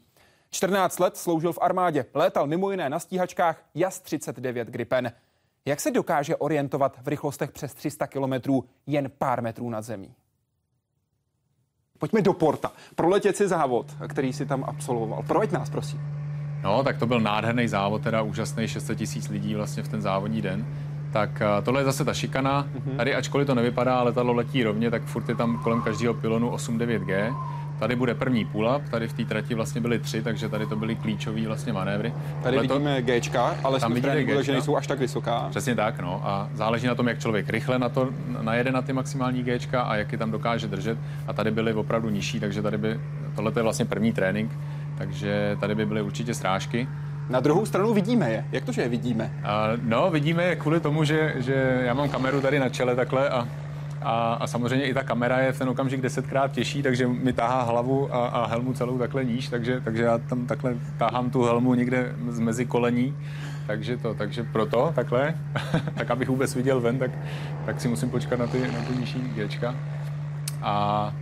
14 0.52 1.00
let 1.00 1.18
sloužil 1.18 1.54
v 1.54 1.60
armádě, 1.62 2.06
létal 2.14 2.48
mimo 2.48 2.72
jiné 2.72 2.90
na 2.90 3.00
stíhačkách 3.00 3.64
JAS 3.76 4.00
39 4.00 4.68
Gripen. 4.68 5.12
Jak 5.66 5.80
se 5.80 5.92
dokáže 5.92 6.36
orientovat 6.36 6.98
v 7.02 7.08
rychlostech 7.08 7.52
přes 7.52 7.74
300 7.74 8.08
km 8.08 8.34
jen 8.88 9.12
pár 9.18 9.42
metrů 9.42 9.70
nad 9.70 9.82
zemí? 9.82 10.14
Pojďme 12.00 12.22
do 12.22 12.34
Porta. 12.34 12.72
Proletět 12.96 13.38
si 13.38 13.48
závod, 13.48 13.96
který 14.10 14.34
si 14.34 14.46
tam 14.46 14.64
absolvoval. 14.64 15.24
Proveď 15.28 15.52
nás, 15.52 15.70
prosím. 15.70 16.02
No, 16.64 16.84
tak 16.84 16.98
to 16.98 17.06
byl 17.06 17.20
nádherný 17.20 17.68
závod, 17.68 18.04
teda 18.04 18.22
úžasný 18.22 18.68
600 18.68 18.98
tisíc 18.98 19.30
lidí 19.30 19.56
vlastně 19.56 19.84
v 19.84 19.88
ten 19.88 20.02
závodní 20.02 20.42
den. 20.42 20.68
Tak 21.14 21.30
uh, 21.30 21.66
tohle 21.66 21.82
je 21.82 21.86
zase 21.86 22.06
ta 22.06 22.14
šikana. 22.14 22.64
Mm-hmm. 22.64 22.96
Tady, 22.96 23.16
ačkoliv 23.16 23.48
to 23.48 23.56
nevypadá, 23.56 24.04
letadlo 24.04 24.34
letí 24.34 24.64
rovně, 24.64 24.92
tak 24.92 25.04
furt 25.04 25.30
je 25.30 25.36
tam 25.36 25.64
kolem 25.64 25.82
každého 25.82 26.14
pilonu 26.14 26.52
8-9G. 26.52 27.36
Tady 27.82 27.96
bude 27.96 28.14
první 28.14 28.46
pull-up, 28.46 28.82
tady 28.90 29.08
v 29.08 29.14
té 29.14 29.26
trati 29.26 29.56
vlastně 29.56 29.82
byly 29.82 30.00
tři, 30.00 30.22
takže 30.22 30.50
tady 30.50 30.68
to 30.68 30.76
byly 30.76 30.96
klíčové 30.96 31.48
vlastně 31.48 31.74
manévry. 31.74 32.14
Tady 32.44 32.58
Tohle 32.58 32.62
vidíme 32.62 33.02
Gčka, 33.02 33.56
ale 33.64 33.80
tam 33.80 33.94
vidíte 33.94 34.12
tréninku, 34.12 34.42
že 34.42 34.52
nejsou 34.52 34.76
až 34.76 34.88
tak 34.88 35.00
vysoká. 35.00 35.48
Přesně 35.50 35.76
tak, 35.76 36.00
no. 36.00 36.22
A 36.24 36.50
záleží 36.54 36.88
na 36.88 36.96
tom, 36.96 37.08
jak 37.08 37.20
člověk 37.20 37.50
rychle 37.50 37.80
na 37.80 37.90
to 37.90 38.10
najede 38.42 38.72
na 38.72 38.82
ty 38.82 38.94
maximální 38.94 39.44
Gčka 39.44 39.82
a 39.82 39.96
jak 39.96 40.12
je 40.12 40.18
tam 40.18 40.32
dokáže 40.32 40.68
držet. 40.68 40.98
A 41.28 41.34
tady 41.34 41.52
byly 41.52 41.74
opravdu 41.74 42.10
nižší, 42.10 42.40
takže 42.40 42.62
tady 42.62 42.78
by, 42.78 43.00
tohle 43.36 43.52
je 43.56 43.64
vlastně 43.64 43.86
první 43.86 44.14
trénink, 44.14 44.52
takže 44.98 45.58
tady 45.60 45.76
by 45.76 45.86
byly 45.86 46.02
určitě 46.02 46.34
strážky. 46.34 46.88
Na 47.30 47.40
druhou 47.40 47.66
stranu 47.66 47.94
vidíme 47.94 48.32
je. 48.32 48.46
Jak 48.52 48.66
to, 48.66 48.72
že 48.72 48.82
je 48.82 48.90
vidíme? 48.90 49.32
A, 49.44 49.68
no, 49.82 50.10
vidíme 50.10 50.44
je 50.44 50.56
kvůli 50.56 50.80
tomu, 50.80 51.04
že, 51.04 51.34
že 51.38 51.82
já 51.84 51.94
mám 51.94 52.10
kameru 52.10 52.42
tady 52.42 52.60
na 52.60 52.70
čele 52.70 52.96
takhle 52.96 53.30
a 53.30 53.48
a, 54.02 54.34
a 54.34 54.48
samozřejmě 54.48 54.86
i 54.86 54.94
ta 54.94 55.04
kamera 55.04 55.40
je 55.40 55.52
v 55.52 55.60
ten 55.60 55.70
okamžik 55.70 56.02
desetkrát 56.02 56.52
těžší, 56.52 56.84
takže 56.84 57.08
mi 57.08 57.34
tahá 57.34 57.62
hlavu 57.62 58.16
a, 58.16 58.28
a 58.28 58.48
helmu 58.48 58.74
celou 58.74 58.98
takhle 58.98 59.26
níž, 59.26 59.48
takže, 59.48 59.82
takže 59.82 60.04
já 60.04 60.18
tam 60.18 60.46
takhle 60.46 60.76
tahám 60.98 61.30
tu 61.30 61.44
helmu 61.44 61.74
někde 61.74 62.16
z 62.30 62.40
mezi 62.40 62.66
kolení. 62.66 63.16
Takže 63.68 63.98
to, 63.98 64.14
takže 64.14 64.44
proto 64.44 64.92
takhle, 64.96 65.34
tak 65.96 66.12
abych 66.12 66.30
vůbec 66.30 66.56
viděl 66.56 66.82
ven, 66.82 67.00
tak, 67.00 67.12
tak 67.66 67.82
si 67.82 67.88
musím 67.88 68.10
počkat 68.10 68.40
na 68.40 68.48
ty, 68.48 68.62
na 68.62 68.82
ty 68.88 68.96
nižší 69.00 69.20
Gčka. 69.20 69.76
A 70.62 71.14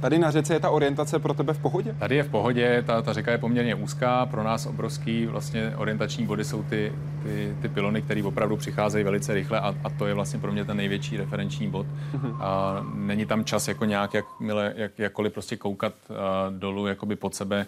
Tady 0.00 0.18
na 0.18 0.30
řece 0.30 0.54
je 0.54 0.60
ta 0.60 0.70
orientace 0.70 1.18
pro 1.18 1.34
tebe 1.34 1.54
v 1.54 1.58
pohodě? 1.58 1.96
Tady 1.98 2.16
je 2.16 2.22
v 2.22 2.30
pohodě, 2.30 2.82
ta, 2.86 3.02
ta 3.02 3.12
řeka 3.12 3.32
je 3.32 3.38
poměrně 3.38 3.74
úzká, 3.74 4.26
pro 4.26 4.42
nás 4.42 4.66
obrovský 4.66 5.26
vlastně 5.26 5.76
orientační 5.76 6.26
body 6.26 6.44
jsou 6.44 6.62
ty, 6.62 6.92
ty, 7.22 7.56
ty 7.62 7.68
pilony, 7.68 8.02
které 8.02 8.22
opravdu 8.24 8.56
přicházejí 8.56 9.04
velice 9.04 9.34
rychle 9.34 9.60
a, 9.60 9.74
a 9.84 9.90
to 9.90 10.06
je 10.06 10.14
vlastně 10.14 10.40
pro 10.40 10.52
mě 10.52 10.64
ten 10.64 10.76
největší 10.76 11.16
referenční 11.16 11.70
bod. 11.70 11.86
Mm-hmm. 11.86 12.36
A 12.40 12.80
není 12.94 13.26
tam 13.26 13.44
čas 13.44 13.68
jako 13.68 13.84
nějak, 13.84 14.14
jak, 14.14 14.24
mile, 14.40 14.72
jak, 14.76 14.98
jakkoliv 14.98 15.32
prostě 15.32 15.56
koukat 15.56 15.94
uh, 16.08 16.16
dolů 16.58 16.86
jakoby 16.86 17.16
pod 17.16 17.34
sebe, 17.34 17.66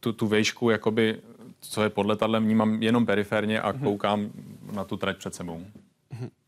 tu, 0.00 0.12
tu 0.12 0.26
vejšku, 0.26 0.70
jakoby, 0.70 1.16
co 1.60 1.82
je 1.82 1.88
pod 1.88 2.06
letadlem, 2.06 2.44
vnímám 2.44 2.82
jenom 2.82 3.06
periferně 3.06 3.60
a 3.60 3.72
mm-hmm. 3.72 3.82
koukám 3.82 4.30
na 4.72 4.84
tu 4.84 4.96
trať 4.96 5.16
před 5.16 5.34
sebou. 5.34 5.58
Mm-hmm 5.58 6.41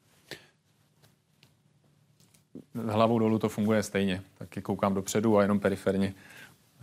hlavou 2.89 3.19
dolů 3.19 3.39
to 3.39 3.49
funguje 3.49 3.83
stejně. 3.83 4.23
Taky 4.39 4.63
koukám 4.63 4.95
dopředu 4.95 5.39
a 5.39 5.43
jenom 5.43 5.61
periferně. 5.61 6.15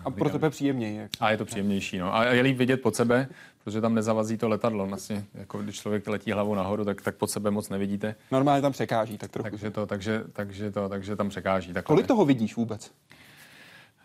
A 0.05 0.09
pro 0.09 0.29
tebe 0.29 0.49
příjemněji. 0.49 0.97
Jak... 0.97 1.11
A 1.19 1.31
je 1.31 1.37
to 1.37 1.45
příjemnější. 1.45 1.97
No. 1.97 2.15
A 2.15 2.25
je 2.25 2.41
líp 2.41 2.57
vidět 2.57 2.81
pod 2.81 2.95
sebe, 2.95 3.27
protože 3.63 3.81
tam 3.81 3.95
nezavazí 3.95 4.37
to 4.37 4.49
letadlo. 4.49 4.87
Vlastně, 4.87 5.23
jako 5.33 5.57
když 5.57 5.79
člověk 5.79 6.07
letí 6.07 6.31
hlavou 6.31 6.55
nahoru, 6.55 6.85
tak, 6.85 7.01
tak 7.01 7.15
pod 7.15 7.27
sebe 7.27 7.51
moc 7.51 7.69
nevidíte. 7.69 8.15
Normálně 8.31 8.61
tam 8.61 8.71
překáží, 8.71 9.17
tak 9.17 9.31
trochu. 9.31 9.49
Takže, 9.49 9.71
to, 9.71 9.85
takže, 9.85 10.23
takže, 10.33 10.71
to, 10.71 10.89
takže 10.89 11.15
tam 11.15 11.29
překáží. 11.29 11.73
Takhle. 11.73 11.95
Kolik 11.95 12.07
toho 12.07 12.25
vidíš 12.25 12.55
vůbec? 12.55 12.91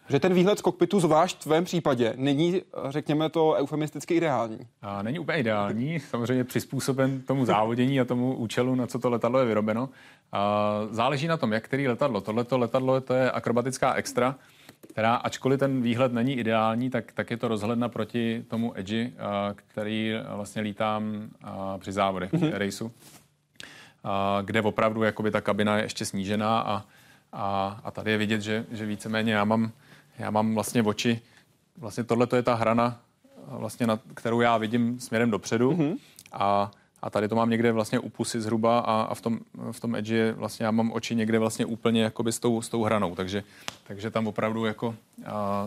Že 0.08 0.20
ten 0.20 0.34
výhled 0.34 0.58
z 0.58 0.62
kokpitu, 0.62 1.00
zvlášť 1.00 1.36
v 1.36 1.42
tvém 1.42 1.64
případě, 1.64 2.14
není, 2.16 2.62
řekněme 2.88 3.28
to, 3.30 3.52
eufemisticky 3.52 4.14
ideální. 4.14 4.58
A 4.82 5.02
není 5.02 5.18
úplně 5.18 5.38
ideální, 5.38 6.00
samozřejmě 6.00 6.44
přizpůsoben 6.44 7.22
tomu 7.22 7.44
závodění 7.44 8.00
a 8.00 8.04
tomu 8.04 8.34
účelu, 8.34 8.74
na 8.74 8.86
co 8.86 8.98
to 8.98 9.10
letadlo 9.10 9.38
je 9.38 9.46
vyrobeno. 9.46 9.88
A 10.32 10.80
záleží 10.90 11.26
na 11.26 11.36
tom, 11.36 11.52
jak 11.52 11.64
který 11.64 11.88
letadlo. 11.88 12.20
Tohleto 12.20 12.58
letadlo 12.58 13.00
to 13.00 13.14
je 13.14 13.30
akrobatická 13.30 13.94
extra, 13.94 14.34
která, 14.90 15.14
ačkoliv 15.14 15.60
ten 15.60 15.82
výhled 15.82 16.12
není 16.12 16.38
ideální, 16.38 16.90
tak, 16.90 17.12
tak 17.12 17.30
je 17.30 17.36
to 17.36 17.48
rozhledna 17.48 17.88
proti 17.88 18.44
tomu 18.48 18.78
edži, 18.78 19.12
který 19.56 20.12
vlastně 20.34 20.62
lítám 20.62 21.28
při 21.78 21.92
závodech, 21.92 22.32
mm-hmm. 22.32 22.52
raceu, 22.52 22.90
kde 24.42 24.62
opravdu 24.62 25.02
jakoby 25.02 25.30
ta 25.30 25.40
kabina 25.40 25.76
je 25.76 25.82
ještě 25.82 26.04
snížená 26.04 26.60
a, 26.60 26.84
a, 27.32 27.80
a 27.84 27.90
tady 27.90 28.10
je 28.10 28.18
vidět, 28.18 28.40
že, 28.40 28.64
že 28.70 28.86
víceméně 28.86 29.32
já 29.32 29.44
mám 29.44 29.72
já 30.18 30.30
mám 30.30 30.54
vlastně 30.54 30.82
oči, 30.82 31.20
vlastně 31.76 32.04
tohle 32.04 32.28
je 32.36 32.42
ta 32.42 32.54
hrana, 32.54 33.00
vlastně 33.46 33.86
na, 33.86 34.00
kterou 34.14 34.40
já 34.40 34.58
vidím 34.58 35.00
směrem 35.00 35.30
dopředu 35.30 35.72
mm-hmm. 35.72 35.96
a, 36.32 36.70
a 37.02 37.10
tady 37.10 37.28
to 37.28 37.34
mám 37.34 37.50
někde 37.50 37.72
vlastně 37.72 37.98
u 37.98 38.08
pusy 38.08 38.40
zhruba 38.40 38.78
a, 38.78 39.02
a 39.02 39.14
v, 39.14 39.20
tom, 39.20 39.38
v 39.72 39.80
tom 39.80 39.94
edge 39.94 40.32
vlastně 40.32 40.66
já 40.66 40.70
mám 40.70 40.92
oči 40.92 41.14
někde 41.14 41.38
vlastně 41.38 41.66
úplně 41.66 42.02
jakoby 42.02 42.32
s 42.32 42.38
tou, 42.38 42.62
s 42.62 42.68
tou 42.68 42.82
hranou, 42.82 43.14
takže, 43.14 43.44
takže 43.84 44.10
tam 44.10 44.26
opravdu 44.26 44.64
jako 44.64 44.94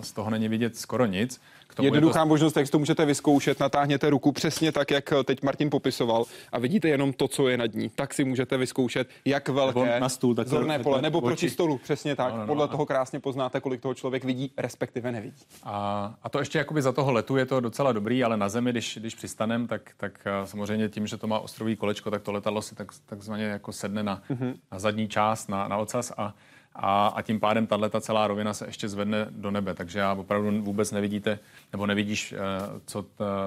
z 0.02 0.12
toho 0.12 0.30
není 0.30 0.48
vidět 0.48 0.78
skoro 0.78 1.06
nic. 1.06 1.42
K 1.68 1.76
tomu 1.76 1.86
Jednoduchá 1.86 2.20
je 2.20 2.24
to... 2.24 2.28
možnost, 2.28 2.58
jak 2.58 2.70
to 2.70 2.80
můžete 2.80 3.06
vyzkoušet, 3.06 3.60
natáhněte 3.60 4.10
ruku 4.10 4.32
přesně 4.32 4.72
tak, 4.72 4.92
jak 4.92 5.14
teď 5.26 5.44
Martin 5.44 5.70
popisoval 5.70 6.26
a 6.52 6.60
vidíte 6.60 6.90
jenom 6.90 7.14
to, 7.14 7.28
co 7.28 7.48
je 7.48 7.58
nad 7.58 7.74
ní. 7.74 7.90
Tak 7.96 8.14
si 8.14 8.24
můžete 8.24 8.58
vyzkoušet, 8.58 9.10
jak 9.26 9.50
velké 9.50 9.80
nebo 9.80 10.00
na 10.00 10.10
stůl, 10.10 10.36
tak 10.36 10.48
zorné 10.48 10.80
pole, 10.80 11.02
nebo 11.02 11.22
proti 11.22 11.50
stolu, 11.50 11.78
přesně 11.78 12.16
tak. 12.16 12.32
No, 12.32 12.38
no, 12.38 12.42
no, 12.42 12.48
Podle 12.48 12.64
no. 12.64 12.68
toho 12.68 12.86
krásně 12.86 13.20
poznáte, 13.20 13.62
kolik 13.62 13.82
toho 13.82 13.94
člověk 13.94 14.24
vidí, 14.24 14.52
respektive 14.58 15.12
nevidí. 15.12 15.44
A, 15.64 16.14
a 16.24 16.30
to 16.30 16.40
ještě 16.40 16.58
jakoby 16.58 16.82
za 16.82 16.92
toho 16.92 17.12
letu 17.12 17.38
je 17.38 17.46
to 17.46 17.60
docela 17.60 17.92
dobrý, 17.92 18.24
ale 18.24 18.38
na 18.38 18.50
zemi, 18.50 18.72
když, 18.72 18.98
když 18.98 19.16
přistanem, 19.16 19.68
tak, 19.68 19.92
tak 19.98 20.28
samozřejmě 20.46 20.90
tím, 20.90 21.08
že 21.08 21.18
to 21.18 21.28
má 21.28 21.40
ostrový 21.40 21.76
kolečko, 21.76 22.12
tak 22.12 22.22
to 22.22 22.32
letadlo 22.32 22.62
si 22.62 22.76
tak, 22.76 22.88
takzvaně 23.06 23.44
jako 23.44 23.74
sedne 23.74 24.04
na, 24.04 24.22
mm-hmm. 24.30 24.56
na 24.72 24.80
zadní 24.80 25.08
část, 25.08 25.50
na, 25.50 25.68
na 25.68 25.78
ocas 25.78 26.14
a 26.18 26.34
a, 26.76 27.08
a 27.08 27.22
tím 27.22 27.40
pádem 27.40 27.68
tahle 27.68 27.90
ta 27.90 28.02
celá 28.02 28.28
rovina 28.28 28.54
se 28.54 28.66
ještě 28.66 28.90
zvedne 28.90 29.28
do 29.30 29.52
nebe, 29.52 29.74
takže 29.74 30.00
já 30.00 30.14
opravdu 30.14 30.62
vůbec 30.62 30.92
nevidíte, 30.92 31.40
nebo 31.72 31.86
nevidíš, 31.86 32.34
eh, 32.34 32.38
co, 32.86 33.06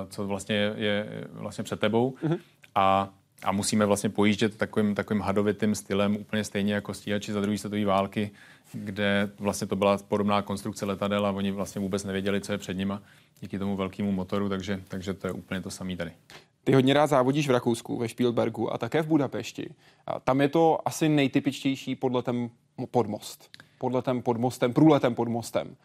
co 0.08 0.26
vlastně 0.26 0.72
je 0.76 1.26
vlastně 1.32 1.64
před 1.64 1.80
tebou 1.80 2.14
mm-hmm. 2.22 2.38
a 2.74 3.08
a 3.42 3.52
musíme 3.52 3.86
vlastně 3.86 4.10
pojíždět 4.10 4.56
takovým, 4.56 4.94
takovým 4.94 5.22
hadovitým 5.22 5.74
stylem, 5.74 6.16
úplně 6.16 6.44
stejně 6.44 6.74
jako 6.74 6.94
stíhači 6.94 7.32
za 7.32 7.40
druhé 7.40 7.58
světové 7.58 7.84
války, 7.84 8.30
kde 8.72 9.30
vlastně 9.38 9.66
to 9.66 9.76
byla 9.76 9.98
podobná 10.08 10.42
konstrukce 10.42 10.86
letadel 10.86 11.26
a 11.26 11.30
oni 11.30 11.50
vlastně 11.50 11.80
vůbec 11.80 12.04
nevěděli, 12.04 12.40
co 12.40 12.52
je 12.52 12.58
před 12.58 12.74
nima 12.74 13.02
díky 13.40 13.58
tomu 13.58 13.76
velkému 13.76 14.12
motoru, 14.12 14.48
takže, 14.48 14.82
takže 14.88 15.14
to 15.14 15.26
je 15.26 15.32
úplně 15.32 15.60
to 15.60 15.70
samé 15.70 15.96
tady. 15.96 16.12
Ty 16.64 16.72
hodně 16.72 16.94
rád 16.94 17.06
závodíš 17.06 17.48
v 17.48 17.50
Rakousku, 17.50 17.98
ve 17.98 18.08
Spielbergu 18.08 18.72
a 18.72 18.78
také 18.78 19.02
v 19.02 19.06
Budapešti. 19.06 19.74
A 20.06 20.20
tam 20.20 20.40
je 20.40 20.48
to 20.48 20.78
asi 20.88 21.08
nejtypičtější 21.08 21.96
podle 21.96 22.22
ten 22.22 22.50
podmost. 22.90 23.50
Podle 23.78 24.02
ten 24.02 24.22
podmostem, 24.22 24.72
průletem 24.72 25.14
pod 25.14 25.28
mostem. 25.28 25.76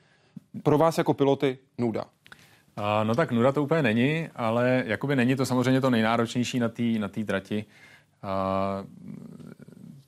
Pro 0.64 0.78
vás 0.78 0.98
jako 0.98 1.14
piloty 1.14 1.58
nuda. 1.78 2.06
No 3.04 3.16
tak 3.16 3.32
nuda 3.32 3.52
to 3.52 3.64
úplně 3.64 3.84
není, 3.84 4.28
ale 4.36 4.84
jakoby 4.86 5.16
není 5.16 5.36
to 5.36 5.46
samozřejmě 5.46 5.82
to 5.82 5.90
nejnáročnější 5.90 6.60
na 6.60 6.70
té 6.70 6.84
na 6.84 7.08
tý 7.08 7.24
trati. 7.24 7.66
A, 8.24 8.84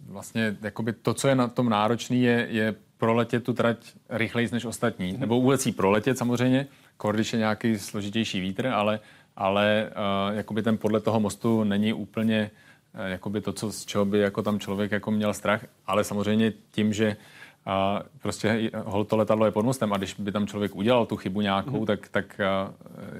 vlastně 0.08 0.58
jakoby 0.62 0.94
to, 0.94 1.14
co 1.14 1.28
je 1.28 1.36
na 1.36 1.48
tom 1.48 1.70
náročný, 1.70 2.22
je, 2.22 2.48
je 2.50 2.76
proletět 2.98 3.44
tu 3.44 3.54
trať 3.54 3.78
rychleji 4.10 4.50
než 4.52 4.66
ostatní. 4.66 5.14
Mm-hmm. 5.14 5.20
Nebo 5.20 5.42
vůbec 5.42 5.66
jí 5.66 5.72
proletět 5.72 6.18
samozřejmě, 6.18 6.68
když 7.12 7.34
je 7.34 7.40
nějaký 7.40 7.80
složitější 7.80 8.40
vítr, 8.40 8.68
ale 8.68 9.00
ale 9.36 9.90
uh, 9.90 10.38
jakoby 10.38 10.62
ten 10.64 10.78
podle 10.78 11.00
toho 11.00 11.20
mostu 11.20 11.64
není 11.64 11.94
úplně 11.94 12.52
uh, 12.54 12.68
jakoby 12.94 13.42
to, 13.42 13.54
co, 13.54 13.72
z 13.72 13.86
čeho 13.86 14.06
by 14.06 14.20
jako 14.20 14.42
tam 14.42 14.60
člověk 14.60 14.92
jako 14.92 15.12
měl 15.12 15.34
strach, 15.34 15.66
ale 15.88 16.04
samozřejmě 16.04 16.54
tím, 16.72 16.94
že 16.94 17.18
a 17.66 18.02
prostě 18.22 18.72
hol 18.86 19.06
to 19.06 19.18
letadlo 19.18 19.46
je 19.46 19.52
pod 19.52 19.66
mostem 19.66 19.94
a 19.94 19.98
když 19.98 20.14
by 20.14 20.32
tam 20.32 20.48
člověk 20.48 20.76
udělal 20.76 21.06
tu 21.06 21.16
chybu 21.16 21.42
nějakou, 21.42 21.80
mm. 21.80 21.86
tak, 21.86 22.08
tak 22.08 22.42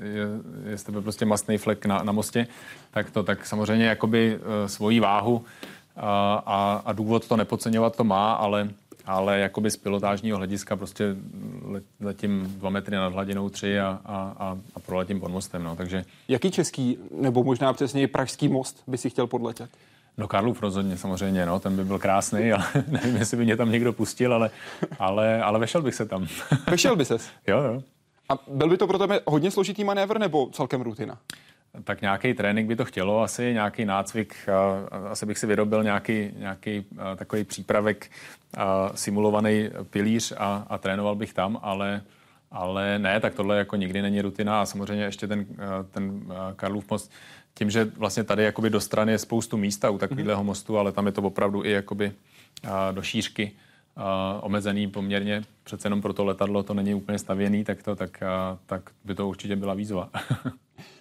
je, 0.02 0.26
je 0.70 0.78
z 0.78 0.84
tebe 0.84 1.02
prostě 1.02 1.26
mastný 1.26 1.58
flek 1.58 1.86
na, 1.86 2.04
na 2.04 2.12
mostě, 2.12 2.48
tak 2.92 3.12
to 3.12 3.24
tak 3.24 3.46
samozřejmě 3.46 3.86
jakoby 3.86 4.40
svoji 4.66 5.00
váhu 5.00 5.46
a, 5.96 6.44
a, 6.46 6.82
a 6.86 6.94
důvod 6.94 7.28
to 7.28 7.38
nepodceňovat 7.38 7.96
to 7.96 8.04
má, 8.04 8.34
ale 8.34 8.70
ale 9.10 9.40
jakoby 9.40 9.72
z 9.72 9.78
pilotážního 9.78 10.38
hlediska 10.38 10.76
prostě 10.76 11.16
letím 12.00 12.56
dva 12.58 12.70
metry 12.70 12.96
nad 12.96 13.14
hladinou 13.14 13.50
tři 13.50 13.80
a, 13.80 14.02
a, 14.06 14.58
a 14.76 14.80
proletím 14.80 15.20
pod 15.20 15.32
mostem. 15.32 15.64
No. 15.64 15.76
Takže... 15.76 16.06
Jaký 16.28 16.52
český, 16.52 16.98
nebo 17.22 17.44
možná 17.44 17.74
přesněji 17.74 18.08
pražský 18.08 18.48
most 18.48 18.84
by 18.88 18.98
si 18.98 19.10
chtěl 19.10 19.28
podletět? 19.28 19.70
No 20.18 20.28
Karlův 20.28 20.62
rozhodně 20.62 20.98
samozřejmě, 20.98 21.46
no, 21.46 21.60
ten 21.60 21.76
by 21.76 21.86
byl 21.86 22.00
krásný, 22.00 22.52
ale 22.52 22.66
nevím, 22.88 23.16
jestli 23.16 23.38
by 23.38 23.44
mě 23.44 23.58
tam 23.58 23.72
někdo 23.72 23.94
pustil, 23.94 24.34
ale, 24.34 24.50
ale, 25.00 25.44
ale 25.44 25.60
vešel 25.60 25.82
bych 25.82 25.96
se 25.96 26.06
tam. 26.06 26.28
Vešel 26.70 26.96
by 26.96 27.06
ses? 27.06 27.30
jo, 27.48 27.62
jo. 27.62 27.84
A 28.30 28.40
byl 28.48 28.70
by 28.70 28.78
to 28.78 28.88
pro 28.88 28.98
tebe 28.98 29.20
hodně 29.26 29.52
složitý 29.52 29.84
manévr 29.84 30.20
nebo 30.20 30.50
celkem 30.52 30.82
rutina? 30.82 31.18
Tak 31.84 32.02
nějaký 32.02 32.34
trénink 32.34 32.68
by 32.68 32.76
to 32.76 32.86
chtělo 32.86 33.22
asi, 33.22 33.54
nějaký 33.54 33.86
nácvik, 33.86 34.36
asi 35.10 35.26
bych 35.26 35.38
si 35.38 35.48
vyrobil 35.48 35.84
nějaký, 35.84 36.32
nějaký 36.38 36.86
takový 37.16 37.44
přípravek, 37.44 38.12
simulovaný 38.96 39.70
pilíř 39.90 40.34
a, 40.38 40.66
a 40.70 40.78
trénoval 40.78 41.16
bych 41.16 41.34
tam, 41.34 41.60
ale, 41.62 42.02
ale 42.52 43.00
ne, 43.00 43.20
tak 43.20 43.34
tohle 43.34 43.58
jako 43.58 43.76
nikdy 43.76 44.02
není 44.02 44.22
rutina. 44.22 44.62
A 44.62 44.66
samozřejmě 44.66 45.04
ještě 45.04 45.28
ten, 45.28 45.46
ten 45.92 46.34
Karlův 46.56 46.92
most, 46.92 47.12
tím, 47.54 47.70
že 47.70 47.86
vlastně 47.86 48.24
tady 48.24 48.44
jakoby 48.44 48.70
do 48.70 48.82
strany 48.82 49.12
je 49.12 49.18
spoustu 49.18 49.58
místa 49.58 49.90
u 49.90 49.98
takového 49.98 50.44
mostu, 50.44 50.78
ale 50.78 50.92
tam 50.92 51.06
je 51.06 51.12
to 51.12 51.22
opravdu 51.22 51.66
i 51.66 51.72
jakoby 51.72 52.12
do 52.92 53.02
šířky 53.02 53.52
omezený 54.42 54.88
poměrně, 54.88 55.44
přece 55.64 55.86
jenom 55.86 56.02
pro 56.02 56.14
to 56.14 56.26
letadlo 56.26 56.64
to 56.64 56.74
není 56.74 56.94
úplně 56.94 57.20
stavěný, 57.20 57.64
tak, 57.64 57.84
to, 57.84 57.96
tak, 57.96 58.24
tak 58.66 58.90
by 59.06 59.16
to 59.16 59.28
určitě 59.28 59.56
byla 59.56 59.74
výzva. 59.74 60.10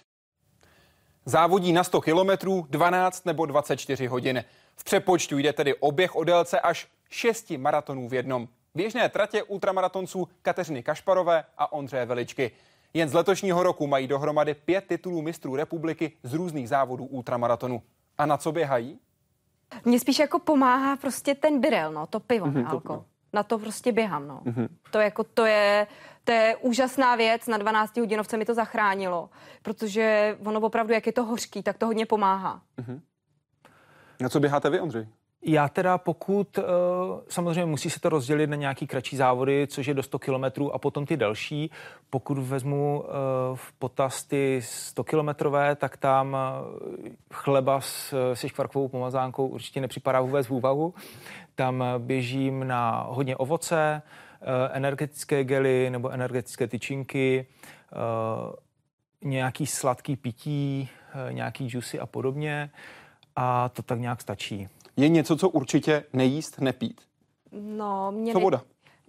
Závodí 1.25 1.73
na 1.73 1.83
100 1.83 2.01
kilometrů 2.01 2.67
12 2.69 3.25
nebo 3.25 3.45
24 3.45 4.07
hodin. 4.07 4.43
V 4.75 4.83
přepočtu 4.83 5.37
jde 5.37 5.53
tedy 5.53 5.75
oběh 5.75 6.15
o 6.15 6.23
délce 6.23 6.59
až 6.59 6.87
6 7.09 7.51
maratonů 7.51 8.09
v 8.09 8.13
jednom. 8.13 8.47
Běžné 8.75 9.09
tratě 9.09 9.43
ultramaratonců 9.43 10.27
Kateřiny 10.41 10.83
Kašparové 10.83 11.43
a 11.57 11.71
Ondřeje 11.71 12.05
Veličky. 12.05 12.51
Jen 12.93 13.09
z 13.09 13.13
letošního 13.13 13.63
roku 13.63 13.87
mají 13.87 14.07
dohromady 14.07 14.53
pět 14.53 14.85
titulů 14.87 15.21
mistrů 15.21 15.55
republiky 15.55 16.11
z 16.23 16.33
různých 16.33 16.69
závodů 16.69 17.05
ultramaratonu. 17.05 17.81
A 18.17 18.25
na 18.25 18.37
co 18.37 18.51
běhají? 18.51 18.99
Mně 19.85 19.99
spíš 19.99 20.19
jako 20.19 20.39
pomáhá 20.39 20.97
prostě 20.97 21.35
ten 21.35 21.61
birel, 21.61 21.91
no, 21.91 22.07
to 22.07 22.19
pivo, 22.19 22.45
mm-hmm, 22.45 22.69
alko. 22.69 23.05
Na 23.33 23.43
to 23.43 23.59
prostě 23.59 23.91
běhám, 23.91 24.27
no. 24.27 24.41
Mm-hmm. 24.45 24.67
To 24.91 24.99
jako, 24.99 25.23
to 25.23 25.45
je, 25.45 25.87
to 26.23 26.31
je 26.31 26.55
úžasná 26.55 27.15
věc, 27.15 27.47
na 27.47 27.57
12 27.57 27.97
hodinovce 27.97 28.37
mi 28.37 28.45
to 28.45 28.53
zachránilo, 28.53 29.29
protože 29.61 30.37
ono 30.45 30.59
opravdu, 30.59 30.93
jak 30.93 31.05
je 31.05 31.13
to 31.13 31.23
hořký, 31.23 31.63
tak 31.63 31.77
to 31.77 31.85
hodně 31.85 32.05
pomáhá. 32.05 32.61
Mm-hmm. 32.77 33.01
Na 34.21 34.29
co 34.29 34.39
běháte 34.39 34.69
vy, 34.69 34.79
Ondřej? 34.79 35.07
Já 35.51 35.69
teda 35.69 35.97
pokud, 35.97 36.57
eh, 36.57 36.63
samozřejmě 37.29 37.65
musí 37.65 37.89
se 37.89 37.99
to 37.99 38.09
rozdělit 38.09 38.47
na 38.49 38.55
nějaký 38.55 38.87
kratší 38.87 39.17
závody, 39.17 39.67
což 39.67 39.87
je 39.87 39.93
do 39.93 40.03
100 40.03 40.19
kilometrů 40.19 40.75
a 40.75 40.77
potom 40.77 41.05
ty 41.05 41.17
další. 41.17 41.71
Pokud 42.09 42.37
vezmu 42.37 43.03
eh, 43.05 43.11
v 43.55 43.71
potaz 43.71 44.23
ty 44.23 44.61
100 44.63 45.03
kilometrové, 45.03 45.75
tak 45.75 45.97
tam 45.97 46.37
eh, 46.37 47.09
chleba 47.33 47.81
se 48.33 48.49
škvarkovou 48.49 48.87
pomazánkou 48.87 49.47
určitě 49.47 49.81
nepřipadá 49.81 50.21
vůbec 50.21 50.47
v 50.47 50.51
úvahu. 50.51 50.93
Tam 51.55 51.83
běžím 51.97 52.67
na 52.67 53.05
hodně 53.09 53.37
ovoce, 53.37 54.01
energetické 54.71 55.43
gely 55.43 55.89
nebo 55.89 56.09
energetické 56.09 56.67
tyčinky, 56.67 57.45
nějaký 59.21 59.65
sladký 59.65 60.15
pití, 60.15 60.89
nějaký 61.31 61.69
džusy 61.69 61.99
a 61.99 62.05
podobně. 62.05 62.69
A 63.35 63.69
to 63.69 63.81
tak 63.81 63.99
nějak 63.99 64.21
stačí 64.21 64.69
je 64.99 65.09
něco, 65.09 65.37
co 65.37 65.49
určitě 65.49 66.03
nejíst, 66.13 66.61
nepít? 66.61 67.01
No, 67.51 68.11
mě 68.11 68.33
Co 68.33 68.39
voda? 68.39 68.61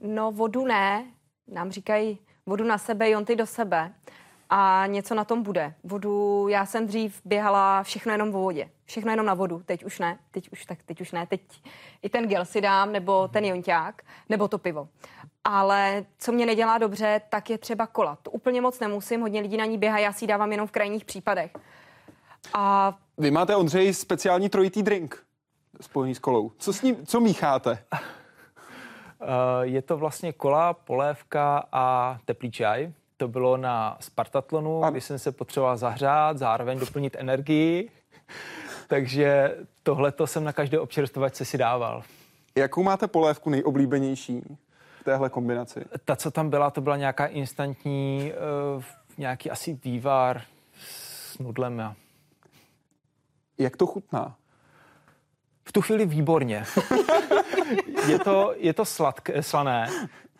No, 0.02 0.32
vodu 0.32 0.66
ne. 0.66 1.04
Nám 1.48 1.70
říkají 1.70 2.18
vodu 2.46 2.64
na 2.64 2.78
sebe, 2.78 3.10
jonty 3.10 3.36
do 3.36 3.46
sebe. 3.46 3.94
A 4.50 4.86
něco 4.86 5.14
na 5.14 5.24
tom 5.24 5.42
bude. 5.42 5.74
Vodu, 5.84 6.46
já 6.48 6.66
jsem 6.66 6.86
dřív 6.86 7.20
běhala 7.24 7.82
všechno 7.82 8.12
jenom 8.12 8.30
vo 8.32 8.40
vodě. 8.40 8.70
Všechno 8.84 9.10
jenom 9.10 9.26
na 9.26 9.34
vodu. 9.34 9.62
Teď 9.66 9.84
už 9.84 9.98
ne. 9.98 10.18
Teď 10.30 10.48
už, 10.52 10.66
tak 10.66 10.78
teď 10.82 11.00
už 11.00 11.12
ne. 11.12 11.26
Teď 11.26 11.40
i 12.02 12.08
ten 12.08 12.28
gel 12.28 12.44
si 12.44 12.60
dám, 12.60 12.92
nebo 12.92 13.28
ten 13.28 13.44
jonťák, 13.44 14.02
nebo 14.28 14.48
to 14.48 14.58
pivo. 14.58 14.88
Ale 15.44 16.04
co 16.18 16.32
mě 16.32 16.46
nedělá 16.46 16.78
dobře, 16.78 17.20
tak 17.28 17.50
je 17.50 17.58
třeba 17.58 17.86
kola. 17.86 18.18
To 18.22 18.30
úplně 18.30 18.60
moc 18.60 18.80
nemusím, 18.80 19.20
hodně 19.20 19.40
lidí 19.40 19.56
na 19.56 19.64
ní 19.64 19.78
běhá, 19.78 19.98
já 19.98 20.12
si 20.12 20.24
ji 20.24 20.28
dávám 20.28 20.52
jenom 20.52 20.66
v 20.66 20.70
krajních 20.70 21.04
případech. 21.04 21.50
A... 22.54 22.94
Vy 23.18 23.30
máte, 23.30 23.56
Ondřej, 23.56 23.94
speciální 23.94 24.48
trojitý 24.48 24.82
drink 24.82 25.29
spojený 25.80 26.14
s 26.14 26.18
kolou. 26.18 26.52
Co 26.58 26.72
s 26.72 26.82
ním, 26.82 27.06
co 27.06 27.20
mícháte? 27.20 27.78
Eh, 29.22 29.26
je 29.62 29.82
to 29.82 29.96
vlastně 29.96 30.32
kola, 30.32 30.72
polévka 30.72 31.64
a 31.72 32.18
teplý 32.24 32.50
čaj. 32.50 32.92
To 33.16 33.28
bylo 33.28 33.56
na 33.56 33.96
Spartatlonu, 34.00 34.84
a... 34.84 34.90
kdy 34.90 35.00
jsem 35.00 35.18
se 35.18 35.32
potřeboval 35.32 35.76
zahřát, 35.76 36.38
zároveň 36.38 36.78
doplnit 36.78 37.16
energii. 37.18 37.90
Takže 38.88 39.56
tohleto 39.82 40.26
jsem 40.26 40.44
na 40.44 40.52
každé 40.52 40.80
občerstvovačce 40.80 41.44
si 41.44 41.58
dával. 41.58 42.02
Jakou 42.54 42.82
máte 42.82 43.08
polévku 43.08 43.50
nejoblíbenější 43.50 44.56
v 45.00 45.04
téhle 45.04 45.30
kombinaci? 45.30 45.84
Ta, 46.04 46.16
co 46.16 46.30
tam 46.30 46.50
byla, 46.50 46.70
to 46.70 46.80
byla 46.80 46.96
nějaká 46.96 47.26
instantní, 47.26 48.32
uh, 48.76 48.82
nějaký 49.18 49.50
asi 49.50 49.78
vývar 49.84 50.42
s 50.80 51.38
nudlem. 51.38 51.94
Jak 53.58 53.76
to 53.76 53.86
chutná? 53.86 54.36
V 55.70 55.72
tu 55.72 55.80
chvíli 55.80 56.06
výborně. 56.06 56.64
je, 58.08 58.18
to, 58.18 58.54
je 58.56 58.72
to 58.72 58.84
sladké, 58.84 59.42
slané, 59.42 59.88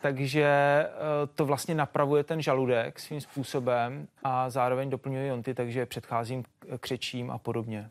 takže 0.01 0.45
eh, 0.45 0.91
to 1.35 1.47
vlastně 1.47 1.75
napravuje 1.75 2.25
ten 2.25 2.43
žaludek 2.43 3.01
svým 3.01 3.21
způsobem 3.21 4.09
a 4.23 4.51
zároveň 4.51 4.91
doplňuje 4.91 5.27
jonty, 5.27 5.55
takže 5.55 5.87
předcházím 5.87 6.45
křečím 6.81 7.31
a 7.31 7.39
podobně. 7.39 7.91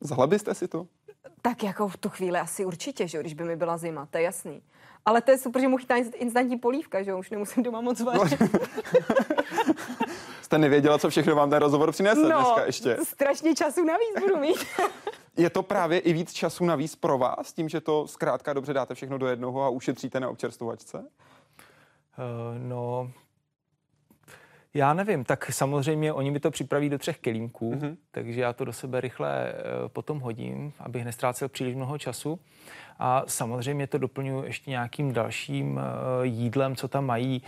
Zahla 0.00 0.28
si 0.52 0.68
to? 0.68 0.86
Tak 1.42 1.62
jako 1.62 1.88
v 1.88 1.96
tu 1.96 2.08
chvíli 2.08 2.38
asi 2.38 2.64
určitě, 2.64 3.08
že 3.08 3.20
když 3.20 3.34
by 3.34 3.44
mi 3.44 3.56
byla 3.56 3.76
zima, 3.76 4.06
to 4.06 4.18
je 4.18 4.24
jasný. 4.24 4.62
Ale 5.04 5.20
to 5.20 5.30
je 5.30 5.38
super, 5.38 5.62
že 5.62 5.68
mu 5.68 5.76
chytá 5.76 5.96
instantní 5.96 6.58
polívka, 6.58 7.02
že 7.02 7.14
už 7.14 7.30
nemusím 7.30 7.62
doma 7.62 7.80
moc 7.80 8.00
vařit. 8.00 8.40
No. 8.40 8.48
Jste 10.42 10.58
nevěděla, 10.58 10.98
co 10.98 11.10
všechno 11.10 11.34
vám 11.34 11.50
ten 11.50 11.58
rozhovor 11.58 11.92
přinese 11.92 12.22
no, 12.22 12.28
dneska 12.28 12.64
ještě. 12.66 12.96
strašně 13.04 13.54
času 13.54 13.84
navíc 13.84 14.20
budu 14.20 14.36
mít. 14.36 14.58
Je 15.36 15.50
to 15.50 15.62
právě 15.62 15.98
i 15.98 16.12
víc 16.12 16.32
času 16.32 16.64
navíc 16.64 16.94
pro 16.96 17.18
vás, 17.18 17.52
tím, 17.52 17.68
že 17.68 17.80
to 17.80 18.06
zkrátka 18.06 18.52
dobře 18.52 18.72
dáte 18.72 18.94
všechno 18.94 19.18
do 19.18 19.26
jednoho 19.26 19.62
a 19.62 19.68
ušetříte 19.68 20.20
na 20.20 20.28
občerstvovačce? 20.28 20.98
Uh, 20.98 21.04
no, 22.58 23.10
já 24.74 24.94
nevím, 24.94 25.24
tak 25.24 25.52
samozřejmě 25.52 26.12
oni 26.12 26.30
mi 26.30 26.40
to 26.40 26.50
připraví 26.50 26.88
do 26.88 26.98
třech 26.98 27.18
kelímků, 27.18 27.72
mm-hmm. 27.72 27.96
takže 28.10 28.40
já 28.40 28.52
to 28.52 28.64
do 28.64 28.72
sebe 28.72 29.00
rychle 29.00 29.52
uh, 29.52 29.88
potom 29.88 30.20
hodím, 30.20 30.72
abych 30.78 31.04
nestrácel 31.04 31.48
příliš 31.48 31.74
mnoho 31.74 31.98
času. 31.98 32.40
A 32.98 33.22
samozřejmě 33.26 33.86
to 33.86 33.98
doplňuji 33.98 34.44
ještě 34.44 34.70
nějakým 34.70 35.12
dalším 35.12 35.76
uh, 35.76 35.82
jídlem, 36.22 36.76
co 36.76 36.88
tam 36.88 37.06
mají. 37.06 37.42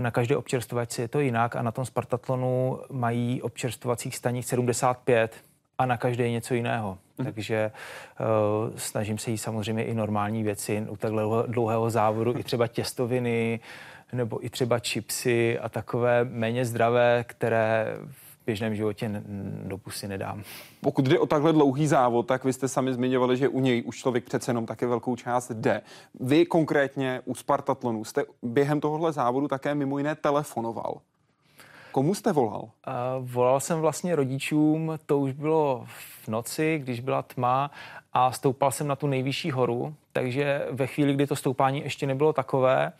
Na 0.00 0.10
každé 0.10 0.36
občerstvovačce 0.36 1.02
je 1.02 1.08
to 1.08 1.20
jinak 1.20 1.56
a 1.56 1.62
na 1.62 1.72
tom 1.72 1.84
Spartatlonu 1.84 2.80
mají 2.90 3.42
občerstvovacích 3.42 4.16
stanic 4.16 4.46
75 4.46 5.47
a 5.78 5.86
na 5.86 5.96
každé 5.96 6.30
něco 6.30 6.54
jiného. 6.54 6.98
Mm. 7.18 7.24
Takže 7.24 7.72
uh, 8.20 8.76
snažím 8.76 9.18
se 9.18 9.30
jí 9.30 9.38
samozřejmě 9.38 9.84
i 9.84 9.94
normální 9.94 10.42
věci 10.42 10.86
u 10.88 10.96
takhle 10.96 11.22
dlouhého 11.46 11.90
závodu, 11.90 12.38
i 12.38 12.42
třeba 12.42 12.66
těstoviny, 12.66 13.60
nebo 14.12 14.44
i 14.44 14.50
třeba 14.50 14.78
chipsy 14.78 15.58
a 15.58 15.68
takové 15.68 16.24
méně 16.24 16.64
zdravé, 16.64 17.24
které 17.28 17.96
v 18.10 18.46
běžném 18.46 18.74
životě 18.74 19.22
do 19.64 19.78
pusy 19.78 20.08
nedám. 20.08 20.42
Pokud 20.80 21.04
jde 21.04 21.18
o 21.18 21.26
takhle 21.26 21.52
dlouhý 21.52 21.86
závod, 21.86 22.26
tak 22.26 22.44
vy 22.44 22.52
jste 22.52 22.68
sami 22.68 22.94
zmiňovali, 22.94 23.36
že 23.36 23.48
u 23.48 23.60
něj 23.60 23.82
už 23.86 23.98
člověk 23.98 24.24
přece 24.24 24.50
jenom 24.50 24.66
také 24.66 24.86
velkou 24.86 25.16
část 25.16 25.50
jde. 25.50 25.80
Vy 26.20 26.46
konkrétně 26.46 27.20
u 27.24 27.34
Spartatlonu 27.34 28.04
jste 28.04 28.24
během 28.42 28.80
tohohle 28.80 29.12
závodu 29.12 29.48
také 29.48 29.74
mimo 29.74 29.98
jiné 29.98 30.14
telefonoval. 30.14 31.00
Komu 31.92 32.14
jste 32.14 32.32
volal? 32.32 32.62
Uh, 32.62 32.70
volal 33.20 33.60
jsem 33.60 33.80
vlastně 33.80 34.16
rodičům, 34.16 34.98
to 35.06 35.18
už 35.18 35.32
bylo 35.32 35.84
v 35.86 36.28
noci, 36.28 36.78
když 36.82 37.00
byla 37.00 37.22
tma 37.22 37.70
a 38.12 38.32
stoupal 38.32 38.70
jsem 38.70 38.86
na 38.86 38.96
tu 38.96 39.06
nejvyšší 39.06 39.50
horu, 39.50 39.94
takže 40.12 40.66
ve 40.70 40.86
chvíli, 40.86 41.14
kdy 41.14 41.26
to 41.26 41.36
stoupání 41.36 41.82
ještě 41.82 42.06
nebylo 42.06 42.32
takové, 42.32 42.92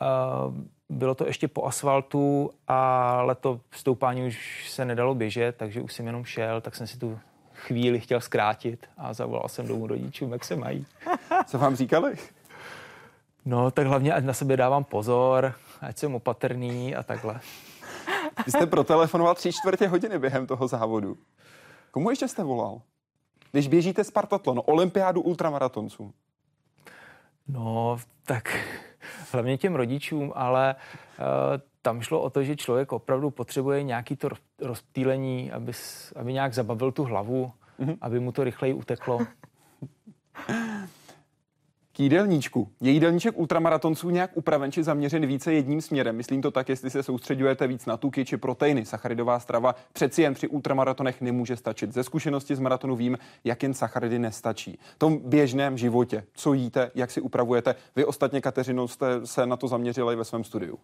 uh, 0.00 0.54
bylo 0.88 1.14
to 1.14 1.26
ještě 1.26 1.48
po 1.48 1.64
asfaltu, 1.64 2.50
ale 2.68 3.34
to 3.34 3.60
stoupání 3.70 4.26
už 4.26 4.70
se 4.70 4.84
nedalo 4.84 5.14
běžet, 5.14 5.56
takže 5.56 5.80
už 5.80 5.92
jsem 5.92 6.06
jenom 6.06 6.24
šel, 6.24 6.60
tak 6.60 6.76
jsem 6.76 6.86
si 6.86 6.98
tu 6.98 7.18
chvíli 7.54 8.00
chtěl 8.00 8.20
zkrátit 8.20 8.86
a 8.98 9.12
zavolal 9.12 9.48
jsem 9.48 9.66
domů 9.66 9.86
rodičům, 9.86 10.32
jak 10.32 10.44
se 10.44 10.56
mají. 10.56 10.86
Co 11.46 11.58
vám 11.58 11.76
říkali? 11.76 12.14
No, 13.44 13.70
tak 13.70 13.86
hlavně, 13.86 14.12
ať 14.12 14.24
na 14.24 14.32
sebe 14.32 14.56
dávám 14.56 14.84
pozor, 14.84 15.54
ať 15.80 15.98
jsem 15.98 16.14
opatrný 16.14 16.94
a 16.94 17.02
takhle. 17.02 17.40
Vy 18.46 18.52
jste 18.52 18.66
protelefonoval 18.66 19.34
tři 19.34 19.52
čtvrtě 19.52 19.88
hodiny 19.88 20.18
během 20.18 20.46
toho 20.46 20.68
závodu. 20.68 21.16
Komu 21.90 22.10
ještě 22.10 22.28
jste 22.28 22.42
volal? 22.42 22.80
Když 23.52 23.68
běžíte 23.68 24.04
Spartatlon, 24.04 24.62
olympiádu 24.66 25.20
ultramaratonců. 25.20 26.12
No, 27.48 27.98
tak 28.24 28.58
hlavně 29.32 29.58
těm 29.58 29.74
rodičům, 29.74 30.32
ale 30.34 30.74
uh, 30.74 31.24
tam 31.82 32.00
šlo 32.00 32.20
o 32.20 32.30
to, 32.30 32.42
že 32.42 32.56
člověk 32.56 32.92
opravdu 32.92 33.30
potřebuje 33.30 33.82
nějaký 33.82 34.16
to 34.16 34.28
rozptýlení, 34.58 35.52
aby, 35.52 35.72
aby 36.16 36.32
nějak 36.32 36.54
zabavil 36.54 36.92
tu 36.92 37.04
hlavu, 37.04 37.52
mm-hmm. 37.80 37.96
aby 38.00 38.20
mu 38.20 38.32
to 38.32 38.44
rychleji 38.44 38.74
uteklo. 38.74 39.18
K 41.92 42.00
jídelníčku. 42.00 42.68
Je 42.80 42.92
jídelníček 42.92 43.38
ultramaratonců 43.38 44.10
nějak 44.10 44.30
upraven 44.34 44.72
či 44.72 44.82
zaměřen 44.82 45.26
více 45.26 45.52
jedním 45.52 45.80
směrem? 45.80 46.16
Myslím 46.16 46.42
to 46.42 46.50
tak, 46.50 46.68
jestli 46.68 46.90
se 46.90 47.02
soustředujete 47.02 47.66
víc 47.66 47.86
na 47.86 47.96
tuky 47.96 48.24
či 48.24 48.36
proteiny. 48.36 48.84
Sacharidová 48.84 49.40
strava 49.40 49.74
přeci 49.92 50.22
jen 50.22 50.34
při 50.34 50.48
ultramaratonech 50.48 51.20
nemůže 51.20 51.56
stačit. 51.56 51.92
Ze 51.92 52.04
zkušenosti 52.04 52.56
z 52.56 52.60
maratonu 52.60 52.96
vím, 52.96 53.18
jak 53.44 53.62
jen 53.62 53.74
sacharidy 53.74 54.18
nestačí. 54.18 54.78
V 54.94 54.98
tom 54.98 55.18
běžném 55.24 55.78
životě, 55.78 56.24
co 56.32 56.52
jíte, 56.52 56.90
jak 56.94 57.10
si 57.10 57.20
upravujete. 57.20 57.74
Vy 57.96 58.04
ostatně, 58.04 58.40
Kateřinou, 58.40 58.88
jste 58.88 59.26
se 59.26 59.46
na 59.46 59.56
to 59.56 59.68
zaměřili 59.68 60.16
ve 60.16 60.24
svém 60.24 60.44
studiu. 60.44 60.78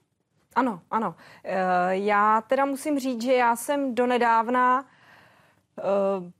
Ano, 0.54 0.80
ano. 0.90 1.14
E, 1.44 1.96
já 1.96 2.40
teda 2.40 2.64
musím 2.64 2.98
říct, 2.98 3.22
že 3.22 3.32
já 3.32 3.56
jsem 3.56 3.94
donedávna 3.94 4.84
e, 5.78 6.38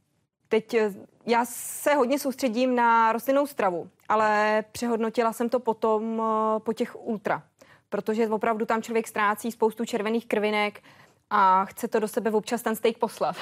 Teď 0.49 0.75
eh, 0.75 0.95
já 1.29 1.45
se 1.45 1.95
hodně 1.95 2.18
soustředím 2.18 2.74
na 2.74 3.12
rostlinnou 3.12 3.47
stravu, 3.47 3.89
ale 4.09 4.64
přehodnotila 4.72 5.33
jsem 5.33 5.49
to 5.49 5.61
potom 5.61 6.22
eh, 6.22 6.61
po 6.61 6.72
těch 6.72 7.07
ultra, 7.07 7.43
protože 7.89 8.29
opravdu 8.29 8.66
tam 8.66 8.83
člověk 8.83 9.09
ztrácí 9.09 9.53
spoustu 9.53 9.85
červených 9.85 10.26
krvinek 10.26 10.83
a 11.31 11.64
chce 11.64 11.89
to 11.89 12.01
do 12.01 12.09
sebe 12.09 12.31
občas 12.31 12.62
ten 12.62 12.76
steak 12.76 12.99
poslat. 12.99 13.37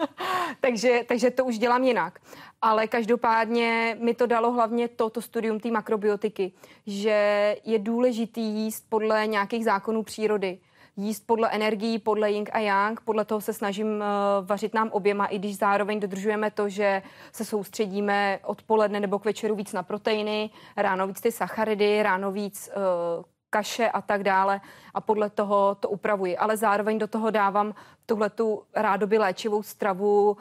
takže, 0.60 1.00
takže 1.08 1.30
to 1.30 1.44
už 1.44 1.58
dělám 1.58 1.84
jinak. 1.84 2.18
Ale 2.62 2.86
každopádně 2.86 3.96
mi 4.00 4.14
to 4.14 4.26
dalo 4.26 4.52
hlavně 4.52 4.88
to, 4.88 5.10
to 5.10 5.22
studium 5.22 5.60
té 5.60 5.70
makrobiotiky, 5.70 6.52
že 6.86 7.56
je 7.64 7.78
důležitý 7.78 8.40
jíst 8.40 8.86
podle 8.88 9.26
nějakých 9.26 9.64
zákonů 9.64 10.02
přírody 10.02 10.58
jíst 10.96 11.26
podle 11.26 11.50
energií, 11.50 11.98
podle 11.98 12.30
yin 12.30 12.44
a 12.52 12.58
yang. 12.58 13.00
Podle 13.00 13.24
toho 13.24 13.40
se 13.40 13.52
snažím 13.52 13.86
uh, 13.86 14.46
vařit 14.46 14.74
nám 14.74 14.88
oběma, 14.90 15.26
i 15.26 15.38
když 15.38 15.56
zároveň 15.56 16.00
dodržujeme 16.00 16.50
to, 16.50 16.68
že 16.68 17.02
se 17.32 17.44
soustředíme 17.44 18.38
odpoledne 18.44 19.00
nebo 19.00 19.18
k 19.18 19.24
večeru 19.24 19.54
víc 19.54 19.72
na 19.72 19.82
proteiny, 19.82 20.50
ráno 20.76 21.06
víc 21.06 21.20
ty 21.20 21.32
sacharidy, 21.32 22.02
ráno 22.02 22.32
víc 22.32 22.70
uh, 22.76 23.24
kaše 23.50 23.88
a 23.88 24.02
tak 24.02 24.22
dále 24.22 24.60
a 24.94 25.00
podle 25.00 25.30
toho 25.30 25.76
to 25.80 25.88
upravuji. 25.88 26.36
Ale 26.36 26.56
zároveň 26.56 26.98
do 26.98 27.06
toho 27.06 27.30
dávám 27.30 27.74
tuhle 28.06 28.30
tu 28.30 28.62
rádoby 28.74 29.18
léčivou 29.18 29.62
stravu, 29.62 30.30
uh, 30.30 30.36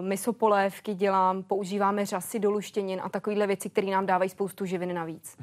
misopolévky 0.00 0.94
dělám, 0.94 1.42
používáme 1.42 2.06
řasy 2.06 2.38
do 2.38 2.50
luštěnin 2.50 3.00
a 3.04 3.08
takovéhle 3.08 3.46
věci, 3.46 3.70
které 3.70 3.90
nám 3.90 4.06
dávají 4.06 4.30
spoustu 4.30 4.64
živin 4.64 4.94
navíc. 4.94 5.36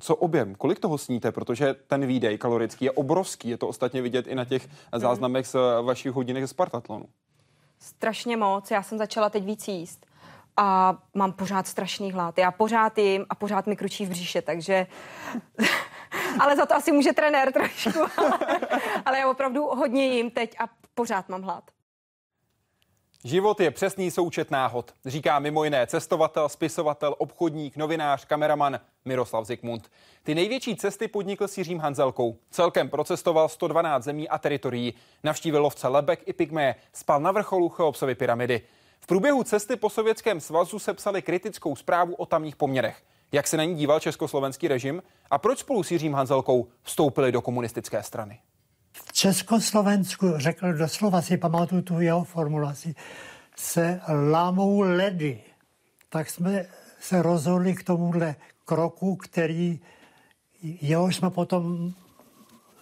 Co 0.00 0.16
objem? 0.16 0.54
Kolik 0.54 0.80
toho 0.80 0.98
sníte? 0.98 1.32
Protože 1.32 1.74
ten 1.74 2.06
výdej 2.06 2.38
kalorický 2.38 2.84
je 2.84 2.90
obrovský. 2.90 3.48
Je 3.48 3.58
to 3.58 3.68
ostatně 3.68 4.02
vidět 4.02 4.26
i 4.26 4.34
na 4.34 4.44
těch 4.44 4.68
mhm. 4.68 5.00
záznamech 5.00 5.46
z 5.46 5.56
vašich 5.82 6.12
hodinek 6.12 6.46
z 6.46 6.50
Spartatlonu. 6.50 7.04
Strašně 7.78 8.36
moc. 8.36 8.70
Já 8.70 8.82
jsem 8.82 8.98
začala 8.98 9.30
teď 9.30 9.44
víc 9.44 9.68
jíst 9.68 10.06
a 10.56 10.96
mám 11.14 11.32
pořád 11.32 11.66
strašný 11.66 12.12
hlad. 12.12 12.38
Já 12.38 12.50
pořád 12.50 12.98
jim 12.98 13.26
a 13.30 13.34
pořád 13.34 13.66
mi 13.66 13.76
kručí 13.76 14.06
v 14.06 14.08
bříše, 14.08 14.42
takže... 14.42 14.86
ale 16.40 16.56
za 16.56 16.66
to 16.66 16.74
asi 16.74 16.92
může 16.92 17.12
trenér 17.12 17.52
trošku. 17.52 17.90
ale 19.04 19.18
já 19.18 19.30
opravdu 19.30 19.64
hodně 19.64 20.06
jim 20.06 20.30
teď 20.30 20.60
a 20.60 20.64
pořád 20.94 21.28
mám 21.28 21.42
hlad. 21.42 21.64
Život 23.24 23.60
je 23.60 23.70
přesný 23.70 24.10
součet 24.10 24.50
náhod, 24.50 24.94
říká 25.06 25.38
mimo 25.38 25.64
jiné 25.64 25.86
cestovatel, 25.86 26.48
spisovatel, 26.48 27.14
obchodník, 27.18 27.76
novinář, 27.76 28.24
kameraman 28.24 28.80
Miroslav 29.04 29.46
Zikmund. 29.46 29.90
Ty 30.22 30.34
největší 30.34 30.76
cesty 30.76 31.08
podnikl 31.08 31.48
s 31.48 31.58
Jiřím 31.58 31.78
Hanzelkou. 31.78 32.36
Celkem 32.50 32.88
procestoval 32.88 33.48
112 33.48 34.04
zemí 34.04 34.28
a 34.28 34.38
teritorií. 34.38 34.94
Navštívil 35.24 35.62
lovce 35.62 35.88
lebek 35.88 36.20
i 36.26 36.32
pygmé, 36.32 36.74
spal 36.92 37.20
na 37.20 37.32
vrcholu 37.32 37.68
Cheopsovy 37.68 38.14
pyramidy. 38.14 38.60
V 39.00 39.06
průběhu 39.06 39.44
cesty 39.44 39.76
po 39.76 39.90
Sovětském 39.90 40.40
svazu 40.40 40.78
se 40.78 40.94
psali 40.94 41.22
kritickou 41.22 41.76
zprávu 41.76 42.14
o 42.14 42.26
tamních 42.26 42.56
poměrech. 42.56 43.02
Jak 43.32 43.46
se 43.46 43.56
na 43.56 43.64
ní 43.64 43.74
díval 43.74 44.00
československý 44.00 44.68
režim 44.68 45.02
a 45.30 45.38
proč 45.38 45.58
spolu 45.58 45.82
s 45.82 45.90
Jiřím 45.90 46.14
Hanzelkou 46.14 46.68
vstoupili 46.82 47.32
do 47.32 47.42
komunistické 47.42 48.02
strany? 48.02 48.40
V 49.04 49.12
Československu, 49.12 50.32
řekl 50.36 50.72
doslova 50.72 51.22
si 51.22 51.36
pamatuju 51.36 51.82
tu 51.82 52.00
jeho 52.00 52.24
formulaci, 52.24 52.94
se 53.56 54.00
lámou 54.30 54.80
ledy. 54.80 55.40
Tak 56.08 56.30
jsme 56.30 56.66
se 57.00 57.22
rozhodli 57.22 57.74
k 57.74 57.82
tomuhle 57.82 58.34
kroku, 58.64 59.16
který 59.16 59.80
jeho 60.62 61.08
jsme 61.08 61.30
potom 61.30 61.92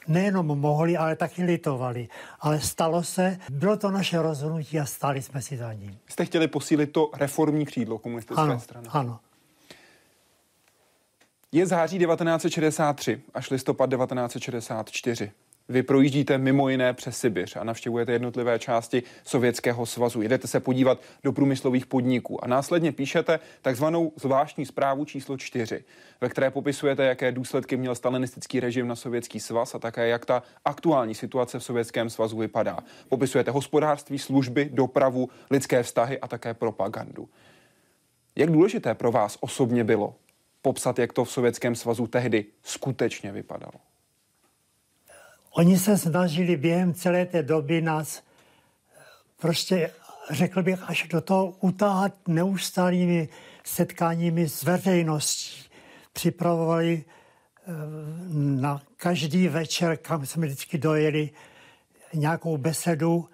nejenom 0.08 0.46
mohli, 0.46 0.96
ale 0.96 1.16
taky 1.16 1.44
litovali. 1.44 2.08
Ale 2.40 2.60
stalo 2.60 3.02
se, 3.02 3.38
bylo 3.50 3.76
to 3.76 3.90
naše 3.90 4.22
rozhodnutí 4.22 4.80
a 4.80 4.86
stali 4.86 5.22
jsme 5.22 5.42
si 5.42 5.56
za 5.56 5.72
ním. 5.72 5.98
Jste 6.08 6.24
chtěli 6.24 6.48
posílit 6.48 6.92
to 6.92 7.10
reformní 7.14 7.66
křídlo 7.66 7.98
komunistické 7.98 8.42
ano, 8.42 8.60
strany? 8.60 8.88
Ano. 8.90 9.20
Je 11.52 11.66
září 11.66 11.98
1963 11.98 13.22
až 13.34 13.50
listopad 13.50 13.90
1964. 13.90 15.32
Vy 15.68 15.82
projíždíte 15.82 16.38
mimo 16.38 16.68
jiné 16.68 16.92
přes 16.92 17.18
Sibiř 17.18 17.56
a 17.56 17.64
navštěvujete 17.64 18.12
jednotlivé 18.12 18.58
části 18.58 19.02
Sovětského 19.24 19.86
svazu. 19.86 20.22
Jedete 20.22 20.48
se 20.48 20.60
podívat 20.60 21.00
do 21.24 21.32
průmyslových 21.32 21.86
podniků 21.86 22.44
a 22.44 22.48
následně 22.48 22.92
píšete 22.92 23.40
takzvanou 23.62 24.12
zvláštní 24.16 24.66
zprávu 24.66 25.04
číslo 25.04 25.36
4, 25.36 25.84
ve 26.20 26.28
které 26.28 26.50
popisujete, 26.50 27.04
jaké 27.04 27.32
důsledky 27.32 27.76
měl 27.76 27.94
stalinistický 27.94 28.60
režim 28.60 28.88
na 28.88 28.96
Sovětský 28.96 29.40
svaz 29.40 29.74
a 29.74 29.78
také 29.78 30.08
jak 30.08 30.26
ta 30.26 30.42
aktuální 30.64 31.14
situace 31.14 31.58
v 31.58 31.64
Sovětském 31.64 32.10
svazu 32.10 32.36
vypadá. 32.36 32.78
Popisujete 33.08 33.50
hospodářství, 33.50 34.18
služby, 34.18 34.70
dopravu, 34.72 35.28
lidské 35.50 35.82
vztahy 35.82 36.20
a 36.20 36.28
také 36.28 36.54
propagandu. 36.54 37.28
Jak 38.36 38.50
důležité 38.50 38.94
pro 38.94 39.12
vás 39.12 39.38
osobně 39.40 39.84
bylo 39.84 40.14
popsat, 40.62 40.98
jak 40.98 41.12
to 41.12 41.24
v 41.24 41.30
Sovětském 41.32 41.74
svazu 41.74 42.06
tehdy 42.06 42.44
skutečně 42.62 43.32
vypadalo? 43.32 43.95
Oni 45.56 45.78
se 45.78 45.98
snažili 45.98 46.56
během 46.56 46.94
celé 46.94 47.26
té 47.26 47.42
doby 47.42 47.82
nás 47.82 48.22
prostě, 49.40 49.90
řekl 50.30 50.62
bych, 50.62 50.82
až 50.82 51.08
do 51.08 51.20
toho 51.20 51.54
utáhat 51.60 52.12
neustálými 52.28 53.28
setkáními 53.64 54.48
s 54.48 54.62
veřejností. 54.62 55.68
Připravovali 56.12 57.04
eh, 57.04 57.72
na 58.36 58.82
každý 58.96 59.48
večer, 59.48 59.96
kam 59.96 60.26
jsme 60.26 60.46
vždycky 60.46 60.78
dojeli, 60.78 61.30
nějakou 62.14 62.56
besedu, 62.56 63.28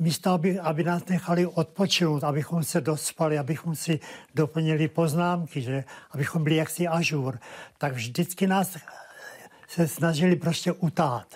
místo, 0.00 0.30
aby, 0.30 0.58
aby 0.58 0.84
nás 0.84 1.06
nechali 1.06 1.46
odpočinout, 1.46 2.24
abychom 2.24 2.64
se 2.64 2.80
dospali, 2.80 3.38
abychom 3.38 3.76
si 3.76 4.00
doplnili 4.34 4.88
poznámky, 4.88 5.62
že, 5.62 5.84
abychom 6.10 6.44
byli 6.44 6.56
jaksi 6.56 6.88
ažur, 6.88 7.38
tak 7.78 7.92
vždycky 7.92 8.46
nás 8.46 8.76
se 9.72 9.88
snažili 9.88 10.36
prostě 10.36 10.72
utát. 10.72 11.26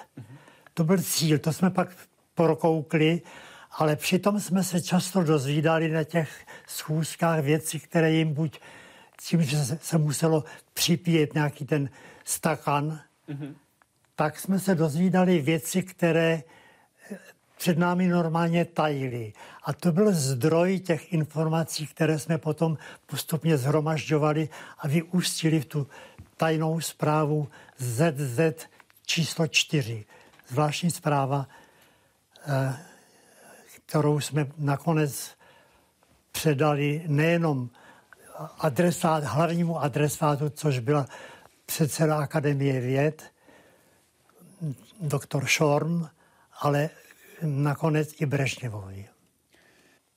To 0.75 0.85
byl 0.85 1.03
cíl, 1.03 1.39
to 1.39 1.53
jsme 1.53 1.71
pak 1.71 1.89
prokoukli, 2.35 3.23
ale 3.73 3.97
přitom 3.97 4.41
jsme 4.41 4.65
se 4.65 4.83
často 4.83 5.23
dozvídali 5.23 5.89
na 5.89 6.05
těch 6.05 6.47
schůzkách 6.67 7.41
věci, 7.41 7.81
které 7.81 8.13
jim 8.13 8.35
buď 8.35 8.61
tím, 9.21 9.43
že 9.43 9.65
se 9.65 9.99
muselo 9.99 10.45
připít 10.75 11.35
nějaký 11.35 11.65
ten 11.65 11.91
stakan, 12.25 13.01
mm-hmm. 13.29 13.55
tak 14.17 14.39
jsme 14.39 14.59
se 14.59 14.75
dozvídali 14.75 15.41
věci, 15.41 15.83
které 15.83 16.43
eh, 17.11 17.19
před 17.57 17.79
námi 17.79 18.09
normálně 18.09 18.65
tajili. 18.65 19.33
A 19.65 19.73
to 19.73 19.93
byl 19.93 20.13
zdroj 20.13 20.79
těch 20.79 21.13
informací, 21.13 21.87
které 21.87 22.19
jsme 22.19 22.39
potom 22.39 22.79
postupně 23.07 23.59
zhromažďovali 23.59 24.49
a 24.79 24.89
vyústili 24.89 25.61
v 25.61 25.65
tu 25.65 25.87
tajnou 26.37 26.81
zprávu 26.81 27.49
ZZ 27.79 28.41
číslo 29.07 29.47
4. 29.47 30.05
Zvláštní 30.49 30.91
zpráva, 30.91 31.49
eh, 32.49 32.77
kterou 33.87 34.21
jsme 34.21 34.47
nakonec 34.59 35.37
předali 36.33 37.03
nejenom 37.07 37.71
adresát, 38.59 39.25
hlavnímu 39.25 39.81
adresátu, 39.81 40.49
což 40.49 40.79
byla 40.79 41.07
předseda 41.67 42.19
Akademie 42.19 42.81
věd, 42.81 43.23
doktor 45.01 45.47
Šorm, 45.47 46.07
ale 46.61 46.91
nakonec 47.43 48.21
i 48.21 48.27
Brežněvovi. 48.27 49.09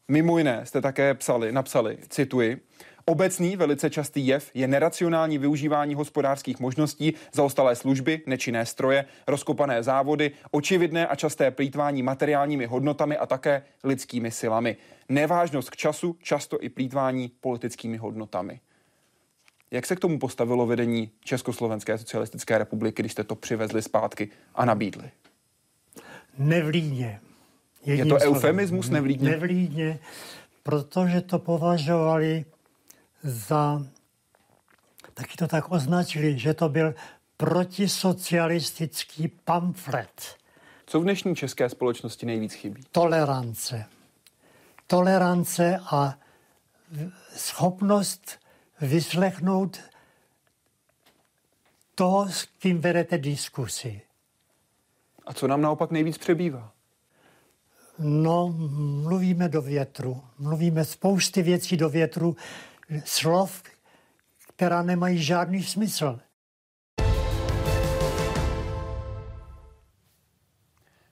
Mimo 0.07 0.38
jiné 0.38 0.66
jste 0.66 0.82
také 0.82 1.14
psali, 1.14 1.51
napsali, 1.51 1.97
cituji, 2.10 2.62
Obecný, 3.10 3.55
velice 3.55 3.89
častý 3.89 4.28
jev 4.28 4.51
je 4.53 4.68
neracionální 4.68 5.38
využívání 5.38 5.95
hospodářských 5.95 6.60
možností, 6.60 7.14
zaostalé 7.34 7.76
služby, 7.76 8.22
nečinné 8.26 8.66
stroje, 8.66 9.05
rozkopané 9.28 9.84
závody, 9.84 10.32
očividné 10.51 11.07
a 11.07 11.16
časté 11.16 11.51
plítvání 11.51 12.03
materiálními 12.03 12.66
hodnotami 12.66 13.18
a 13.18 13.26
také 13.26 13.64
lidskými 13.84 14.32
silami. 14.32 14.78
Nevážnost 15.10 15.70
k 15.70 15.76
času, 15.76 16.16
často 16.22 16.57
i 16.62 16.70
plítvání 16.70 17.32
politickými 17.41 17.97
hodnotami. 17.97 18.60
Jak 19.72 19.86
se 19.86 19.95
k 19.95 19.99
tomu 19.99 20.20
postavilo 20.20 20.66
vedení 20.66 21.12
Československé 21.24 21.97
socialistické 21.97 22.57
republiky, 22.57 23.01
když 23.01 23.12
jste 23.12 23.24
to 23.24 23.36
přivezli 23.36 23.82
zpátky 23.82 24.30
a 24.55 24.66
nabídli? 24.66 25.12
Nevlídně. 26.38 27.20
Je 27.86 28.05
to 28.05 28.16
eufemismus 28.16 28.89
nevlídně? 28.89 29.30
Nevlídně, 29.30 29.99
protože 30.64 31.22
to 31.22 31.39
považovali 31.39 32.45
za, 33.24 33.82
taky 35.13 35.38
to 35.38 35.47
tak 35.47 35.72
označili, 35.72 36.39
že 36.39 36.53
to 36.53 36.70
byl 36.70 36.95
protisocialistický 37.38 39.28
pamflet. 39.28 40.36
Co 40.86 40.99
v 40.99 41.03
dnešní 41.03 41.36
české 41.36 41.70
společnosti 41.70 42.26
nejvíc 42.26 42.53
chybí? 42.53 42.84
Tolerance. 42.91 43.86
Tolerance 44.88 45.80
a 45.91 46.20
schopnost 47.36 48.39
vyslechnout 48.82 49.80
toho, 51.95 52.30
s 52.30 52.45
kým 52.59 52.82
vedete 52.82 53.17
diskusi. 53.17 54.01
A 55.26 55.34
co 55.34 55.47
nám 55.47 55.61
naopak 55.61 55.91
nejvíc 55.91 56.17
přebývá? 56.17 56.72
No, 57.99 58.53
mluvíme 59.03 59.49
do 59.49 59.61
větru. 59.61 60.22
Mluvíme 60.38 60.86
spousty 60.86 61.41
věcí 61.41 61.78
do 61.78 61.89
větru, 61.89 62.36
slov, 63.06 63.64
která 64.48 64.82
nemají 64.82 65.24
žádný 65.24 65.64
smysl. 65.64 66.20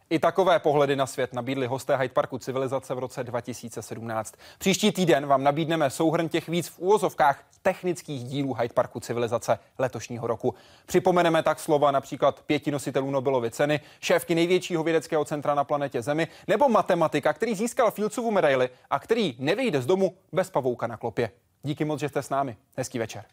I 0.09 0.19
takové 0.19 0.59
pohledy 0.59 0.95
na 0.95 1.05
svět 1.05 1.33
nabídli 1.33 1.67
hosté 1.67 1.97
Hyde 1.97 2.13
Parku 2.13 2.37
civilizace 2.37 2.95
v 2.95 2.99
roce 2.99 3.23
2017. 3.23 4.35
Příští 4.57 4.91
týden 4.91 5.25
vám 5.25 5.43
nabídneme 5.43 5.89
souhrn 5.89 6.29
těch 6.29 6.49
víc 6.49 6.67
v 6.67 6.79
úvozovkách 6.79 7.43
technických 7.61 8.23
dílů 8.23 8.53
Hyde 8.53 8.73
Parku 8.73 8.99
civilizace 8.99 9.59
letošního 9.79 10.27
roku. 10.27 10.55
Připomeneme 10.85 11.43
tak 11.43 11.59
slova 11.59 11.91
například 11.91 12.41
pěti 12.41 12.71
nositelů 12.71 13.11
Nobelovy 13.11 13.51
ceny, 13.51 13.79
šéfky 13.99 14.35
největšího 14.35 14.83
vědeckého 14.83 15.25
centra 15.25 15.55
na 15.55 15.63
planetě 15.63 16.01
Zemi, 16.01 16.27
nebo 16.47 16.69
matematika, 16.69 17.33
který 17.33 17.55
získal 17.55 17.91
Fieldsovu 17.91 18.31
medaili 18.31 18.69
a 18.89 18.99
který 18.99 19.35
nevyjde 19.39 19.81
z 19.81 19.85
domu 19.85 20.15
bez 20.31 20.49
pavouka 20.49 20.87
na 20.87 20.97
klopě. 20.97 21.31
Díky 21.63 21.85
moc, 21.85 21.99
že 21.99 22.09
jste 22.09 22.23
s 22.23 22.29
námi. 22.29 22.57
Hezký 22.77 22.99
večer. 22.99 23.25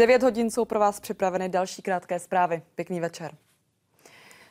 9 0.00 0.22
hodin 0.22 0.50
jsou 0.50 0.64
pro 0.64 0.80
vás 0.80 1.00
připraveny 1.00 1.48
další 1.48 1.82
krátké 1.82 2.18
zprávy. 2.18 2.62
Pěkný 2.74 3.00
večer. 3.00 3.34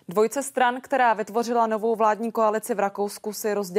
Dvojce 0.10 0.44
stran, 0.44 0.82
která 0.82 1.14
vytvořila 1.14 1.68
novou 1.68 1.96
vládní 1.96 2.32
koalici 2.32 2.74
v 2.74 2.80
Rakousku, 2.80 3.34
si 3.34 3.54
rozdělila 3.54 3.70